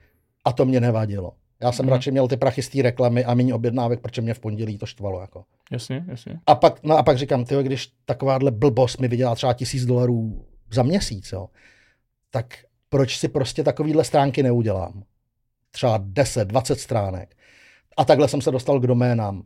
A 0.45 0.53
to 0.53 0.65
mě 0.65 0.79
nevadilo. 0.79 1.31
Já 1.61 1.71
jsem 1.71 1.85
hmm. 1.85 1.93
radši 1.93 2.11
měl 2.11 2.27
ty 2.27 2.37
prachy 2.37 2.61
z 2.61 2.69
té 2.69 2.81
reklamy 2.81 3.25
a 3.25 3.33
méně 3.33 3.53
objednávek, 3.53 3.99
protože 3.99 4.21
mě 4.21 4.33
v 4.33 4.39
pondělí 4.39 4.77
to 4.77 4.85
štvalo. 4.85 5.21
Jako. 5.21 5.43
Jasně, 5.71 6.05
jasně. 6.07 6.39
A 6.47 6.55
pak, 6.55 6.83
no 6.83 6.97
a 6.97 7.03
pak 7.03 7.17
říkám, 7.17 7.45
tyjo, 7.45 7.63
když 7.63 7.89
takováhle 8.05 8.51
blbost 8.51 8.99
mi 8.99 9.07
vydělá 9.07 9.35
třeba 9.35 9.53
tisíc 9.53 9.85
dolarů 9.85 10.45
za 10.75 10.83
měsíc, 10.83 11.31
jo, 11.31 11.47
tak 12.29 12.45
proč 12.89 13.17
si 13.17 13.27
prostě 13.27 13.63
takovýhle 13.63 14.03
stránky 14.03 14.43
neudělám? 14.43 15.03
Třeba 15.71 15.99
10, 16.01 16.47
20 16.47 16.79
stránek. 16.79 17.35
A 17.97 18.05
takhle 18.05 18.27
jsem 18.27 18.41
se 18.41 18.51
dostal 18.51 18.79
k 18.79 18.87
doménám. 18.87 19.43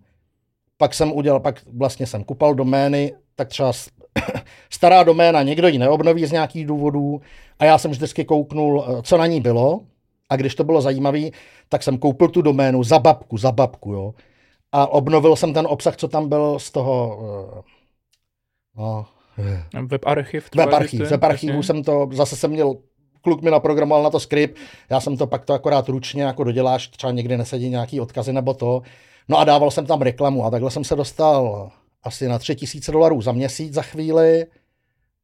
Pak 0.78 0.94
jsem 0.94 1.12
udělal, 1.12 1.40
pak 1.40 1.62
vlastně 1.78 2.08
jsem 2.08 2.24
kupal 2.24 2.56
domény, 2.56 3.14
tak 3.36 3.48
třeba 3.48 3.72
stará 4.70 5.04
doména, 5.04 5.44
někdo 5.44 5.68
ji 5.68 5.78
neobnoví 5.78 6.26
z 6.26 6.32
nějakých 6.32 6.66
důvodů 6.66 7.22
a 7.60 7.66
já 7.66 7.78
jsem 7.78 7.92
vždycky 7.92 8.26
kouknul, 8.26 8.86
eh, 8.88 9.02
co 9.02 9.18
na 9.18 9.28
ní 9.28 9.42
bylo 9.42 9.82
a 10.30 10.36
když 10.36 10.56
to 10.56 10.64
bylo 10.64 10.82
zajímavé, 10.82 11.20
tak 11.70 11.84
jsem 11.84 11.98
koupil 11.98 12.28
tu 12.28 12.42
doménu 12.42 12.84
za 12.84 13.00
babku, 13.00 13.38
za 13.38 13.52
babku, 13.52 13.94
jo. 13.94 14.14
A 14.72 14.88
obnovil 14.88 15.36
jsem 15.36 15.54
ten 15.54 15.68
obsah, 15.70 15.98
co 15.98 16.08
tam 16.08 16.30
byl 16.30 16.60
z 16.60 16.72
toho, 16.72 17.20
eh, 17.22 17.62
no, 18.76 19.06
Web 19.88 20.06
archiv. 20.06 20.50
Web 20.56 20.74
archiv. 20.74 21.00
Web 21.00 21.24
archivu 21.24 21.64
jsem 21.64 21.84
to, 21.84 22.10
zase 22.12 22.36
jsem 22.36 22.52
měl 22.52 22.76
kluk 23.22 23.42
mi 23.42 23.52
naprogramoval 23.52 24.04
na 24.04 24.10
to 24.10 24.20
skript, 24.20 24.58
já 24.90 25.00
jsem 25.00 25.18
to 25.18 25.28
pak 25.28 25.46
to 25.46 25.54
akorát 25.54 25.90
ručně 25.90 26.24
jako 26.24 26.44
doděláš, 26.44 26.88
třeba 26.88 27.12
někdy 27.12 27.38
nesedí 27.38 27.70
nějaký 27.70 28.02
odkazy 28.02 28.34
nebo 28.34 28.54
to. 28.54 28.82
No 29.30 29.38
a 29.38 29.44
dával 29.44 29.72
jsem 29.72 29.86
tam 29.86 30.02
reklamu 30.02 30.46
a 30.46 30.50
takhle 30.50 30.72
jsem 30.72 30.84
se 30.84 30.96
dostal 30.96 31.72
asi 32.04 32.28
na 32.28 32.40
tři 32.40 32.56
tisíce 32.56 32.92
dolarů 32.92 33.22
za 33.22 33.32
měsíc 33.32 33.74
za 33.74 33.82
chvíli 33.82 34.46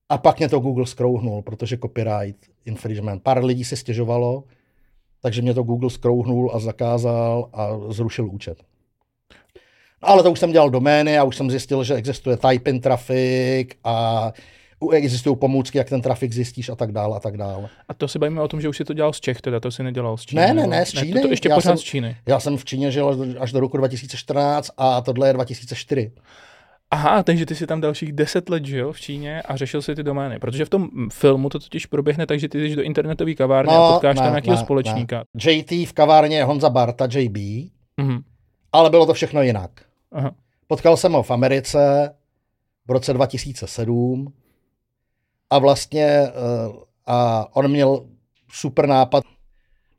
a 0.09 0.17
pak 0.17 0.37
mě 0.39 0.49
to 0.49 0.59
Google 0.59 0.85
skrouhnul, 0.85 1.41
protože 1.41 1.77
copyright 1.77 2.45
infringement. 2.65 3.23
Pár 3.23 3.45
lidí 3.45 3.63
si 3.63 3.77
stěžovalo, 3.77 4.43
takže 5.21 5.41
mě 5.41 5.53
to 5.53 5.63
Google 5.63 5.89
skrouhnul 5.89 6.51
a 6.53 6.59
zakázal 6.59 7.49
a 7.53 7.69
zrušil 7.89 8.29
účet. 8.29 8.63
Ale 10.01 10.23
to 10.23 10.31
už 10.31 10.39
jsem 10.39 10.51
dělal 10.51 10.69
domény 10.69 11.17
a 11.17 11.23
už 11.23 11.35
jsem 11.35 11.51
zjistil, 11.51 11.83
že 11.83 11.95
existuje 11.95 12.37
type-in 12.37 12.81
trafik 12.81 13.75
a 13.83 14.31
existují 14.91 15.35
pomůcky, 15.35 15.77
jak 15.77 15.89
ten 15.89 16.01
trafik 16.01 16.33
zjistíš 16.33 16.69
a 16.69 16.75
tak 16.75 16.91
dále 16.91 17.17
a 17.17 17.19
tak 17.19 17.37
dále. 17.37 17.69
A 17.89 17.93
to 17.93 18.07
si 18.07 18.19
bavíme 18.19 18.41
o 18.41 18.47
tom, 18.47 18.61
že 18.61 18.69
už 18.69 18.77
si 18.77 18.85
to 18.85 18.93
dělal 18.93 19.13
z 19.13 19.19
Čech, 19.19 19.41
teda 19.41 19.59
to 19.59 19.71
si 19.71 19.83
nedělal 19.83 20.17
z 20.17 20.25
Číny? 20.25 20.41
Ne, 20.41 20.53
ne, 20.53 20.67
ne, 20.67 20.85
z 20.85 20.91
Číny. 20.91 21.13
Ne, 21.13 21.21
to, 21.21 21.27
to 21.27 21.33
ještě 21.33 21.49
já 21.49 21.55
pořád 21.55 21.69
jsem, 21.69 21.77
z 21.77 21.81
Číny. 21.81 22.17
Já 22.27 22.39
jsem 22.39 22.57
v 22.57 22.65
Číně 22.65 22.91
žil 22.91 23.35
až 23.39 23.51
do 23.51 23.59
roku 23.59 23.77
2014 23.77 24.71
a 24.77 25.01
tohle 25.01 25.29
je 25.29 25.33
2004. 25.33 26.11
Aha, 26.91 27.23
takže 27.23 27.45
ty 27.45 27.55
jsi 27.55 27.67
tam 27.67 27.81
dalších 27.81 28.11
deset 28.11 28.49
let 28.49 28.65
žil 28.65 28.93
v 28.93 28.99
Číně 28.99 29.41
a 29.41 29.55
řešil 29.55 29.81
si 29.81 29.95
ty 29.95 30.03
domény. 30.03 30.39
Protože 30.39 30.65
v 30.65 30.69
tom 30.69 30.89
filmu 31.13 31.49
to 31.49 31.59
totiž 31.59 31.85
proběhne 31.85 32.25
tak, 32.25 32.39
že 32.39 32.49
ty 32.49 32.61
jdeš 32.61 32.75
do 32.75 32.81
internetové 32.81 33.33
kavárny 33.33 33.73
no, 33.73 33.85
a 33.85 33.91
potkáš 33.91 34.15
ne, 34.15 34.21
tam 34.21 34.31
nějakého 34.31 34.57
společníka. 34.57 35.23
Ne. 35.45 35.51
JT 35.51 35.71
v 35.71 35.93
kavárně 35.93 36.37
je 36.37 36.43
Honza 36.43 36.69
Barta, 36.69 37.05
JB, 37.05 37.35
mm-hmm. 37.35 38.21
Ale 38.75 38.89
bylo 38.89 39.05
to 39.05 39.13
všechno 39.13 39.41
jinak. 39.41 39.71
Aha. 40.11 40.31
Potkal 40.67 40.97
jsem 40.97 41.13
ho 41.13 41.23
v 41.23 41.31
Americe 41.31 42.13
v 42.87 42.91
roce 42.91 43.13
2007 43.13 44.33
a 45.49 45.59
vlastně 45.59 46.05
eh, 46.05 46.31
a 47.07 47.47
on 47.55 47.71
měl 47.71 48.05
super 48.51 48.87
nápad, 48.87 49.23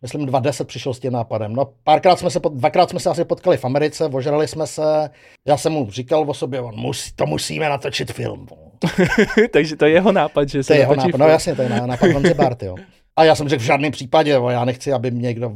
myslím 0.02 0.26
2010 0.26 0.68
přišel 0.68 0.94
s 0.94 1.00
tím 1.00 1.12
nápadem. 1.12 1.52
No 1.52 1.72
párkrát 1.84 2.18
jsme 2.18 2.30
se, 2.30 2.40
dvakrát 2.50 2.90
jsme 2.90 3.00
se 3.00 3.10
asi 3.10 3.24
potkali 3.24 3.56
v 3.56 3.64
Americe, 3.64 4.04
ožrali 4.04 4.48
jsme 4.48 4.66
se, 4.66 5.10
já 5.46 5.56
jsem 5.56 5.72
mu 5.72 5.90
říkal 5.90 6.30
o 6.30 6.34
sobě, 6.34 6.60
on 6.60 6.74
musí, 6.76 7.12
to 7.16 7.26
musíme 7.26 7.68
natočit 7.68 8.12
film. 8.12 8.46
Takže 9.50 9.76
to 9.76 9.84
je 9.84 9.92
jeho 9.92 10.12
nápad, 10.12 10.48
že 10.48 10.62
se 10.62 10.66
to 10.66 10.72
je 10.72 10.78
jeho 10.78 10.94
nápad, 10.94 11.06
no 11.06 11.10
film. 11.10 11.20
no 11.20 11.28
jasně, 11.28 11.54
to 11.54 11.62
je 11.62 11.68
nápad 11.68 12.12
Honzy 12.12 12.34
Bart, 12.34 12.62
jo. 12.62 12.74
A 13.16 13.24
já 13.24 13.34
jsem 13.34 13.48
řekl 13.48 13.62
v 13.62 13.66
žádném 13.66 13.92
případě, 13.92 14.30
jo, 14.30 14.48
já 14.48 14.64
nechci, 14.64 14.92
aby 14.92 15.10
mě 15.10 15.28
někdo 15.28 15.48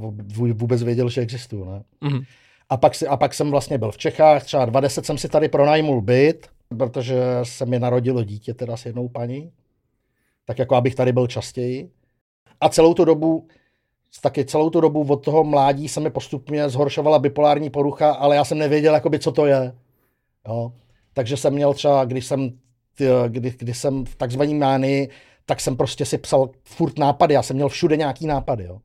vůbec 0.53 0.83
věděl, 0.83 1.09
že 1.09 1.21
existuju. 1.21 1.65
Ne? 1.65 1.83
Mm-hmm. 2.03 2.25
A 2.71 2.77
pak, 2.77 2.95
si, 2.95 3.07
a 3.07 3.17
pak 3.17 3.35
jsem 3.35 3.51
vlastně 3.51 3.79
byl 3.79 3.93
v 3.93 3.99
Čechách, 3.99 4.45
třeba 4.45 4.65
20 4.65 5.07
jsem 5.07 5.19
si 5.19 5.29
tady 5.29 5.49
pronajmul 5.49 6.01
byt, 6.01 6.49
protože 6.79 7.23
se 7.43 7.67
mi 7.67 7.79
narodilo 7.79 8.25
dítě 8.25 8.55
teda 8.55 8.77
s 8.77 8.87
jednou 8.87 9.09
paní, 9.09 9.53
tak 10.45 10.59
jako 10.59 10.77
abych 10.77 10.95
tady 10.95 11.13
byl 11.13 11.27
častěji. 11.27 11.91
A 12.61 12.69
celou 12.69 12.95
tu 12.95 13.05
dobu, 13.05 13.49
taky 14.23 14.45
celou 14.45 14.71
tu 14.71 14.81
dobu 14.81 15.07
od 15.13 15.25
toho 15.25 15.45
mládí 15.45 15.89
se 15.89 16.01
mi 16.01 16.11
postupně 16.11 16.69
zhoršovala 16.69 17.19
bipolární 17.19 17.71
porucha, 17.71 18.13
ale 18.13 18.37
já 18.37 18.45
jsem 18.45 18.59
nevěděl, 18.59 18.95
jakoby, 18.95 19.19
co 19.19 19.33
to 19.33 19.47
je. 19.47 19.73
Jo? 20.49 20.73
Takže 21.13 21.37
jsem 21.37 21.55
měl 21.55 21.75
třeba, 21.75 22.05
když 22.05 22.27
jsem, 22.27 22.59
kdy, 23.29 23.55
kdy 23.59 23.75
jsem 23.75 24.05
v 24.05 24.15
takzvaný 24.17 24.55
mány, 24.55 25.09
tak 25.47 25.61
jsem 25.61 25.77
prostě 25.77 26.05
si 26.05 26.19
psal 26.19 26.51
furt 26.65 26.99
nápady, 26.99 27.35
já 27.35 27.43
jsem 27.43 27.57
měl 27.57 27.69
všude 27.69 27.97
nějaký 27.97 28.27
nápady. 28.27 28.65
Jo? 28.65 28.79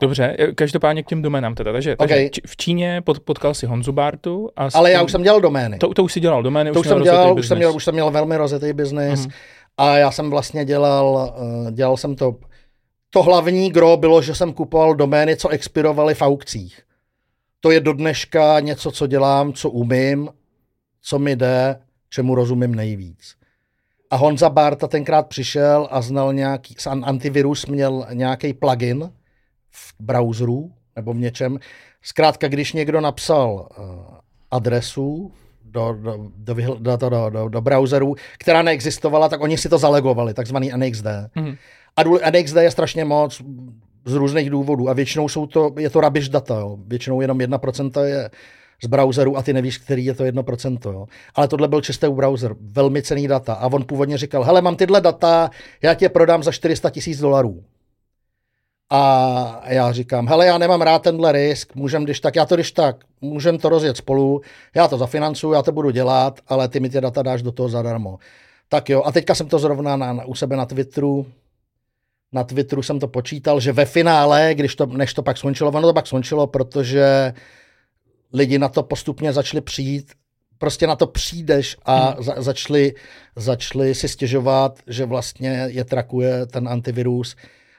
Dobře, 0.00 0.36
každopádně 0.54 1.02
k 1.02 1.06
těm 1.06 1.22
doménám 1.22 1.54
teda. 1.54 1.72
Takže, 1.72 1.96
okay. 1.96 2.08
takže 2.08 2.30
v 2.46 2.56
Číně 2.56 3.02
pot, 3.04 3.20
potkal 3.20 3.54
si 3.54 3.66
Honzu 3.66 3.92
Bartu. 3.92 4.48
A 4.56 4.68
Ale 4.74 4.90
já 4.90 5.02
už 5.02 5.12
jsem 5.12 5.22
dělal 5.22 5.40
domény. 5.40 5.78
To, 5.78 5.94
to 5.94 6.04
už 6.04 6.12
si 6.12 6.20
dělal 6.20 6.42
domény, 6.42 6.72
to 6.72 6.80
už, 6.80 6.88
jsem 6.88 7.02
dělal, 7.02 7.38
už 7.38 7.48
jsem, 7.48 7.56
měl, 7.56 7.76
už 7.76 7.84
jsem 7.84 7.94
měl 7.94 8.10
velmi 8.10 8.36
rozjetý 8.36 8.72
biznis. 8.72 9.26
Mm. 9.26 9.32
A 9.76 9.96
já 9.96 10.10
jsem 10.10 10.30
vlastně 10.30 10.64
dělal, 10.64 11.34
uh, 11.40 11.70
dělal 11.70 11.96
jsem 11.96 12.16
to, 12.16 12.36
to 13.10 13.22
hlavní 13.22 13.70
gro 13.70 13.96
bylo, 13.96 14.22
že 14.22 14.34
jsem 14.34 14.52
kupoval 14.52 14.94
domény, 14.94 15.36
co 15.36 15.48
expirovaly 15.48 16.14
v 16.14 16.22
aukcích. 16.22 16.82
To 17.60 17.70
je 17.70 17.80
do 17.80 17.92
dneška 17.92 18.60
něco, 18.60 18.90
co 18.90 19.06
dělám, 19.06 19.52
co 19.52 19.70
umím, 19.70 20.28
co 21.02 21.18
mi 21.18 21.36
jde, 21.36 21.80
čemu 22.10 22.34
rozumím 22.34 22.74
nejvíc. 22.74 23.34
A 24.10 24.16
Honza 24.16 24.50
Barta 24.50 24.86
tenkrát 24.86 25.26
přišel 25.26 25.88
a 25.90 26.00
znal 26.00 26.32
nějaký, 26.32 26.74
antivirus 27.02 27.66
měl 27.66 28.06
nějaký 28.12 28.52
plugin, 28.52 29.10
v 29.70 29.94
browseru 30.00 30.72
nebo 30.96 31.12
v 31.12 31.16
něčem. 31.16 31.58
Zkrátka, 32.02 32.48
když 32.48 32.72
někdo 32.72 33.00
napsal 33.00 33.68
uh, 33.78 33.84
adresu 34.50 35.32
do, 35.64 35.92
do, 35.92 36.30
do, 36.36 36.54
do, 36.78 36.96
do, 36.96 37.30
do, 37.30 37.48
do 37.48 37.60
browseru, 37.60 38.14
která 38.38 38.62
neexistovala, 38.62 39.28
tak 39.28 39.40
oni 39.40 39.58
si 39.58 39.68
to 39.68 39.78
zalegovali, 39.78 40.34
takzvaný 40.34 40.72
NXD. 40.76 41.04
Mm-hmm. 41.04 41.56
A 41.96 42.30
NXD 42.30 42.56
je 42.56 42.70
strašně 42.70 43.04
moc 43.04 43.42
z 44.04 44.14
různých 44.14 44.50
důvodů 44.50 44.88
a 44.88 44.92
většinou 44.92 45.28
jsou 45.28 45.46
to, 45.46 45.74
je 45.78 45.90
to 45.90 46.00
rubbish 46.00 46.28
data, 46.28 46.54
jo. 46.54 46.78
většinou 46.86 47.20
jenom 47.20 47.38
1% 47.38 48.02
je 48.02 48.30
z 48.82 48.86
browseru 48.86 49.36
a 49.36 49.42
ty 49.42 49.52
nevíš, 49.52 49.78
který 49.78 50.04
je 50.04 50.14
to 50.14 50.24
1%. 50.24 50.92
Jo. 50.92 51.06
Ale 51.34 51.48
tohle 51.48 51.68
byl 51.68 51.80
čistý 51.80 52.06
browser, 52.06 52.54
velmi 52.60 53.02
cený 53.02 53.28
data. 53.28 53.54
A 53.54 53.66
on 53.66 53.84
původně 53.84 54.18
říkal, 54.18 54.44
hele, 54.44 54.62
mám 54.62 54.76
tyhle 54.76 55.00
data, 55.00 55.50
já 55.82 55.94
tě 55.94 56.08
prodám 56.08 56.42
za 56.42 56.52
400 56.52 56.90
tisíc 56.90 57.20
dolarů. 57.20 57.64
A 58.90 59.62
já 59.66 59.92
říkám, 59.92 60.28
hele, 60.28 60.46
já 60.46 60.58
nemám 60.58 60.82
rád 60.82 61.02
tenhle 61.02 61.32
risk, 61.32 61.74
můžem 61.74 62.04
když 62.04 62.20
tak, 62.20 62.36
já 62.36 62.46
to 62.46 62.54
když 62.54 62.72
tak, 62.72 63.04
můžem 63.20 63.58
to 63.58 63.68
rozjet 63.68 63.96
spolu, 63.96 64.40
já 64.74 64.88
to 64.88 64.98
zafinancuju, 64.98 65.52
já 65.52 65.62
to 65.62 65.72
budu 65.72 65.90
dělat, 65.90 66.40
ale 66.46 66.68
ty 66.68 66.80
mi 66.80 66.88
ty 66.88 67.00
data 67.00 67.22
dáš 67.22 67.42
do 67.42 67.52
toho 67.52 67.68
zadarmo. 67.68 68.18
Tak 68.68 68.88
jo, 68.88 69.02
a 69.04 69.12
teďka 69.12 69.34
jsem 69.34 69.48
to 69.48 69.58
zrovna 69.58 69.96
na, 69.96 70.12
na, 70.12 70.24
u 70.24 70.34
sebe 70.34 70.56
na 70.56 70.66
Twitteru, 70.66 71.26
na 72.32 72.44
Twitteru 72.44 72.82
jsem 72.82 72.98
to 72.98 73.08
počítal, 73.08 73.60
že 73.60 73.72
ve 73.72 73.84
finále, 73.84 74.50
když 74.54 74.76
to, 74.76 74.86
než 74.86 75.14
to 75.14 75.22
pak 75.22 75.38
skončilo, 75.38 75.70
ono 75.70 75.88
to 75.88 75.94
pak 75.94 76.06
skončilo, 76.06 76.46
protože 76.46 77.34
lidi 78.32 78.58
na 78.58 78.68
to 78.68 78.82
postupně 78.82 79.32
začali 79.32 79.60
přijít, 79.60 80.12
prostě 80.58 80.86
na 80.86 80.96
to 80.96 81.06
přijdeš 81.06 81.76
a 81.84 82.10
hmm. 82.10 82.24
za, 82.24 82.34
začali, 82.42 82.94
začali 83.36 83.94
si 83.94 84.08
stěžovat, 84.08 84.78
že 84.86 85.04
vlastně 85.04 85.64
je 85.66 85.84
trakuje 85.84 86.46
ten 86.46 86.68
antivirus, 86.68 87.36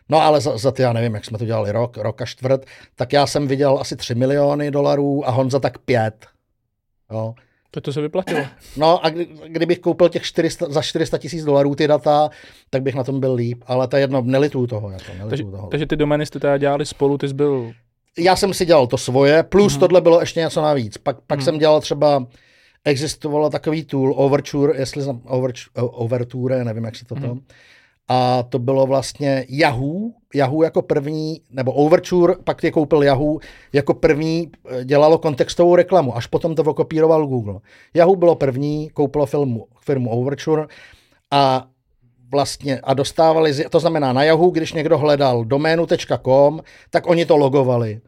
No 0.10 0.22
ale 0.22 0.42
za, 0.42 0.58
za 0.58 0.72
ty, 0.72 0.82
já 0.82 0.94
nevím, 0.94 1.14
jak 1.14 1.26
jsme 1.26 1.38
to 1.38 1.46
dělali 1.46 1.72
rok, 1.72 1.98
rok 1.98 2.22
a 2.22 2.26
čtvrt, 2.26 2.66
tak 2.96 3.14
já 3.14 3.28
jsem 3.28 3.48
viděl 3.48 3.78
asi 3.82 3.96
3 3.96 4.16
miliony 4.16 4.72
dolarů 4.72 5.28
a 5.28 5.32
Honza 5.32 5.60
tak 5.60 5.78
5. 5.78 6.26
Jo. 7.12 7.34
To 7.72 7.82
to 7.82 7.94
se 7.94 8.02
vyplatilo. 8.02 8.42
No 8.78 9.06
a 9.06 9.10
kdy, 9.10 9.28
kdybych 9.48 9.80
koupil 9.80 10.10
těch 10.10 10.24
400, 10.24 10.66
za 10.70 10.82
400 10.82 11.18
tisíc 11.18 11.46
dolarů 11.46 11.76
ty 11.76 11.88
data, 11.88 12.30
tak 12.70 12.82
bych 12.82 12.96
na 12.96 13.04
tom 13.04 13.20
byl 13.20 13.34
líp, 13.34 13.64
ale 13.68 13.88
to 13.88 13.96
je 13.96 14.04
jedno, 14.04 14.22
nelituju 14.22 14.68
toho. 14.68 14.90
Jako, 14.90 15.04
nelituju 15.08 15.30
takže, 15.30 15.44
toho. 15.44 15.68
takže 15.68 15.86
ty 15.86 15.96
domény 15.96 16.26
jste 16.26 16.40
teda 16.40 16.58
dělali 16.58 16.86
spolu, 16.86 17.18
ty 17.18 17.28
jsi 17.28 17.34
byl... 17.34 17.72
Já 18.18 18.36
jsem 18.36 18.54
si 18.54 18.66
dělal 18.66 18.88
to 18.88 18.98
svoje, 18.98 19.44
plus 19.44 19.76
mm-hmm. 19.76 19.80
tohle 19.80 20.02
bylo 20.02 20.20
ještě 20.20 20.40
něco 20.40 20.62
navíc. 20.62 20.98
Pak, 20.98 21.18
pak 21.28 21.40
mm-hmm. 21.40 21.44
jsem 21.44 21.58
dělal 21.58 21.82
třeba, 21.82 22.28
existovalo 22.86 23.50
takový 23.50 23.84
tool, 23.84 24.14
Overture, 24.18 24.80
jestli 24.80 25.04
jsem 25.04 25.22
Overture, 25.26 25.72
Overture 25.76 26.64
nevím, 26.64 26.84
jak 26.84 26.96
se 26.96 27.06
to 27.06 27.16
mm-hmm. 27.16 27.42
A 28.12 28.44
to 28.44 28.60
bylo 28.60 28.86
vlastně 28.86 29.46
Yahoo, 29.50 30.10
Yahoo 30.36 30.64
jako 30.64 30.82
první, 30.82 31.42
nebo 31.52 31.74
Overture, 31.74 32.36
pak 32.44 32.64
je 32.64 32.72
koupil 32.72 33.04
Yahoo, 33.04 33.40
jako 33.74 33.94
první 33.94 34.52
eh, 34.70 34.86
dělalo 34.86 35.18
kontextovou 35.18 35.76
reklamu, 35.76 36.18
až 36.18 36.28
potom 36.28 36.56
to 36.56 36.64
okopíroval 36.64 37.28
Google. 37.28 37.60
Yahoo 37.94 38.16
bylo 38.16 38.36
první, 38.36 38.90
koupilo 38.90 39.26
firmu, 39.26 39.68
firmu 39.82 40.10
Overture 40.10 40.68
a 41.32 41.68
vlastně 42.32 42.80
a 42.80 42.94
dostávali, 42.94 43.54
to 43.70 43.80
znamená 43.80 44.14
na 44.14 44.24
Yahoo, 44.24 44.50
když 44.50 44.74
někdo 44.74 44.98
hledal 44.98 45.46
doménu.com, 45.46 46.60
tak 46.90 47.08
oni 47.08 47.26
to 47.26 47.38
logovali. 47.38 48.02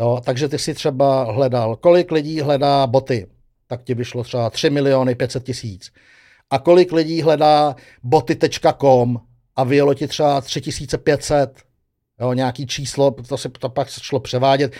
Jo, 0.00 0.20
takže 0.24 0.48
ty 0.48 0.58
si 0.58 0.74
třeba 0.74 1.32
hledal, 1.32 1.76
kolik 1.76 2.10
lidí 2.12 2.40
hledá 2.40 2.86
boty, 2.86 3.26
tak 3.66 3.82
ti 3.82 3.94
vyšlo 3.94 4.24
třeba 4.24 4.50
3 4.50 4.70
miliony 4.70 5.14
500 5.14 5.44
tisíc. 5.44 5.92
A 6.50 6.58
kolik 6.58 6.92
lidí 6.92 7.22
hledá 7.22 7.76
boty.com 8.02 9.20
a 9.56 9.64
vyjelo 9.64 9.94
ti 9.94 10.08
třeba 10.08 10.40
3500, 10.40 11.58
jo, 12.20 12.32
nějaký 12.32 12.66
číslo, 12.66 13.10
to 13.10 13.36
se 13.38 13.48
to 13.48 13.68
pak 13.68 13.88
šlo 13.88 14.20
převádět. 14.20 14.72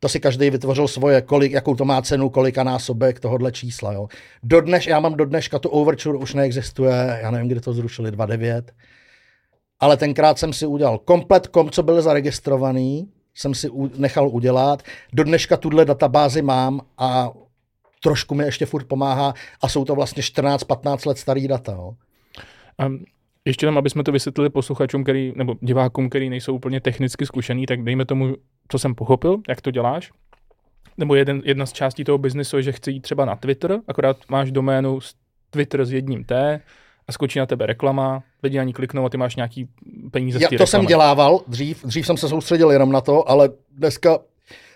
To 0.00 0.08
si 0.08 0.20
každý 0.20 0.50
vytvořil 0.50 0.88
svoje, 0.88 1.22
kolik, 1.22 1.52
jakou 1.52 1.74
to 1.74 1.84
má 1.84 2.02
cenu, 2.02 2.30
kolika 2.30 2.64
násobek 2.64 3.20
tohohle 3.20 3.52
čísla. 3.52 3.92
Jo. 3.92 4.08
Do 4.42 4.60
dneš, 4.60 4.86
já 4.86 5.00
mám 5.00 5.14
do 5.14 5.24
dneška, 5.24 5.58
to 5.58 5.70
Overture 5.70 6.18
už 6.18 6.34
neexistuje, 6.34 7.18
já 7.22 7.30
nevím, 7.30 7.48
kdy 7.48 7.60
to 7.60 7.72
zrušili, 7.72 8.10
2.9. 8.10 8.62
Ale 9.80 9.96
tenkrát 9.96 10.38
jsem 10.38 10.52
si 10.52 10.66
udělal 10.66 10.98
komplet 10.98 11.46
kom, 11.46 11.70
co 11.70 11.82
byl 11.82 12.02
zaregistrovaný, 12.02 13.08
jsem 13.34 13.54
si 13.54 13.68
u, 13.68 13.90
nechal 13.96 14.28
udělat. 14.28 14.82
Do 15.12 15.24
dneška 15.24 15.56
tuhle 15.56 15.84
databázi 15.84 16.42
mám 16.42 16.80
a 16.98 17.30
trošku 18.02 18.34
mi 18.34 18.44
ještě 18.44 18.66
furt 18.66 18.84
pomáhá 18.84 19.34
a 19.62 19.68
jsou 19.68 19.84
to 19.84 19.94
vlastně 19.94 20.22
14-15 20.22 21.08
let 21.08 21.18
starý 21.18 21.48
data. 21.48 21.72
Jo. 21.72 21.94
Um, 22.86 23.04
ještě 23.44 23.66
tam, 23.66 23.78
aby 23.78 23.90
jsme 23.90 24.04
to 24.04 24.12
vysvětlili 24.12 24.50
posluchačům, 24.50 25.02
který, 25.02 25.32
nebo 25.36 25.54
divákům, 25.60 26.08
který 26.08 26.30
nejsou 26.30 26.54
úplně 26.54 26.80
technicky 26.80 27.26
zkušený, 27.26 27.66
tak 27.66 27.82
dejme 27.82 28.04
tomu, 28.04 28.34
co 28.68 28.78
jsem 28.78 28.94
pochopil, 28.94 29.36
jak 29.48 29.60
to 29.60 29.70
děláš. 29.70 30.10
Nebo 30.98 31.14
jeden, 31.14 31.42
jedna 31.44 31.66
z 31.66 31.72
částí 31.72 32.04
toho 32.04 32.18
biznesu 32.18 32.56
je, 32.56 32.62
že 32.62 32.72
chci 32.72 32.90
jít 32.90 33.00
třeba 33.00 33.24
na 33.24 33.36
Twitter, 33.36 33.78
akorát 33.88 34.16
máš 34.28 34.50
doménu 34.52 34.98
Twitter 35.50 35.84
s 35.84 35.92
jedním 35.92 36.24
T 36.24 36.60
a 37.08 37.12
skočí 37.12 37.38
na 37.38 37.46
tebe 37.46 37.66
reklama, 37.66 38.22
lidi 38.42 38.58
ani 38.58 38.72
kliknou 38.72 39.04
a 39.04 39.08
ty 39.08 39.16
máš 39.16 39.36
nějaký 39.36 39.68
peníze 40.10 40.38
Já, 40.42 40.46
z 40.46 40.48
To 40.48 40.52
reklamy. 40.54 40.66
jsem 40.66 40.86
dělával 40.86 41.40
dřív, 41.46 41.84
dřív 41.84 42.06
jsem 42.06 42.16
se 42.16 42.28
soustředil 42.28 42.70
jenom 42.70 42.92
na 42.92 43.00
to, 43.00 43.28
ale 43.30 43.48
dneska 43.70 44.18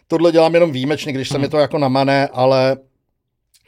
tohle 0.08 0.32
dělám 0.32 0.54
jenom 0.54 0.72
výjimečně, 0.72 1.12
když 1.12 1.28
se 1.28 1.38
mi 1.38 1.48
to 1.48 1.58
jako 1.58 1.78
namane, 1.78 2.28
ale 2.28 2.76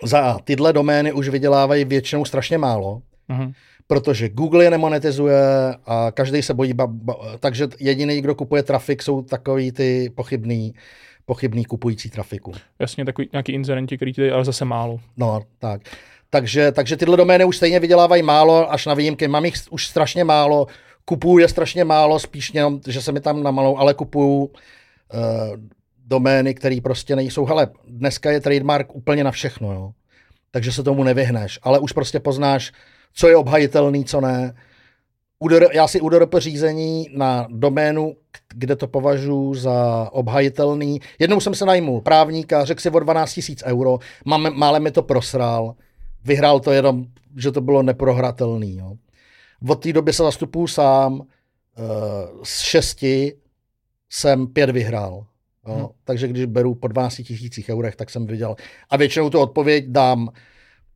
za 0.05 0.38
tyhle 0.44 0.72
domény 0.72 1.12
už 1.12 1.28
vydělávají 1.28 1.84
většinou 1.84 2.24
strašně 2.24 2.59
málo, 2.59 3.03
Mhm. 3.30 3.53
Protože 3.89 4.28
Google 4.28 4.64
je 4.64 4.70
nemonetizuje 4.70 5.43
a 5.86 6.11
každý 6.14 6.43
se 6.43 6.55
bojí, 6.55 6.72
ba, 6.72 6.86
ba, 6.86 7.14
takže 7.41 7.68
jediný, 7.80 8.20
kdo 8.20 8.34
kupuje 8.34 8.62
trafik, 8.62 9.03
jsou 9.03 9.22
takový 9.22 9.72
ty 9.72 10.12
pochybný, 10.14 10.74
pochybný 11.26 11.64
kupující 11.64 12.11
trafiku. 12.11 12.53
Jasně, 12.78 13.05
takový 13.05 13.28
nějaký 13.32 13.53
inzerenti, 13.53 13.97
který 13.97 14.12
ty 14.12 14.30
ale 14.30 14.45
zase 14.45 14.64
málo. 14.64 15.01
No, 15.16 15.43
tak. 15.59 15.80
Takže, 16.30 16.72
takže 16.72 16.97
tyhle 16.97 17.16
domény 17.16 17.45
už 17.45 17.57
stejně 17.57 17.80
vydělávají 17.80 18.22
málo, 18.22 18.72
až 18.72 18.86
na 18.86 18.95
výjimky. 18.95 19.28
Mám 19.28 19.45
jich 19.45 19.55
už 19.70 19.86
strašně 19.86 20.24
málo, 20.24 20.66
kupuju 21.05 21.39
je 21.39 21.49
strašně 21.49 21.84
málo, 21.84 22.18
spíš 22.18 22.55
jenom, 22.55 22.80
že 22.86 23.03
se 23.03 23.12
mi 23.12 23.20
tam 23.20 23.43
namalou, 23.43 23.78
ale 23.78 23.95
kupuju 23.95 24.45
uh, 24.45 24.51
domény, 26.07 26.55
které 26.55 26.78
prostě 26.82 27.16
nejsou. 27.16 27.45
Hele, 27.45 27.68
dneska 27.86 28.30
je 28.30 28.41
trademark 28.41 28.95
úplně 28.95 29.24
na 29.24 29.30
všechno, 29.30 29.72
jo. 29.72 29.93
Takže 30.51 30.72
se 30.72 30.82
tomu 30.82 31.05
nevyhneš, 31.05 31.59
ale 31.62 31.78
už 31.78 31.93
prostě 31.93 32.20
poznáš, 32.20 32.72
co 33.14 33.28
je 33.28 33.36
obhajitelný, 33.36 34.04
co 34.04 34.20
ne. 34.20 34.54
UDR, 35.38 35.66
já 35.72 35.88
si 35.88 36.00
UDRP 36.00 36.34
řízení 36.38 37.06
na 37.12 37.46
doménu, 37.50 38.16
kde 38.54 38.76
to 38.76 38.88
považuji 38.88 39.54
za 39.54 40.09
obhajitelný. 40.12 41.00
Jednou 41.18 41.40
jsem 41.40 41.54
se 41.54 41.64
najmul 41.64 42.00
právníka, 42.00 42.64
řekl 42.64 42.80
si 42.80 42.90
o 42.90 43.00
12 43.00 43.40
000 43.48 43.56
euro, 43.64 43.98
mám, 44.24 44.59
málem 44.59 44.82
mi 44.82 44.90
to 44.90 45.02
prosral, 45.02 45.74
vyhrál 46.24 46.61
to 46.61 46.72
jenom, 46.72 47.04
že 47.36 47.52
to 47.52 47.61
bylo 47.61 47.82
neprohratelný. 47.82 48.76
Jo. 48.76 48.94
Od 49.68 49.82
té 49.82 49.92
doby 49.92 50.12
se 50.12 50.22
zastupuju 50.22 50.66
sám, 50.66 51.22
eh, 51.22 51.82
z 52.42 52.61
šesti 52.61 53.34
jsem 54.11 54.46
pět 54.46 54.70
vyhrál. 54.70 55.26
Jo. 55.68 55.74
Hmm. 55.74 55.86
Takže 56.04 56.28
když 56.28 56.44
beru 56.44 56.74
po 56.74 56.88
12 56.88 57.22
tisících 57.22 57.68
eurech, 57.68 57.96
tak 57.96 58.11
jsem 58.11 58.26
viděl. 58.26 58.54
A 58.90 58.96
většinou 58.96 59.30
tu 59.30 59.40
odpověď 59.40 59.84
dám, 59.88 60.28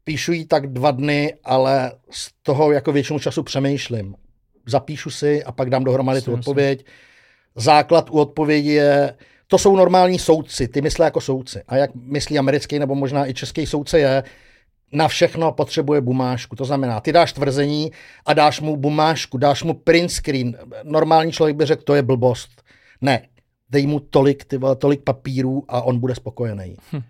píšu 0.04 0.32
ji 0.32 0.46
tak 0.46 0.66
dva 0.66 0.90
dny, 0.90 1.34
ale 1.44 1.92
z 2.10 2.30
toho 2.42 2.72
jako 2.72 2.92
většinu 2.92 3.18
času 3.18 3.42
přemýšlím. 3.42 4.14
Zapíšu 4.66 5.10
si 5.10 5.44
a 5.44 5.52
pak 5.52 5.70
dám 5.70 5.84
dohromady 5.84 6.22
tu 6.22 6.30
Jasně, 6.30 6.40
odpověď. 6.40 6.86
Základ 7.56 8.10
u 8.10 8.18
odpovědi 8.18 8.70
je, 8.70 9.14
to 9.46 9.58
jsou 9.58 9.76
normální 9.76 10.18
soudci, 10.18 10.68
ty 10.68 10.80
myslí 10.80 11.04
jako 11.04 11.20
soudci. 11.20 11.62
A 11.68 11.76
jak 11.76 11.94
myslí 11.94 12.38
americký 12.38 12.78
nebo 12.78 12.94
možná 12.94 13.28
i 13.28 13.34
český 13.34 13.66
soudce 13.66 13.98
je, 13.98 14.22
na 14.92 15.08
všechno 15.08 15.52
potřebuje 15.52 16.00
bumášku. 16.00 16.56
To 16.56 16.64
znamená, 16.64 17.00
ty 17.00 17.12
dáš 17.12 17.32
tvrzení 17.32 17.92
a 18.26 18.32
dáš 18.32 18.60
mu 18.60 18.76
bumášku, 18.76 19.38
dáš 19.38 19.62
mu 19.62 19.74
print 19.74 20.10
screen. 20.10 20.58
Normální 20.82 21.32
člověk 21.32 21.56
by 21.56 21.66
řekl, 21.66 21.82
to 21.82 21.94
je 21.94 22.02
blbost. 22.02 22.62
Ne, 23.00 23.28
dej 23.70 23.86
mu 23.86 24.00
tolik, 24.00 24.44
ty 24.44 24.56
vole, 24.56 24.76
tolik 24.76 25.02
papírů 25.02 25.64
a 25.68 25.82
on 25.82 25.98
bude 25.98 26.14
spokojený. 26.14 26.76
Hm. 26.92 27.02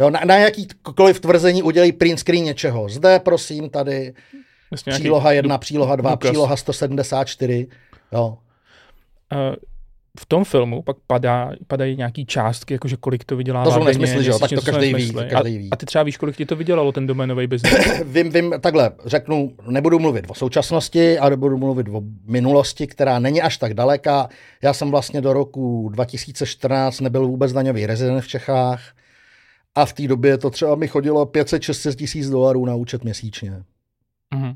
Jo, 0.00 0.10
na, 0.10 0.20
na 0.24 0.36
jakýkoliv 0.36 1.20
tvrzení 1.20 1.62
udělej 1.62 1.92
print 1.92 2.18
screen 2.18 2.44
něčeho. 2.44 2.88
Zde, 2.88 3.18
prosím, 3.18 3.70
tady 3.70 4.14
Jasně, 4.72 4.92
příloha 4.92 5.32
1, 5.32 5.58
příloha 5.58 5.96
2, 5.96 6.10
důkaz. 6.10 6.30
příloha 6.30 6.56
174. 6.56 7.66
Jo. 8.12 8.38
Eh, 9.32 9.56
v 10.20 10.26
tom 10.26 10.44
filmu 10.44 10.82
pak 10.82 10.96
padá, 11.06 11.50
padají 11.66 11.96
nějaký 11.96 12.26
částky, 12.26 12.74
jakože 12.74 12.96
kolik 12.96 13.24
to 13.24 13.36
vydělává. 13.36 13.64
To 13.64 13.72
jsou 13.72 13.84
nesmysly, 13.84 14.24
že 14.24 14.30
jo, 14.30 14.38
tak 14.38 14.50
to 14.50 14.62
každý 14.62 14.94
ví, 14.94 15.12
to 15.12 15.18
každý 15.18 15.56
a, 15.56 15.58
ví. 15.58 15.68
a 15.70 15.76
ty 15.76 15.86
třeba 15.86 16.04
víš, 16.04 16.16
kolik 16.16 16.36
ti 16.36 16.46
to 16.46 16.56
vydělalo, 16.56 16.92
ten 16.92 17.06
doménový 17.06 17.46
biznis? 17.46 17.72
Vím, 18.04 18.30
vím, 18.30 18.54
takhle, 18.60 18.90
řeknu, 19.04 19.52
nebudu 19.68 19.98
mluvit 19.98 20.24
o 20.28 20.34
současnosti, 20.34 21.18
ale 21.18 21.36
budu 21.36 21.58
mluvit 21.58 21.86
o 21.88 22.02
minulosti, 22.26 22.86
která 22.86 23.18
není 23.18 23.42
až 23.42 23.56
tak 23.56 23.74
daleká. 23.74 24.28
Já 24.62 24.72
jsem 24.72 24.90
vlastně 24.90 25.20
do 25.20 25.32
roku 25.32 25.88
2014 25.92 27.00
nebyl 27.00 27.26
vůbec 27.26 27.52
daňový 27.52 27.86
rezident 27.86 28.24
v 28.24 28.28
Čechách 28.28 28.80
a 29.74 29.86
v 29.86 29.92
té 29.92 30.08
době 30.08 30.38
to 30.38 30.50
třeba 30.50 30.74
mi 30.74 30.88
chodilo 30.88 31.24
500-600 31.24 31.94
tisíc 31.94 32.30
dolarů 32.30 32.66
na 32.66 32.74
účet 32.74 33.04
měsíčně. 33.04 33.62
Mhm. 34.34 34.54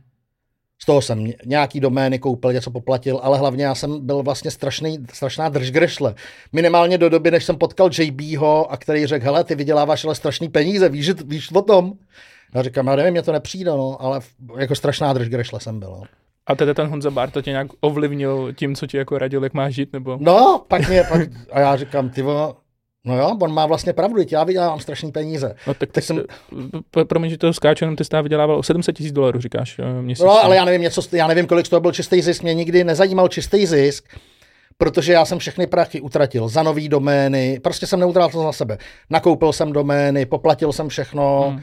Z 0.82 0.86
toho 0.86 1.02
jsem 1.02 1.24
ně- 1.24 1.36
nějaký 1.46 1.80
domény 1.80 2.18
koupil, 2.18 2.52
něco 2.52 2.70
poplatil, 2.70 3.20
ale 3.22 3.38
hlavně 3.38 3.64
já 3.64 3.74
jsem 3.74 4.06
byl 4.06 4.22
vlastně 4.22 4.50
strašný, 4.50 4.98
strašná 5.12 5.48
držgrešle. 5.48 6.14
Minimálně 6.52 6.98
do 6.98 7.08
doby, 7.08 7.30
než 7.30 7.44
jsem 7.44 7.56
potkal 7.56 7.90
JBho, 7.98 8.72
a 8.72 8.76
který 8.76 9.06
řekl, 9.06 9.24
hele, 9.24 9.44
ty 9.44 9.54
vyděláváš 9.54 10.04
ale 10.04 10.14
strašný 10.14 10.48
peníze, 10.48 10.88
víš, 10.88 11.10
víš 11.24 11.52
o 11.52 11.62
tom? 11.62 11.92
Já 12.54 12.62
říkám, 12.62 12.86
já 12.86 12.96
nevím, 12.96 13.12
mě 13.12 13.22
to 13.22 13.32
nepřijde, 13.32 13.70
no, 13.70 14.02
ale 14.02 14.20
jako 14.58 14.74
strašná 14.74 15.12
držgrešle 15.12 15.60
jsem 15.60 15.80
byl. 15.80 15.90
No. 15.90 16.02
A 16.46 16.54
tedy 16.54 16.74
ten 16.74 16.86
Honza 16.86 17.10
Bár 17.10 17.30
to 17.30 17.42
tě 17.42 17.50
nějak 17.50 17.66
ovlivnil 17.80 18.52
tím, 18.52 18.74
co 18.74 18.86
ti 18.86 18.96
jako 18.96 19.18
radil, 19.18 19.44
jak 19.44 19.54
máš 19.54 19.74
žít, 19.74 19.92
nebo? 19.92 20.18
No, 20.20 20.64
pak 20.68 20.88
mě, 20.88 21.04
pak, 21.08 21.20
a 21.52 21.60
já 21.60 21.76
říkám, 21.76 22.10
ty 22.10 22.22
vole, 22.22 22.54
no 23.04 23.18
jo, 23.18 23.36
on 23.42 23.52
má 23.54 23.66
vlastně 23.66 23.92
pravdu, 23.92 24.22
já 24.30 24.44
vydělávám 24.44 24.80
strašný 24.80 25.12
peníze. 25.12 25.54
No, 25.66 25.74
tak, 25.74 25.92
Tak 25.92 26.04
jsem-. 26.04 26.22
Promiň, 27.08 27.30
že 27.30 27.38
to 27.38 27.52
skáču, 27.52 27.84
jenom 27.84 27.96
ty 27.96 28.04
jsi 28.04 28.10
vydělával 28.22 28.58
o 28.58 28.62
700 28.62 28.96
tisíc 28.96 29.12
dolarů, 29.12 29.40
říkáš 29.40 29.78
eh, 29.78 30.02
měsíčně. 30.02 30.26
No, 30.26 30.44
ale 30.44 30.56
já 30.56 30.64
nevím, 30.64 30.82
něco, 30.82 31.02
já 31.12 31.26
nevím, 31.26 31.46
kolik 31.46 31.66
z 31.66 31.68
toho 31.68 31.80
byl 31.80 31.92
čistý 31.92 32.22
zisk, 32.22 32.42
mě 32.42 32.54
nikdy 32.54 32.84
nezajímal 32.84 33.28
čistý 33.28 33.66
zisk, 33.66 34.04
protože 34.78 35.12
já 35.12 35.24
jsem 35.24 35.38
všechny 35.38 35.66
prachy 35.66 36.00
utratil 36.00 36.48
za 36.48 36.62
nový 36.62 36.88
domény, 36.88 37.60
prostě 37.62 37.86
jsem 37.86 38.00
neutratil 38.00 38.40
to 38.40 38.46
na 38.46 38.52
sebe. 38.52 38.78
Nakoupil 39.10 39.52
jsem 39.52 39.72
domény, 39.72 40.26
poplatil 40.26 40.72
jsem 40.72 40.88
všechno, 40.88 41.50
Hmm. 41.50 41.60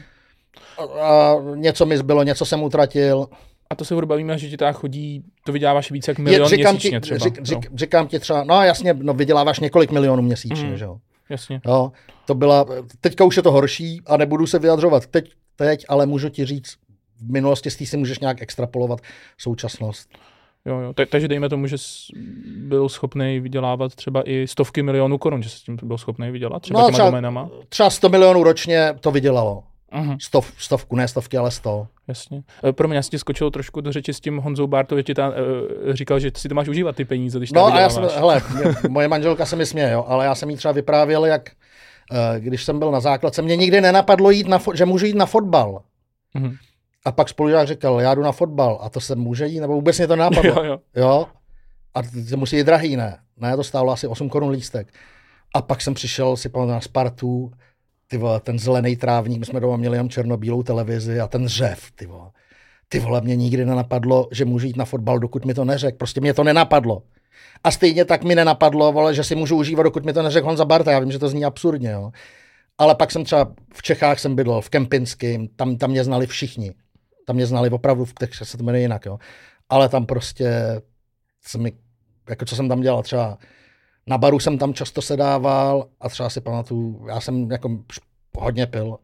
a, 0.78 0.82
a 1.02 1.36
něco 1.54 1.86
mi 1.86 1.98
zbylo, 1.98 2.22
něco 2.22 2.44
jsem 2.44 2.62
utratil. 2.62 3.26
A 3.70 3.74
to 3.74 3.84
se 3.84 3.94
bavíme, 4.06 4.38
že 4.38 4.48
ti 4.48 4.56
tak 4.56 4.76
chodí, 4.76 5.22
to 5.44 5.52
vyděláváš 5.52 5.90
víc 5.90 6.08
jak 6.08 6.18
milion 6.18 6.48
říkám, 6.48 6.74
měsíčně 6.74 7.00
ti, 7.00 7.00
třeba. 7.00 7.18
řík, 7.18 7.38
no, 7.38 7.44
řík, 7.44 7.70
říkám 7.74 8.08
ti 8.08 8.18
třeba, 8.18 8.44
no 8.44 8.62
jasně, 8.62 8.94
no 8.94 9.14
vyděláváš 9.14 9.60
několik 9.60 9.90
milionů 9.90 10.22
měsíčně, 10.22 10.68
Mhm. 10.68 10.76
že 10.76 10.84
jo. 10.84 10.96
Jasně. 11.30 11.60
Jo, 11.66 11.92
to 12.26 12.34
byla, 12.34 12.66
teďka 13.00 13.24
už 13.24 13.36
je 13.36 13.42
to 13.42 13.52
horší 13.52 14.00
a 14.06 14.16
nebudu 14.16 14.46
se 14.46 14.58
vyjadřovat 14.58 15.06
teď, 15.06 15.32
teď 15.56 15.84
ale 15.88 16.06
můžu 16.06 16.28
ti 16.28 16.44
říct, 16.44 16.76
v 17.16 17.30
minulosti 17.32 17.70
s 17.70 17.76
tím 17.76 17.86
si 17.86 17.96
můžeš 17.96 18.18
nějak 18.18 18.42
extrapolovat 18.42 19.00
současnost. 19.38 20.08
Jo, 20.66 20.78
jo. 20.78 20.92
Ta- 20.92 21.06
takže 21.06 21.28
dejme 21.28 21.48
tomu, 21.48 21.66
že 21.66 21.76
byl 22.56 22.88
schopný 22.88 23.40
vydělávat 23.40 23.94
třeba 23.94 24.22
i 24.30 24.46
stovky 24.48 24.82
milionů 24.82 25.18
korun, 25.18 25.42
že 25.42 25.48
jsi 25.48 25.58
s 25.58 25.62
tím 25.62 25.78
byl 25.82 25.98
schopný 25.98 26.30
vydělat, 26.30 26.62
třeba 26.62 26.80
No, 26.80 26.86
těma 26.86 26.92
třeba- 26.96 27.08
doménama. 27.08 27.50
Třeba 27.68 27.90
100 27.90 28.08
milionů 28.08 28.42
ročně 28.44 28.94
to 29.00 29.10
vydělalo. 29.10 29.62
Mhm, 29.94 30.16
Stov, 30.20 30.52
stovku, 30.58 30.96
ne 30.96 31.08
stovky, 31.08 31.36
ale 31.38 31.50
sto. 31.50 31.86
jasně. 32.08 32.42
E, 32.68 32.72
Pro 32.72 32.88
mě 32.88 33.00
ti 33.02 33.18
skočil 33.18 33.50
trošku 33.50 33.80
do 33.80 33.92
řeči 33.92 34.14
s 34.14 34.20
tím 34.20 34.38
Honzou 34.38 34.66
Bartou, 34.66 34.96
že 34.96 35.02
ti 35.02 35.14
ta, 35.14 35.32
e, 35.90 35.96
říkal, 35.96 36.20
že 36.20 36.30
si 36.36 36.48
to 36.48 36.54
máš 36.54 36.68
užívat 36.68 36.96
ty 36.96 37.04
peníze, 37.04 37.38
když 37.38 37.52
No 37.52 37.64
a 37.66 37.80
já 37.80 37.90
jsem, 37.90 38.04
hele, 38.16 38.42
mě, 38.54 38.64
moje 38.88 39.08
manželka 39.08 39.46
se 39.46 39.56
mi 39.56 39.66
směje, 39.66 39.90
jo, 39.90 40.04
ale 40.08 40.24
já 40.24 40.34
jsem 40.34 40.50
jí 40.50 40.56
třeba 40.56 40.72
vyprávěl, 40.72 41.26
jak 41.26 41.50
eh, 42.12 42.40
když 42.40 42.64
jsem 42.64 42.78
byl 42.78 42.90
na 42.90 43.00
základce, 43.00 43.42
mě 43.42 43.56
nikdy 43.56 43.80
nenapadlo 43.80 44.30
jít 44.30 44.48
na, 44.48 44.58
fo- 44.58 44.74
že 44.74 44.84
můžu 44.84 45.06
jít 45.06 45.16
na 45.16 45.26
fotbal. 45.26 45.82
Mhm. 46.34 46.56
A 47.04 47.12
pak 47.12 47.28
spolužák 47.28 47.68
říkal, 47.68 48.00
já 48.00 48.14
jdu 48.14 48.22
na 48.22 48.32
fotbal 48.32 48.78
a 48.82 48.88
to 48.88 49.00
se 49.00 49.14
může 49.16 49.46
jít, 49.46 49.60
nebo 49.60 49.74
vůbec 49.74 49.98
mě 49.98 50.06
to 50.06 50.16
nenapadlo. 50.16 50.54
jo, 50.54 50.64
jo. 50.64 50.78
Jo. 50.96 51.26
A 51.94 52.02
to 52.30 52.36
musí 52.36 52.56
být 52.56 52.66
drahý, 52.66 52.96
ne? 52.96 53.18
Ne, 53.36 53.56
to 53.56 53.64
stálo 53.64 53.92
asi 53.92 54.06
8 54.06 54.28
korun 54.28 54.50
lístek. 54.50 54.92
A 55.54 55.62
pak 55.62 55.80
jsem 55.82 55.94
přišel 55.94 56.36
si 56.36 56.48
pamatuju 56.48 56.74
na 56.74 56.80
Spartu, 56.80 57.52
ty 58.12 58.18
vole, 58.18 58.40
ten 58.40 58.58
zelený 58.58 58.96
trávník, 58.96 59.38
my 59.38 59.46
jsme 59.46 59.60
doma 59.60 59.76
měli 59.76 59.96
jenom 59.96 60.08
černobílou 60.08 60.62
televizi 60.62 61.20
a 61.20 61.28
ten 61.28 61.48
řev, 61.48 61.90
ty 61.94 62.06
vole. 62.06 62.30
ty 62.88 62.98
vole, 62.98 63.20
mě 63.20 63.36
nikdy 63.36 63.64
nenapadlo, 63.64 64.28
že 64.32 64.44
můžu 64.44 64.66
jít 64.66 64.76
na 64.76 64.84
fotbal, 64.84 65.18
dokud 65.18 65.44
mi 65.44 65.54
to 65.54 65.64
neřekl. 65.64 65.96
Prostě 65.96 66.20
mě 66.20 66.34
to 66.34 66.44
nenapadlo. 66.44 67.02
A 67.64 67.70
stejně 67.70 68.04
tak 68.04 68.24
mi 68.24 68.34
nenapadlo, 68.34 68.92
vole, 68.92 69.14
že 69.14 69.24
si 69.24 69.34
můžu 69.34 69.56
užívat, 69.56 69.84
dokud 69.84 70.04
mi 70.04 70.12
to 70.12 70.22
neřekl 70.22 70.46
Honza 70.46 70.64
Barta. 70.64 70.92
Já 70.92 70.98
vím, 70.98 71.12
že 71.12 71.18
to 71.18 71.28
zní 71.28 71.44
absurdně, 71.44 71.90
jo. 71.90 72.12
Ale 72.78 72.94
pak 72.94 73.10
jsem 73.10 73.24
třeba 73.24 73.52
v 73.74 73.82
Čechách 73.82 74.18
jsem 74.18 74.36
bydlel, 74.36 74.60
v 74.60 74.70
Kempinském, 74.70 75.48
tam, 75.56 75.76
tam 75.76 75.90
mě 75.90 76.04
znali 76.04 76.26
všichni. 76.26 76.74
Tam 77.26 77.36
mě 77.36 77.46
znali 77.46 77.70
opravdu, 77.70 78.04
v 78.04 78.14
těch 78.14 78.34
se 78.34 78.56
to 78.56 78.64
jmenuje 78.64 78.82
jinak, 78.82 79.06
jo. 79.06 79.18
Ale 79.68 79.88
tam 79.88 80.06
prostě 80.06 80.52
se 81.46 81.58
mi, 81.58 81.72
jako 82.28 82.44
co 82.44 82.56
jsem 82.56 82.68
tam 82.68 82.80
dělal, 82.80 83.02
třeba 83.02 83.38
na 84.06 84.18
baru 84.18 84.38
jsem 84.38 84.58
tam 84.58 84.74
často 84.74 85.02
sedával 85.02 85.88
a 86.00 86.08
třeba 86.08 86.30
si 86.30 86.40
pamatuju, 86.40 87.06
já 87.08 87.20
jsem 87.20 87.50
jako 87.50 87.78
hodně 88.38 88.66
pil. 88.66 88.98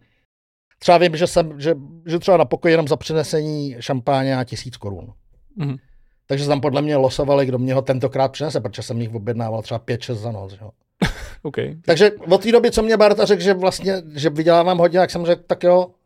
Třeba 0.79 0.99
vím, 0.99 1.17
že, 1.17 1.27
jsem, 1.27 1.61
že, 1.61 1.75
že 2.07 2.19
třeba 2.19 2.37
na 2.37 2.45
pokoji 2.45 2.73
jenom 2.73 2.89
za 2.89 2.97
přinesení 2.97 3.77
šampáně 3.81 4.37
na 4.37 4.45
tisíc 4.45 4.77
korun. 4.77 5.13
Mm-hmm. 5.59 5.79
Takže 6.27 6.47
tam 6.47 6.61
podle 6.61 6.83
mě 6.83 6.97
losovali, 6.97 7.47
kdo 7.47 7.59
mě 7.59 7.75
ho 7.75 7.83
tentokrát 7.83 8.33
přinese, 8.33 8.61
protože 8.61 8.83
jsem 8.83 9.01
jich 9.01 9.15
objednával 9.15 9.63
třeba 9.63 9.81
5-6 9.81 10.15
za 10.15 10.33
noc. 10.33 10.57
Jo. 10.61 10.71
okay. 11.43 11.77
Takže 11.85 12.11
od 12.13 12.43
té 12.43 12.53
doby, 12.53 12.71
co 12.71 12.83
mě 12.83 12.97
Barta 12.97 13.25
řekl, 13.25 13.43
že 13.43 13.55
vlastně, 13.55 14.03
že 14.15 14.31
vydělávám 14.31 14.79
hodně, 14.79 14.99
tak 14.99 15.11
jsem 15.11 15.27
řekl, 15.27 15.43
tak 15.47 15.63
jo. 15.63 15.91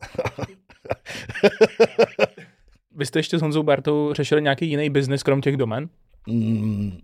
Vy 2.96 3.06
jste 3.06 3.18
ještě 3.18 3.38
s 3.38 3.42
Honzou 3.42 3.62
Bartou 3.62 4.12
řešili 4.12 4.42
nějaký 4.42 4.68
jiný 4.68 4.90
biznis, 4.90 5.22
krom 5.22 5.40
těch 5.40 5.56
domen? 5.56 5.88
Mm, 6.26 6.98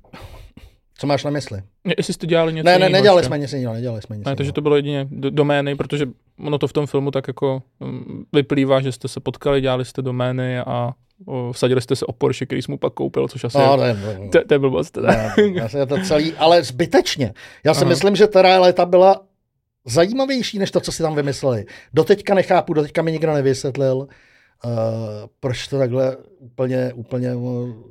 co 1.00 1.06
máš 1.06 1.24
na 1.24 1.30
mysli? 1.30 1.62
Jestli 1.96 2.14
jste 2.14 2.26
dělali 2.26 2.52
něco 2.52 2.66
Ne, 2.66 2.78
ne, 2.78 2.88
nedělali 2.88 3.24
jsme 3.24 3.38
nic 3.38 3.52
jiného, 3.52 3.74
nedělali 3.74 4.02
jsme 4.02 4.16
nic 4.16 4.26
ne, 4.26 4.36
takže 4.36 4.52
to 4.52 4.60
bylo 4.60 4.76
jedině 4.76 5.08
domény, 5.10 5.74
protože 5.74 6.06
ono 6.44 6.58
to 6.58 6.68
v 6.68 6.72
tom 6.72 6.86
filmu 6.86 7.10
tak 7.10 7.28
jako 7.28 7.62
um, 7.78 8.26
vyplývá, 8.32 8.80
že 8.80 8.92
jste 8.92 9.08
se 9.08 9.20
potkali, 9.20 9.60
dělali 9.60 9.84
jste 9.84 10.02
domény 10.02 10.58
a 10.58 10.92
o, 11.26 11.52
vsadili 11.52 11.80
jste 11.80 11.96
se 11.96 12.06
o 12.06 12.12
Porsche, 12.12 12.46
který 12.46 12.62
jsem 12.62 12.72
mu 12.72 12.78
pak 12.78 12.92
koupil, 12.92 13.28
což 13.28 13.44
asi 13.44 13.58
no, 13.58 13.84
je, 13.84 13.94
ne, 13.94 14.18
ne, 14.18 14.28
to, 14.28 14.44
to 14.44 14.54
je 14.54 14.58
blbost. 14.58 14.96
Ne, 14.96 15.34
je 15.78 15.86
to 15.86 15.98
celý, 16.04 16.32
ale 16.32 16.62
zbytečně. 16.62 17.34
Já 17.64 17.74
si 17.74 17.80
Aha. 17.80 17.88
myslím, 17.88 18.16
že 18.16 18.26
ta 18.26 18.42
realita 18.42 18.86
byla 18.86 19.20
zajímavější, 19.86 20.58
než 20.58 20.70
to, 20.70 20.80
co 20.80 20.92
si 20.92 21.02
tam 21.02 21.14
vymysleli. 21.14 21.66
Doteďka 21.94 22.34
nechápu, 22.34 22.74
doteďka 22.74 23.02
mi 23.02 23.12
nikdo 23.12 23.34
nevysvětlil, 23.34 23.96
uh, 23.96 24.08
proč 25.40 25.68
to 25.68 25.78
takhle 25.78 26.16
úplně, 26.38 26.92
úplně 26.94 27.32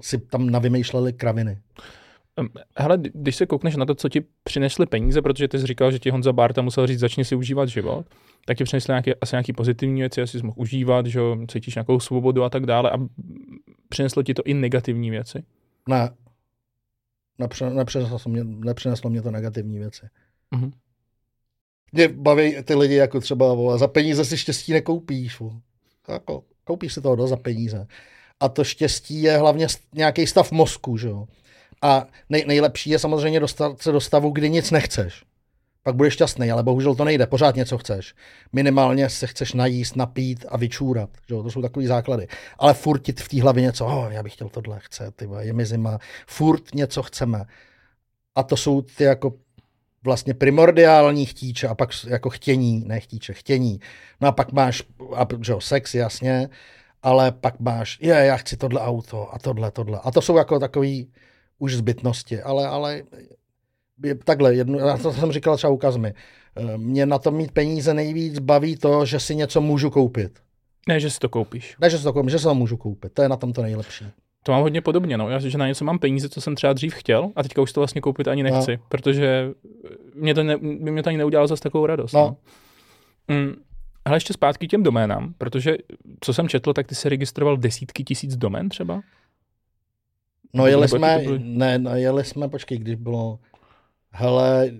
si 0.01 0.17
tam 0.17 0.49
navymýšleli 0.49 1.13
kraviny. 1.13 1.57
Hele, 2.77 2.97
když 3.13 3.35
se 3.35 3.45
koukneš 3.45 3.75
na 3.75 3.85
to, 3.85 3.95
co 3.95 4.09
ti 4.09 4.23
přinesly 4.43 4.85
peníze, 4.85 5.21
protože 5.21 5.47
ty 5.47 5.59
jsi 5.59 5.67
říkal, 5.67 5.91
že 5.91 5.99
ti 5.99 6.09
Honza 6.09 6.33
Barta 6.33 6.61
musel 6.61 6.87
říct, 6.87 6.99
začni 6.99 7.25
si 7.25 7.35
užívat 7.35 7.69
život, 7.69 8.05
tak 8.45 8.57
ti 8.57 8.63
přinesly 8.63 8.91
nějaké, 8.91 9.13
asi 9.21 9.35
nějaké 9.35 9.53
pozitivní 9.53 10.01
věci, 10.01 10.21
asi 10.21 10.39
jsi 10.39 10.45
mohl 10.45 10.55
užívat, 10.59 11.05
že 11.05 11.19
cítíš 11.47 11.75
nějakou 11.75 11.99
svobodu 11.99 12.43
a 12.43 12.49
tak 12.49 12.65
dále 12.65 12.91
a 12.91 12.97
přineslo 13.89 14.23
ti 14.23 14.33
to 14.33 14.43
i 14.45 14.53
negativní 14.53 15.09
věci? 15.09 15.43
Ne. 15.89 16.09
Nepřineslo, 17.73 18.19
mě, 18.27 18.43
nepřineslo 18.43 19.09
mě 19.09 19.21
to 19.21 19.31
negativní 19.31 19.79
věci. 19.79 20.05
Mm-hmm. 20.55 20.71
Mě 21.91 22.07
baví 22.07 22.55
ty 22.63 22.75
lidi 22.75 22.95
jako 22.95 23.19
třeba, 23.19 23.53
vole, 23.53 23.79
za 23.79 23.87
peníze 23.87 24.25
si 24.25 24.37
štěstí 24.37 24.73
nekoupíš. 24.73 25.39
Vole. 25.39 25.55
Jako, 26.09 26.43
koupíš 26.63 26.93
si 26.93 27.01
toho 27.01 27.15
do 27.15 27.27
za 27.27 27.35
peníze. 27.35 27.87
A 28.39 28.49
to 28.49 28.63
štěstí 28.63 29.21
je 29.21 29.37
hlavně 29.37 29.67
nějaký 29.93 30.27
stav 30.27 30.51
mozku, 30.51 30.97
že 30.97 31.07
jo. 31.07 31.27
A 31.81 32.07
nej, 32.29 32.45
nejlepší 32.47 32.89
je 32.89 32.99
samozřejmě 32.99 33.39
dostat 33.39 33.81
se 33.81 33.91
do 33.91 34.01
stavu, 34.01 34.29
kdy 34.29 34.49
nic 34.49 34.71
nechceš. 34.71 35.23
Pak 35.83 35.95
budeš 35.95 36.13
šťastný, 36.13 36.51
ale 36.51 36.63
bohužel 36.63 36.95
to 36.95 37.05
nejde. 37.05 37.27
Pořád 37.27 37.55
něco 37.55 37.77
chceš. 37.77 38.15
Minimálně 38.53 39.09
se 39.09 39.27
chceš 39.27 39.53
najíst, 39.53 39.95
napít 39.95 40.45
a 40.49 40.57
vyčůrat. 40.57 41.09
Že? 41.29 41.35
To 41.35 41.51
jsou 41.51 41.61
takové 41.61 41.87
základy. 41.87 42.27
Ale 42.57 42.73
furt 42.73 42.99
ti 42.99 43.11
v 43.11 43.29
té 43.29 43.41
hlavě 43.41 43.63
něco, 43.63 43.85
oh, 43.85 44.07
já 44.11 44.23
bych 44.23 44.33
chtěl 44.33 44.49
tohle, 44.49 44.79
chce, 44.79 45.11
ty 45.11 45.29
je 45.39 45.53
mi 45.53 45.65
zima. 45.65 45.99
Furt 46.27 46.75
něco 46.75 47.03
chceme. 47.03 47.45
A 48.35 48.43
to 48.43 48.57
jsou 48.57 48.81
ty 48.81 49.03
jako 49.03 49.33
vlastně 50.03 50.33
primordiální 50.33 51.25
chtíče 51.25 51.67
a 51.67 51.75
pak 51.75 51.89
jako 52.07 52.29
chtění, 52.29 52.83
ne 52.85 52.99
chtíče, 52.99 53.33
chtění. 53.33 53.79
No 54.21 54.27
a 54.27 54.31
pak 54.31 54.51
máš, 54.51 54.83
a, 55.15 55.27
že 55.41 55.51
jo, 55.51 55.61
sex, 55.61 55.95
jasně, 55.95 56.49
ale 57.03 57.31
pak 57.31 57.59
máš, 57.59 57.97
je, 58.01 58.13
já 58.13 58.37
chci 58.37 58.57
tohle 58.57 58.81
auto 58.81 59.33
a 59.35 59.39
tohle, 59.39 59.71
tohle. 59.71 59.99
A 60.03 60.11
to 60.11 60.21
jsou 60.21 60.37
jako 60.37 60.59
takový, 60.59 61.11
už 61.59 61.75
zbytnosti, 61.75 62.41
ale, 62.41 62.67
ale 62.67 63.03
je, 64.03 64.15
takhle, 64.15 64.55
jedno, 64.55 64.79
já 64.79 64.97
to 64.97 65.13
jsem 65.13 65.31
říkal 65.31 65.57
třeba 65.57 65.73
ukazmi. 65.73 66.13
Eh, 66.55 66.77
mě 66.77 67.05
na 67.05 67.19
to 67.19 67.31
mít 67.31 67.51
peníze 67.51 67.93
nejvíc 67.93 68.39
baví 68.39 68.77
to, 68.77 69.05
že 69.05 69.19
si 69.19 69.35
něco 69.35 69.61
můžu 69.61 69.89
koupit. 69.89 70.39
Ne, 70.87 70.99
že 70.99 71.09
si 71.09 71.19
to 71.19 71.29
koupíš. 71.29 71.75
Ne, 71.81 71.89
že 71.89 71.97
si 71.97 72.03
to 72.03 72.13
koupím, 72.13 72.29
že 72.29 72.39
si 72.39 72.43
to 72.43 72.55
můžu 72.55 72.77
koupit. 72.77 73.13
To 73.13 73.21
je 73.21 73.29
na 73.29 73.35
tom 73.35 73.53
to 73.53 73.61
nejlepší. 73.61 74.05
To 74.43 74.51
mám 74.51 74.61
hodně 74.61 74.81
podobně, 74.81 75.17
no. 75.17 75.29
Já 75.29 75.39
že 75.39 75.57
na 75.57 75.67
něco 75.67 75.85
mám 75.85 75.99
peníze, 75.99 76.29
co 76.29 76.41
jsem 76.41 76.55
třeba 76.55 76.73
dřív 76.73 76.93
chtěl 76.93 77.31
a 77.35 77.43
teďka 77.43 77.61
už 77.61 77.73
to 77.73 77.79
vlastně 77.79 78.01
koupit 78.01 78.27
ani 78.27 78.43
nechci, 78.43 78.77
no. 78.77 78.83
protože 78.89 79.51
mě 80.15 80.33
to, 80.33 80.43
ne, 80.43 80.57
mě 80.61 81.03
to 81.03 81.09
ani 81.09 81.17
neudělalo 81.17 81.47
zase 81.47 81.63
takovou 81.63 81.85
radost. 81.85 82.13
No. 82.13 82.37
no. 83.29 83.35
Mm, 83.35 83.55
ale 84.05 84.15
ještě 84.15 84.33
zpátky 84.33 84.67
k 84.67 84.71
těm 84.71 84.83
doménám, 84.83 85.33
protože 85.37 85.77
co 86.19 86.33
jsem 86.33 86.49
četl, 86.49 86.73
tak 86.73 86.87
ty 86.87 86.95
se 86.95 87.09
registroval 87.09 87.57
desítky 87.57 88.03
tisíc 88.03 88.35
domén 88.35 88.69
třeba? 88.69 89.01
No 90.53 90.67
jeli 90.67 90.87
jsme, 90.87 91.23
ne, 91.37 91.79
no, 91.79 91.95
jeli 91.95 92.23
jsme, 92.23 92.49
počkej, 92.49 92.77
když 92.77 92.95
bylo, 92.95 93.39
hele, 94.11 94.71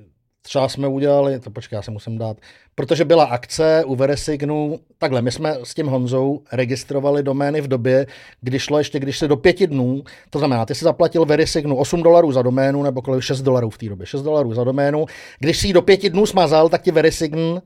třeba 0.41 0.69
jsme 0.69 0.87
udělali, 0.87 1.39
to 1.39 1.51
počkej, 1.51 1.75
já 1.75 1.81
se 1.81 1.91
musím 1.91 2.17
dát, 2.17 2.37
protože 2.75 3.05
byla 3.05 3.25
akce 3.25 3.83
u 3.85 3.95
Verisignu, 3.95 4.79
takhle, 4.97 5.21
my 5.21 5.31
jsme 5.31 5.55
s 5.63 5.73
tím 5.73 5.87
Honzou 5.87 6.41
registrovali 6.51 7.23
domény 7.23 7.61
v 7.61 7.67
době, 7.67 8.05
kdy 8.41 8.59
šlo 8.59 8.77
ještě, 8.77 8.99
když 8.99 9.17
se 9.17 9.27
do 9.27 9.37
pěti 9.37 9.67
dnů, 9.67 10.03
to 10.29 10.39
znamená, 10.39 10.65
ty 10.65 10.75
si 10.75 10.85
zaplatil 10.85 11.25
Verisignu 11.25 11.75
8 11.75 12.03
dolarů 12.03 12.31
za 12.31 12.41
doménu, 12.41 12.83
nebo 12.83 13.01
kolik 13.01 13.21
6 13.21 13.41
dolarů 13.41 13.69
v 13.69 13.77
té 13.77 13.89
době, 13.89 14.05
6 14.05 14.21
dolarů 14.21 14.53
za 14.53 14.63
doménu, 14.63 15.05
když 15.39 15.57
si 15.57 15.67
ji 15.67 15.73
do 15.73 15.81
pěti 15.81 16.09
dnů 16.09 16.25
smazal, 16.25 16.69
tak 16.69 16.81
ti 16.81 16.91
Verisign 16.91 17.61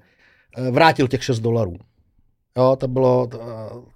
eh, 0.57 0.71
vrátil 0.71 1.07
těch 1.07 1.23
6 1.23 1.39
dolarů. 1.39 1.73
Jo, 2.57 2.75
to 2.79 2.87
bylo, 2.87 3.27
to, 3.27 3.39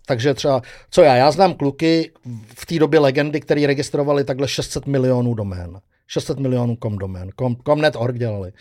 takže 0.07 0.33
třeba, 0.33 0.61
co 0.89 1.01
já, 1.01 1.15
já 1.15 1.31
znám 1.31 1.53
kluky 1.53 2.11
v 2.55 2.65
té 2.65 2.79
době 2.79 2.99
legendy, 2.99 3.41
který 3.41 3.65
registrovali 3.65 4.23
takhle 4.23 4.47
600 4.47 4.85
milionů 4.85 5.33
domén. 5.33 5.79
600 6.07 6.39
milionů 6.39 6.75
kom 6.75 6.97
domén, 6.97 7.29
kom, 7.35 7.55
komnet.org 7.55 8.17
dělali. 8.17 8.51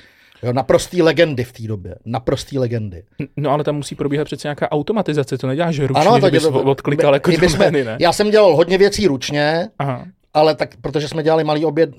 Jo, 0.42 0.52
naprostý 0.52 1.02
legendy 1.02 1.44
v 1.44 1.52
té 1.52 1.62
době. 1.62 1.94
Naprostý 2.04 2.58
legendy. 2.58 3.04
No 3.36 3.50
ale 3.50 3.64
tam 3.64 3.76
musí 3.76 3.94
probíhat 3.94 4.24
přece 4.24 4.48
nějaká 4.48 4.72
automatizace, 4.72 5.38
to 5.38 5.46
neděláš 5.46 5.78
ručně, 5.78 6.00
ano, 6.00 6.20
to 6.20 6.26
že 6.26 6.30
bys 6.30 6.44
odklikal 6.44 7.14
jako 7.14 7.30
domény, 7.30 7.84
ne? 7.84 7.96
Já 8.00 8.12
jsem 8.12 8.30
dělal 8.30 8.56
hodně 8.56 8.78
věcí 8.78 9.06
ručně, 9.06 9.68
Aha. 9.78 10.06
ale 10.34 10.54
tak, 10.54 10.76
protože 10.80 11.08
jsme 11.08 11.22
dělali 11.22 11.44
malý, 11.44 11.64
obě, 11.64 11.86
uh, 11.86 11.94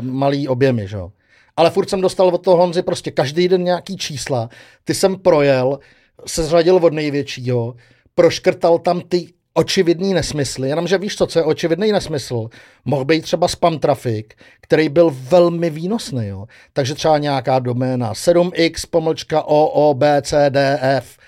malý 0.00 0.48
objemy, 0.48 0.88
že 0.88 0.96
jo. 0.96 1.12
Ale 1.56 1.70
furt 1.70 1.90
jsem 1.90 2.00
dostal 2.00 2.28
od 2.28 2.44
toho 2.44 2.56
Honzy 2.56 2.82
prostě 2.82 3.10
každý 3.10 3.48
den 3.48 3.64
nějaký 3.64 3.96
čísla. 3.96 4.48
Ty 4.84 4.94
jsem 4.94 5.16
projel, 5.16 5.78
se 6.26 6.42
zřadil 6.42 6.76
od 6.76 6.92
největšího, 6.92 7.74
proškrtal 8.14 8.78
tam 8.78 9.00
ty 9.00 9.32
očividný 9.54 10.14
nesmysly, 10.14 10.68
jenomže 10.68 10.98
víš 10.98 11.16
co, 11.16 11.26
co 11.26 11.38
je 11.38 11.44
očividný 11.44 11.92
nesmysl? 11.92 12.48
Mohl 12.84 13.04
být 13.04 13.22
třeba 13.22 13.48
spam 13.48 13.78
trafik, 13.78 14.34
který 14.60 14.88
byl 14.88 15.10
velmi 15.14 15.70
výnosný, 15.70 16.26
jo. 16.26 16.46
Takže 16.72 16.94
třeba 16.94 17.18
nějaká 17.18 17.58
doména 17.58 18.12
7x 18.12 18.86
pomlčka 18.90 19.42
oobcdf 19.42 21.18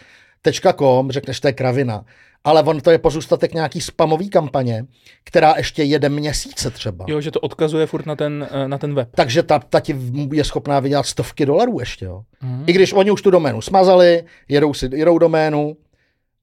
.com, 0.76 1.11
řekneš, 1.11 1.40
to 1.40 1.49
je 1.49 1.53
kravina. 1.53 2.05
Ale 2.45 2.62
on 2.62 2.80
to 2.80 2.90
je 2.90 2.99
pozůstatek 2.99 3.55
nějaký 3.55 3.80
spamový 3.80 4.30
kampaně, 4.30 4.86
která 5.24 5.55
ještě 5.57 5.82
jede 5.82 6.09
měsíce 6.09 6.70
třeba. 6.70 7.05
Jo, 7.09 7.20
že 7.20 7.30
to 7.30 7.40
odkazuje 7.40 7.86
furt 7.86 8.07
na 8.07 8.16
ten, 8.16 8.49
eh, 8.51 8.68
na 8.68 8.78
ten 8.78 8.95
web. 8.95 9.09
Takže 9.14 9.43
ta, 9.43 9.59
ta 9.59 9.80
ti 9.80 9.97
je 10.32 10.45
schopná 10.45 10.80
vydělat 10.80 11.07
stovky 11.07 11.47
dolarů 11.47 11.80
ještě, 11.80 12.05
jo. 12.05 12.22
Mm. 12.43 12.64
I 12.66 12.72
když 12.72 12.93
oni 12.93 13.11
už 13.11 13.22
tu 13.22 13.30
doménu 13.30 13.61
smazali, 13.61 14.24
jedou 14.49 14.74
si, 14.74 14.90
jedou 14.93 15.18
doménu, 15.18 15.76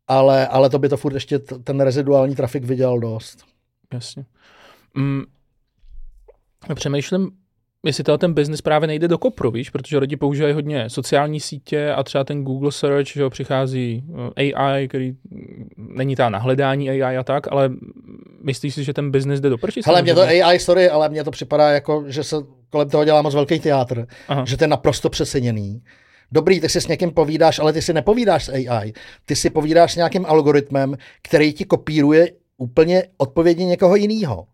ale, 0.07 0.47
ale 0.47 0.69
to 0.69 0.79
by 0.79 0.89
to 0.89 0.97
furt 0.97 1.13
ještě 1.13 1.39
t- 1.39 1.59
ten 1.59 1.81
reziduální 1.81 2.35
trafik 2.35 2.63
vydělal 2.63 2.99
dost. 2.99 3.45
Jasně. 3.93 4.25
Mm. 4.93 5.23
Přemýšlím, 6.75 7.31
jestli 7.85 8.03
to 8.03 8.17
ten 8.17 8.33
biznis 8.33 8.61
právě 8.61 8.87
nejde 8.87 9.07
do 9.07 9.17
kopru, 9.17 9.51
víš, 9.51 9.69
protože 9.69 9.97
lidi 9.97 10.17
používají 10.17 10.53
hodně 10.53 10.89
sociální 10.89 11.39
sítě 11.39 11.91
a 11.91 12.03
třeba 12.03 12.23
ten 12.23 12.43
Google 12.43 12.71
Search, 12.71 13.07
že 13.07 13.21
jo, 13.21 13.29
přichází 13.29 14.03
eh, 14.37 14.53
AI, 14.53 14.87
který 14.87 15.13
není 15.77 16.15
ta 16.15 16.29
nahledání 16.29 16.89
AI 16.89 17.17
a 17.17 17.23
tak, 17.23 17.51
ale 17.51 17.71
myslíš 18.43 18.75
si, 18.75 18.83
že 18.83 18.93
ten 18.93 19.11
biznis 19.11 19.39
jde 19.39 19.49
do 19.49 19.57
prči? 19.57 19.81
Ale 19.85 20.01
mě 20.01 20.15
to 20.15 20.21
AI, 20.21 20.59
sorry, 20.59 20.89
ale 20.89 21.09
mně 21.09 21.23
to 21.23 21.31
připadá 21.31 21.69
jako, 21.69 22.03
že 22.07 22.23
se 22.23 22.35
kolem 22.69 22.89
toho 22.89 23.05
dělá 23.05 23.21
moc 23.21 23.35
velký 23.35 23.59
teátr, 23.59 24.07
Aha. 24.27 24.45
že 24.45 24.57
to 24.57 24.63
je 24.63 24.67
naprosto 24.67 25.09
přeseněný. 25.09 25.81
Dobrý, 26.31 26.59
ty 26.59 26.69
si 26.69 26.81
s 26.81 26.87
někým 26.87 27.11
povídáš, 27.11 27.59
ale 27.59 27.73
ty 27.73 27.81
si 27.81 27.93
nepovídáš 27.93 28.45
s 28.45 28.49
AI. 28.49 28.93
Ty 29.25 29.35
si 29.35 29.49
povídáš 29.49 29.93
s 29.93 29.95
nějakým 29.95 30.25
algoritmem, 30.25 30.97
který 31.21 31.53
ti 31.53 31.65
kopíruje 31.65 32.31
úplně 32.57 33.03
odpovědi 33.17 33.65
někoho 33.65 33.95
jiného. 33.95 34.45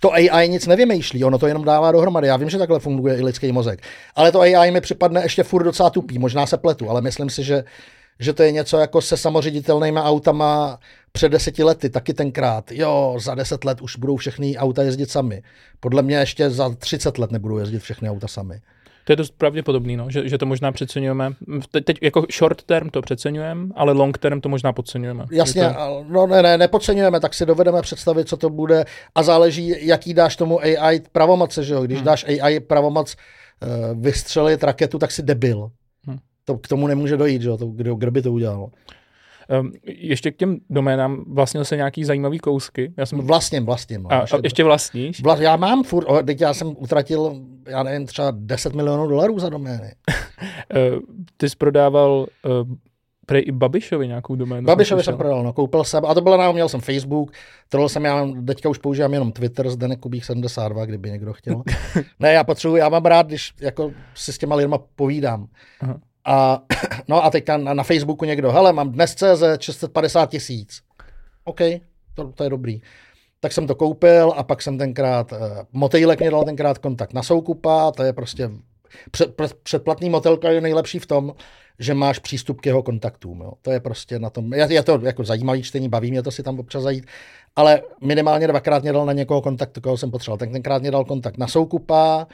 To 0.00 0.12
AI 0.12 0.48
nic 0.48 0.66
nevymýšlí, 0.66 1.24
ono 1.24 1.38
to 1.38 1.46
jenom 1.46 1.64
dává 1.64 1.92
dohromady. 1.92 2.28
Já 2.28 2.36
vím, 2.36 2.50
že 2.50 2.58
takhle 2.58 2.80
funguje 2.80 3.18
i 3.18 3.22
lidský 3.22 3.52
mozek. 3.52 3.82
Ale 4.14 4.32
to 4.32 4.40
AI 4.40 4.70
mi 4.70 4.80
připadne 4.80 5.22
ještě 5.22 5.42
furt 5.42 5.64
docela 5.64 5.90
tupý, 5.90 6.18
možná 6.18 6.46
se 6.46 6.56
pletu, 6.56 6.90
ale 6.90 7.00
myslím 7.00 7.30
si, 7.30 7.44
že, 7.44 7.64
že 8.18 8.32
to 8.32 8.42
je 8.42 8.52
něco 8.52 8.78
jako 8.78 9.00
se 9.00 9.16
samoředitelnýma 9.16 10.04
autama 10.04 10.78
před 11.12 11.28
deseti 11.28 11.62
lety, 11.62 11.90
taky 11.90 12.14
tenkrát. 12.14 12.72
Jo, 12.72 13.16
za 13.20 13.34
deset 13.34 13.64
let 13.64 13.80
už 13.80 13.96
budou 13.96 14.16
všechny 14.16 14.56
auta 14.56 14.82
jezdit 14.82 15.10
sami. 15.10 15.42
Podle 15.80 16.02
mě 16.02 16.16
ještě 16.16 16.50
za 16.50 16.70
30 16.70 17.18
let 17.18 17.30
nebudou 17.30 17.58
jezdit 17.58 17.78
všechny 17.78 18.10
auta 18.10 18.28
sami. 18.28 18.60
To 19.08 19.12
je 19.12 19.16
dost 19.16 19.34
pravděpodobný, 19.38 19.96
no, 19.96 20.10
že, 20.10 20.28
že 20.28 20.38
to 20.38 20.46
možná 20.46 20.72
přeceňujeme. 20.72 21.32
Teď, 21.70 21.84
teď 21.84 21.98
jako 22.02 22.26
short 22.38 22.62
term 22.62 22.90
to 22.90 23.02
přeceňujeme, 23.02 23.68
ale 23.74 23.92
long 23.92 24.18
term 24.18 24.40
to 24.40 24.48
možná 24.48 24.72
podceňujeme. 24.72 25.24
Jasně, 25.32 25.62
to... 25.62 26.04
no 26.08 26.26
ne, 26.26 26.42
ne, 26.42 26.58
nepodceňujeme, 26.58 27.20
tak 27.20 27.34
si 27.34 27.46
dovedeme 27.46 27.82
představit, 27.82 28.28
co 28.28 28.36
to 28.36 28.50
bude 28.50 28.84
a 29.14 29.22
záleží, 29.22 29.86
jaký 29.86 30.14
dáš 30.14 30.36
tomu 30.36 30.60
AI 30.60 31.00
pravomoce, 31.12 31.64
že 31.64 31.74
jo? 31.74 31.82
Když 31.82 31.98
hmm. 31.98 32.06
dáš 32.06 32.24
AI 32.24 32.60
pravomoc 32.60 33.16
uh, 33.16 34.02
vystřelit 34.02 34.64
raketu, 34.64 34.98
tak 34.98 35.10
si 35.10 35.22
debil. 35.22 35.70
Hmm. 36.06 36.18
To 36.44 36.58
k 36.58 36.68
tomu 36.68 36.86
nemůže 36.86 37.16
dojít, 37.16 37.42
že 37.42 37.48
jo? 37.48 37.56
To, 37.56 37.66
kdo, 37.66 37.94
kdo 37.94 38.10
by 38.10 38.22
to 38.22 38.32
udělal? 38.32 38.70
Um, 39.60 39.72
ještě 39.84 40.30
k 40.30 40.36
těm 40.36 40.58
doménám 40.70 41.24
vlastně 41.28 41.64
se 41.64 41.76
nějaký 41.76 42.04
zajímavý 42.04 42.38
kousky. 42.38 42.92
Já 42.96 43.06
jsem... 43.06 43.18
Vlastním, 43.18 43.66
vlastním. 43.66 44.02
No. 44.02 44.12
A, 44.12 44.18
a 44.18 44.26
ještě 44.44 44.64
vlastníš? 44.64 45.22
Vla, 45.22 45.36
já 45.36 45.56
mám 45.56 45.84
furt, 45.84 46.06
teď 46.24 46.40
já 46.40 46.54
jsem 46.54 46.74
utratil, 46.78 47.40
já 47.68 47.82
nevím, 47.82 48.06
třeba 48.06 48.32
10 48.36 48.74
milionů 48.74 49.06
dolarů 49.06 49.38
za 49.38 49.48
domény. 49.48 49.92
uh, 50.08 51.00
ty 51.36 51.50
jsi 51.50 51.56
prodával 51.56 52.26
uh, 52.44 52.74
Prej 53.28 53.44
i 53.46 53.52
Babišovi 53.52 54.08
nějakou 54.08 54.36
doménu. 54.36 54.66
Babišovi 54.66 55.02
jsem 55.02 55.16
prodal, 55.16 55.42
no, 55.42 55.52
koupil 55.52 55.84
jsem, 55.84 56.04
a 56.04 56.14
to 56.14 56.20
bylo 56.20 56.36
na, 56.36 56.52
měl 56.52 56.68
jsem 56.68 56.80
Facebook, 56.80 57.32
trval 57.68 57.88
jsem, 57.88 58.04
já 58.04 58.28
teďka 58.46 58.68
už 58.68 58.78
používám 58.78 59.12
jenom 59.12 59.32
Twitter, 59.32 59.70
zde 59.70 59.96
Kubík 59.96 60.24
72, 60.24 60.84
kdyby 60.84 61.10
někdo 61.10 61.32
chtěl. 61.32 61.62
ne, 62.20 62.32
já 62.32 62.44
potřebuji, 62.44 62.76
já 62.76 62.88
mám 62.88 63.04
rád, 63.04 63.26
když 63.26 63.54
jako 63.60 63.92
si 64.14 64.32
s 64.32 64.38
těma 64.38 64.56
lidma 64.56 64.78
povídám. 64.96 65.46
Aha. 65.80 66.00
A, 66.28 66.62
no 67.08 67.24
a 67.24 67.30
teďka 67.30 67.56
na, 67.56 67.74
na 67.74 67.82
Facebooku 67.82 68.24
někdo, 68.24 68.52
hele, 68.52 68.72
mám 68.72 68.92
dnes 68.92 69.14
CZ 69.14 69.42
650 69.60 70.30
tisíc. 70.30 70.82
OK, 71.44 71.60
to, 72.14 72.32
to 72.32 72.44
je 72.44 72.50
dobrý. 72.50 72.82
Tak 73.40 73.52
jsem 73.52 73.66
to 73.66 73.74
koupil 73.74 74.32
a 74.36 74.42
pak 74.42 74.62
jsem 74.62 74.78
tenkrát, 74.78 75.32
uh, 75.32 75.38
Motejlek 75.72 76.20
mě 76.20 76.30
dal 76.30 76.44
tenkrát 76.44 76.78
kontakt 76.78 77.12
na 77.12 77.22
Soukupa, 77.22 77.92
to 77.92 78.02
je 78.02 78.12
prostě, 78.12 78.50
před, 79.10 79.36
předplatný 79.62 80.10
motelka 80.10 80.50
je 80.50 80.60
nejlepší 80.60 80.98
v 80.98 81.06
tom, 81.06 81.34
že 81.78 81.94
máš 81.94 82.18
přístup 82.18 82.60
k 82.60 82.66
jeho 82.66 82.82
kontaktům. 82.82 83.40
Jo. 83.40 83.52
To 83.62 83.70
je 83.70 83.80
prostě 83.80 84.18
na 84.18 84.30
tom, 84.30 84.54
je, 84.54 84.66
je 84.70 84.82
to 84.82 85.00
jako 85.02 85.24
zajímavý 85.24 85.62
čtení, 85.62 85.88
baví 85.88 86.10
mě 86.10 86.22
to 86.22 86.30
si 86.30 86.42
tam 86.42 86.58
občas 86.58 86.82
zajít, 86.82 87.06
ale 87.56 87.82
minimálně 88.00 88.46
dvakrát 88.46 88.82
mě 88.82 88.92
dal 88.92 89.06
na 89.06 89.12
někoho 89.12 89.42
kontakt, 89.42 89.78
koho 89.82 89.96
jsem 89.96 90.10
potřeboval. 90.10 90.38
Tak 90.38 90.50
tenkrát 90.50 90.82
mě 90.82 90.90
dal 90.90 91.04
kontakt 91.04 91.38
na 91.38 91.46
Soukupa, 91.46 92.26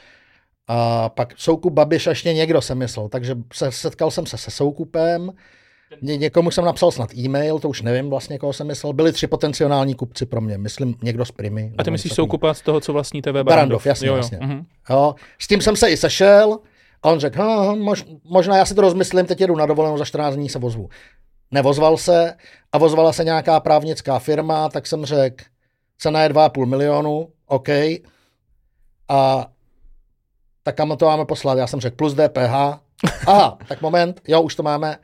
a 0.69 1.09
pak 1.09 1.35
Soukup 1.37 1.73
Babiš 1.73 2.07
ještě 2.07 2.35
někdo 2.35 2.63
jsem 2.63 2.79
myslel, 2.79 3.09
takže 3.09 3.37
se, 3.53 3.73
setkal 3.73 4.11
jsem 4.11 4.27
se 4.27 4.39
se 4.39 4.51
Soukupem, 4.51 5.33
Ně, 6.03 6.17
někomu 6.17 6.51
jsem 6.51 6.65
napsal 6.65 6.91
snad 6.91 7.15
e-mail, 7.15 7.59
to 7.59 7.69
už 7.69 7.83
nevím 7.83 8.11
vlastně, 8.11 8.39
koho 8.39 8.53
jsem 8.53 8.67
myslel. 8.67 8.93
Byli 8.93 9.13
tři 9.13 9.27
potenciální 9.27 9.95
kupci 9.95 10.27
pro 10.27 10.41
mě, 10.41 10.59
myslím 10.59 10.95
někdo 11.03 11.25
z 11.25 11.31
Primy. 11.31 11.73
A 11.79 11.85
ty 11.85 11.91
myslíš 11.91 12.13
Soukupa 12.13 12.55
z 12.55 12.61
toho, 12.61 12.81
co 12.81 12.93
vlastní 12.93 13.23
TV 13.23 13.27
Barandov? 13.27 13.47
Barandov, 13.47 13.87
jasně, 13.87 14.09
jo, 14.09 14.13
jo. 14.13 14.17
jasně. 14.17 14.39
Uh-huh. 14.39 14.65
Jo, 14.91 15.15
s 15.39 15.49
tím 15.49 15.61
jsem 15.61 15.77
se 15.77 15.91
i 15.91 15.97
sešel 15.97 16.59
a 17.03 17.11
on 17.11 17.21
řekl, 17.21 17.43
hm, 17.43 17.79
mož, 17.79 18.05
možná 18.25 18.57
já 18.57 18.65
si 18.65 18.75
to 18.75 18.81
rozmyslím, 18.81 19.27
teď 19.27 19.41
jedu 19.41 19.57
na 19.57 19.67
dovolenou 19.67 19.99
za 19.99 20.05
14 20.05 20.35
dní 20.35 20.49
se 20.49 20.59
vozvu. 20.59 20.89
Nevozval 21.51 21.97
se 21.97 22.35
a 22.73 22.79
vozvala 22.79 23.13
se 23.13 23.25
nějaká 23.25 23.61
právnická 23.61 24.19
firma, 24.19 24.69
tak 24.69 24.87
jsem 24.87 25.05
řekl, 25.05 25.45
cena 25.99 26.23
je 26.23 26.29
2,5 26.29 26.67
milionu, 26.67 27.29
OK. 27.47 27.69
A 29.09 29.47
tak 30.65 30.77
kam 30.77 30.97
to 30.97 31.07
máme 31.07 31.25
poslat? 31.25 31.59
Já 31.59 31.67
jsem 31.67 31.81
řekl 31.81 31.97
plus 31.97 32.15
DPH. 32.15 32.81
Aha, 33.27 33.59
tak 33.69 33.83
moment, 33.83 34.21
jo, 34.29 34.43
už 34.43 34.55
to 34.55 34.63
máme. 34.63 34.97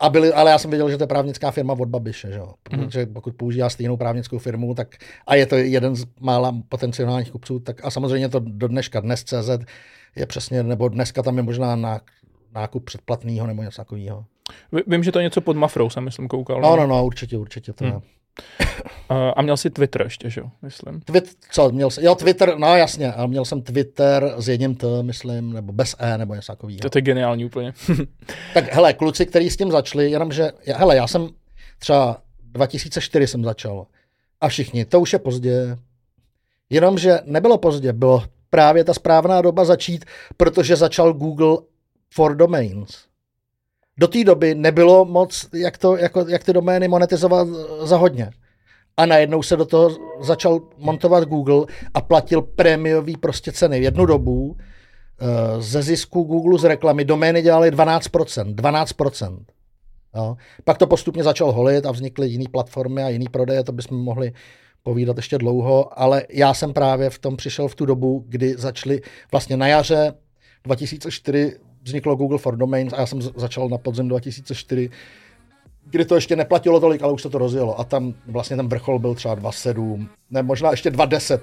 A 0.00 0.08
byli, 0.08 0.32
ale 0.32 0.50
já 0.50 0.58
jsem 0.58 0.70
věděl, 0.70 0.90
že 0.90 0.96
to 0.96 1.02
je 1.02 1.08
právnická 1.08 1.50
firma 1.50 1.72
od 1.78 1.88
Babiše, 1.88 2.32
že 2.32 2.38
jo? 2.38 2.54
Mhm. 2.72 2.84
Protože 2.84 3.06
pokud 3.06 3.34
používá 3.34 3.70
stejnou 3.70 3.96
právnickou 3.96 4.38
firmu, 4.38 4.74
tak 4.74 4.96
a 5.26 5.34
je 5.34 5.46
to 5.46 5.56
jeden 5.56 5.96
z 5.96 6.04
mála 6.20 6.56
potenciálních 6.68 7.30
kupců, 7.30 7.58
tak 7.58 7.84
a 7.84 7.90
samozřejmě 7.90 8.28
to 8.28 8.40
do 8.40 8.68
dneška, 8.68 9.00
dnes 9.00 9.24
CZ 9.24 9.50
je 10.16 10.26
přesně, 10.26 10.62
nebo 10.62 10.88
dneska 10.88 11.22
tam 11.22 11.36
je 11.36 11.42
možná 11.42 12.00
nákup 12.54 12.84
předplatného 12.84 13.46
nebo 13.46 13.62
něco 13.62 13.76
takového. 13.76 14.24
Vím, 14.86 15.04
že 15.04 15.12
to 15.12 15.18
je 15.18 15.22
něco 15.22 15.40
pod 15.40 15.56
Mafrou, 15.56 15.90
jsem 15.90 16.04
myslím 16.04 16.28
koukal. 16.28 16.60
No, 16.60 16.76
no, 16.76 16.86
no, 16.86 17.04
určitě, 17.04 17.38
určitě 17.38 17.72
to 17.72 17.84
hmm. 17.84 17.94
je. 17.94 18.00
A 19.36 19.42
měl 19.42 19.56
jsi 19.56 19.70
Twitter 19.70 20.02
ještě, 20.02 20.30
že 20.30 20.40
jo, 20.40 20.50
myslím. 20.62 21.00
Twit, 21.00 21.36
co, 21.50 21.70
měl 21.70 21.90
jsi, 21.90 22.04
jo, 22.04 22.14
Twitter, 22.14 22.58
no 22.58 22.76
jasně, 22.76 23.12
ale 23.12 23.28
měl 23.28 23.44
jsem 23.44 23.62
Twitter 23.62 24.34
s 24.36 24.48
jedním 24.48 24.74
T, 24.74 25.02
myslím, 25.02 25.52
nebo 25.52 25.72
bez 25.72 25.96
E, 25.98 26.18
nebo 26.18 26.34
něco 26.34 26.52
takového. 26.52 26.78
To 26.90 26.98
je 26.98 27.02
geniální 27.02 27.44
úplně. 27.44 27.72
tak 28.54 28.72
hele, 28.72 28.92
kluci, 28.92 29.26
kteří 29.26 29.50
s 29.50 29.56
tím 29.56 29.70
začali, 29.70 30.10
jenomže, 30.10 30.50
hele, 30.74 30.96
já 30.96 31.06
jsem 31.06 31.28
třeba 31.78 32.22
2004 32.42 33.26
jsem 33.26 33.44
začal 33.44 33.86
a 34.40 34.48
všichni, 34.48 34.84
to 34.84 35.00
už 35.00 35.12
je 35.12 35.18
pozdě. 35.18 35.78
Jenomže 36.70 37.18
nebylo 37.24 37.58
pozdě, 37.58 37.92
bylo 37.92 38.22
právě 38.50 38.84
ta 38.84 38.94
správná 38.94 39.42
doba 39.42 39.64
začít, 39.64 40.04
protože 40.36 40.76
začal 40.76 41.12
Google 41.12 41.58
for 42.14 42.36
Domains 42.36 43.07
do 43.98 44.08
té 44.08 44.24
doby 44.24 44.54
nebylo 44.54 45.04
moc, 45.04 45.48
jak, 45.54 45.78
to, 45.78 45.96
jako, 45.96 46.24
jak 46.28 46.44
ty 46.44 46.52
domény 46.52 46.88
monetizovat 46.88 47.48
za 47.82 47.96
hodně. 47.96 48.30
A 48.96 49.06
najednou 49.06 49.42
se 49.42 49.56
do 49.56 49.64
toho 49.64 49.90
začal 50.20 50.60
montovat 50.78 51.24
Google 51.24 51.66
a 51.94 52.00
platil 52.00 52.42
prémiový 52.42 53.16
prostě 53.16 53.52
ceny. 53.52 53.80
V 53.80 53.82
jednu 53.82 54.06
dobu 54.06 54.46
uh, 54.46 54.56
ze 55.58 55.82
zisku 55.82 56.22
Google 56.22 56.58
z 56.58 56.64
reklamy 56.64 57.04
domény 57.04 57.42
dělali 57.42 57.70
12%. 57.70 58.54
12%. 58.54 59.38
Jo. 60.14 60.36
Pak 60.64 60.78
to 60.78 60.86
postupně 60.86 61.24
začal 61.24 61.52
holit 61.52 61.86
a 61.86 61.90
vznikly 61.90 62.28
jiné 62.28 62.44
platformy 62.52 63.02
a 63.02 63.08
jiné 63.08 63.24
prodeje, 63.30 63.64
to 63.64 63.72
bychom 63.72 63.98
mohli 63.98 64.32
povídat 64.82 65.16
ještě 65.16 65.38
dlouho, 65.38 66.00
ale 66.00 66.22
já 66.30 66.54
jsem 66.54 66.72
právě 66.72 67.10
v 67.10 67.18
tom 67.18 67.36
přišel 67.36 67.68
v 67.68 67.74
tu 67.74 67.86
dobu, 67.86 68.24
kdy 68.28 68.54
začali 68.58 69.00
vlastně 69.32 69.56
na 69.56 69.68
jaře 69.68 70.14
2004 70.64 71.56
vzniklo 71.82 72.16
Google 72.16 72.38
for 72.38 72.56
Domains 72.56 72.92
a 72.92 73.00
já 73.00 73.06
jsem 73.06 73.22
začal 73.22 73.68
na 73.68 73.78
podzim 73.78 74.08
2004, 74.08 74.90
kdy 75.90 76.04
to 76.04 76.14
ještě 76.14 76.36
neplatilo 76.36 76.80
tolik, 76.80 77.02
ale 77.02 77.12
už 77.12 77.22
se 77.22 77.30
to 77.30 77.38
rozjelo. 77.38 77.80
A 77.80 77.84
tam 77.84 78.14
vlastně 78.26 78.56
ten 78.56 78.68
vrchol 78.68 78.98
byl 78.98 79.14
třeba 79.14 79.36
2,7, 79.36 80.08
ne, 80.30 80.42
možná 80.42 80.70
ještě 80.70 80.90
2,10 80.90 81.40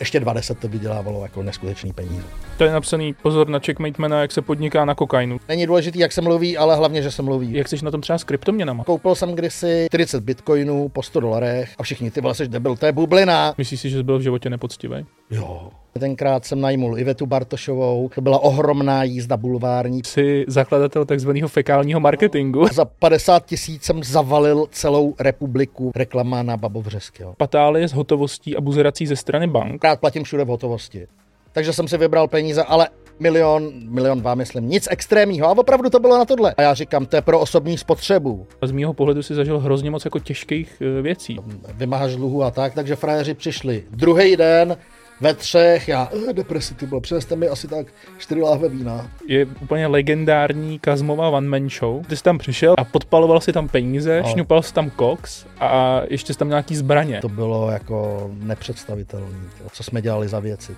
ještě 0.00 0.20
20 0.20 0.58
to 0.58 0.68
vydělávalo 0.68 1.22
jako 1.22 1.42
neskutečný 1.42 1.92
peníze. 1.92 2.24
To 2.58 2.64
je 2.64 2.72
napsaný 2.72 3.14
pozor 3.14 3.48
na 3.48 3.58
checkmatemana, 3.58 4.20
jak 4.20 4.32
se 4.32 4.42
podniká 4.42 4.84
na 4.84 4.94
kokainu. 4.94 5.40
Není 5.48 5.66
důležitý, 5.66 5.98
jak 5.98 6.12
se 6.12 6.20
mluví, 6.20 6.56
ale 6.56 6.76
hlavně, 6.76 7.02
že 7.02 7.10
se 7.10 7.22
mluví. 7.22 7.52
Jak 7.52 7.68
jsi 7.68 7.84
na 7.84 7.90
tom 7.90 8.00
třeba 8.00 8.18
s 8.18 8.24
kryptoměnama? 8.24 8.84
Koupil 8.84 9.14
jsem 9.14 9.34
kdysi 9.34 9.86
40 9.90 10.24
bitcoinů 10.24 10.88
po 10.88 11.02
100 11.02 11.20
dolarech 11.20 11.74
a 11.78 11.82
všichni 11.82 12.10
ty 12.10 12.20
jsi 12.32 12.48
debil, 12.48 12.76
to 12.76 12.86
je 12.86 12.92
bublina. 12.92 13.54
Myslíš 13.58 13.80
si, 13.80 13.90
že 13.90 13.96
jsi 13.96 14.02
byl 14.02 14.18
v 14.18 14.22
životě 14.22 14.50
nepoctivý? 14.50 15.06
Jo. 15.30 15.70
Tenkrát 15.98 16.44
jsem 16.44 16.60
najmul 16.60 16.98
Ivetu 16.98 17.26
Bartošovou, 17.26 18.10
to 18.14 18.20
byla 18.20 18.38
ohromná 18.38 19.02
jízda 19.02 19.36
bulvární. 19.36 20.00
Jsi 20.04 20.44
zakladatel 20.48 21.04
takzvaného 21.04 21.48
fekálního 21.48 22.00
marketingu. 22.00 22.66
Za 22.72 22.84
50 22.84 23.46
tisíc 23.46 23.82
jsem 23.82 24.02
zavalil 24.02 24.66
celou 24.70 25.14
republiku 25.20 25.92
reklama 25.94 26.42
na 26.42 26.56
babovřesky. 26.56 27.24
Patálie 27.36 27.88
s 27.88 27.92
hotovostí 27.92 28.56
a 28.56 28.60
buzerací 28.60 29.06
ze 29.06 29.16
strany 29.16 29.46
bank. 29.46 29.84
Rád 29.84 30.00
platím 30.00 30.24
všude 30.24 30.44
v 30.44 30.48
hotovosti. 30.48 31.06
Takže 31.52 31.72
jsem 31.72 31.88
si 31.88 31.98
vybral 31.98 32.28
peníze, 32.28 32.62
ale 32.62 32.88
milion, 33.18 33.72
milion 33.88 34.20
dva, 34.20 34.34
myslím, 34.34 34.68
nic 34.68 34.88
extrémního. 34.90 35.46
A 35.48 35.50
opravdu 35.50 35.90
to 35.90 36.00
bylo 36.00 36.18
na 36.18 36.24
tohle. 36.24 36.54
A 36.56 36.62
já 36.62 36.74
říkám, 36.74 37.06
to 37.06 37.16
je 37.16 37.22
pro 37.22 37.40
osobní 37.40 37.78
spotřebu. 37.78 38.46
A 38.60 38.66
z 38.66 38.72
mého 38.72 38.92
pohledu 38.92 39.22
si 39.22 39.34
zažil 39.34 39.58
hrozně 39.58 39.90
moc 39.90 40.04
jako 40.04 40.18
těžkých 40.18 40.82
e, 40.82 41.02
věcí. 41.02 41.38
Vymáháš 41.74 42.16
dluhu 42.16 42.42
a 42.42 42.50
tak, 42.50 42.74
takže 42.74 42.96
frajeři 42.96 43.34
přišli. 43.34 43.84
Druhý 43.90 44.36
den 44.36 44.76
ve 45.20 45.34
třech, 45.34 45.88
já, 45.88 46.08
eh, 46.30 46.32
depresi, 46.32 46.74
ty 46.74 46.86
bylo, 46.86 47.00
přineste 47.00 47.36
mi 47.36 47.48
asi 47.48 47.68
tak 47.68 47.86
čtyři 48.18 48.42
láhve 48.42 48.68
vína. 48.68 49.10
Je 49.28 49.46
úplně 49.60 49.86
legendární 49.86 50.78
Kazmova 50.78 51.28
one 51.28 51.48
man 51.48 51.70
show. 51.70 52.06
Ty 52.06 52.16
jsi 52.16 52.22
tam 52.22 52.38
přišel 52.38 52.74
a 52.78 52.84
podpaloval 52.84 53.40
si 53.40 53.52
tam 53.52 53.68
peníze, 53.68 54.22
no. 54.22 54.28
šňupal 54.28 54.62
si 54.62 54.74
tam 54.74 54.90
koks 54.90 55.46
a 55.60 56.00
ještě 56.10 56.32
jsi 56.32 56.38
tam 56.38 56.48
nějaký 56.48 56.76
zbraně. 56.76 57.18
To 57.20 57.28
bylo 57.28 57.70
jako 57.70 58.30
nepředstavitelné, 58.32 59.38
co 59.72 59.82
jsme 59.82 60.02
dělali 60.02 60.28
za 60.28 60.40
věci. 60.40 60.76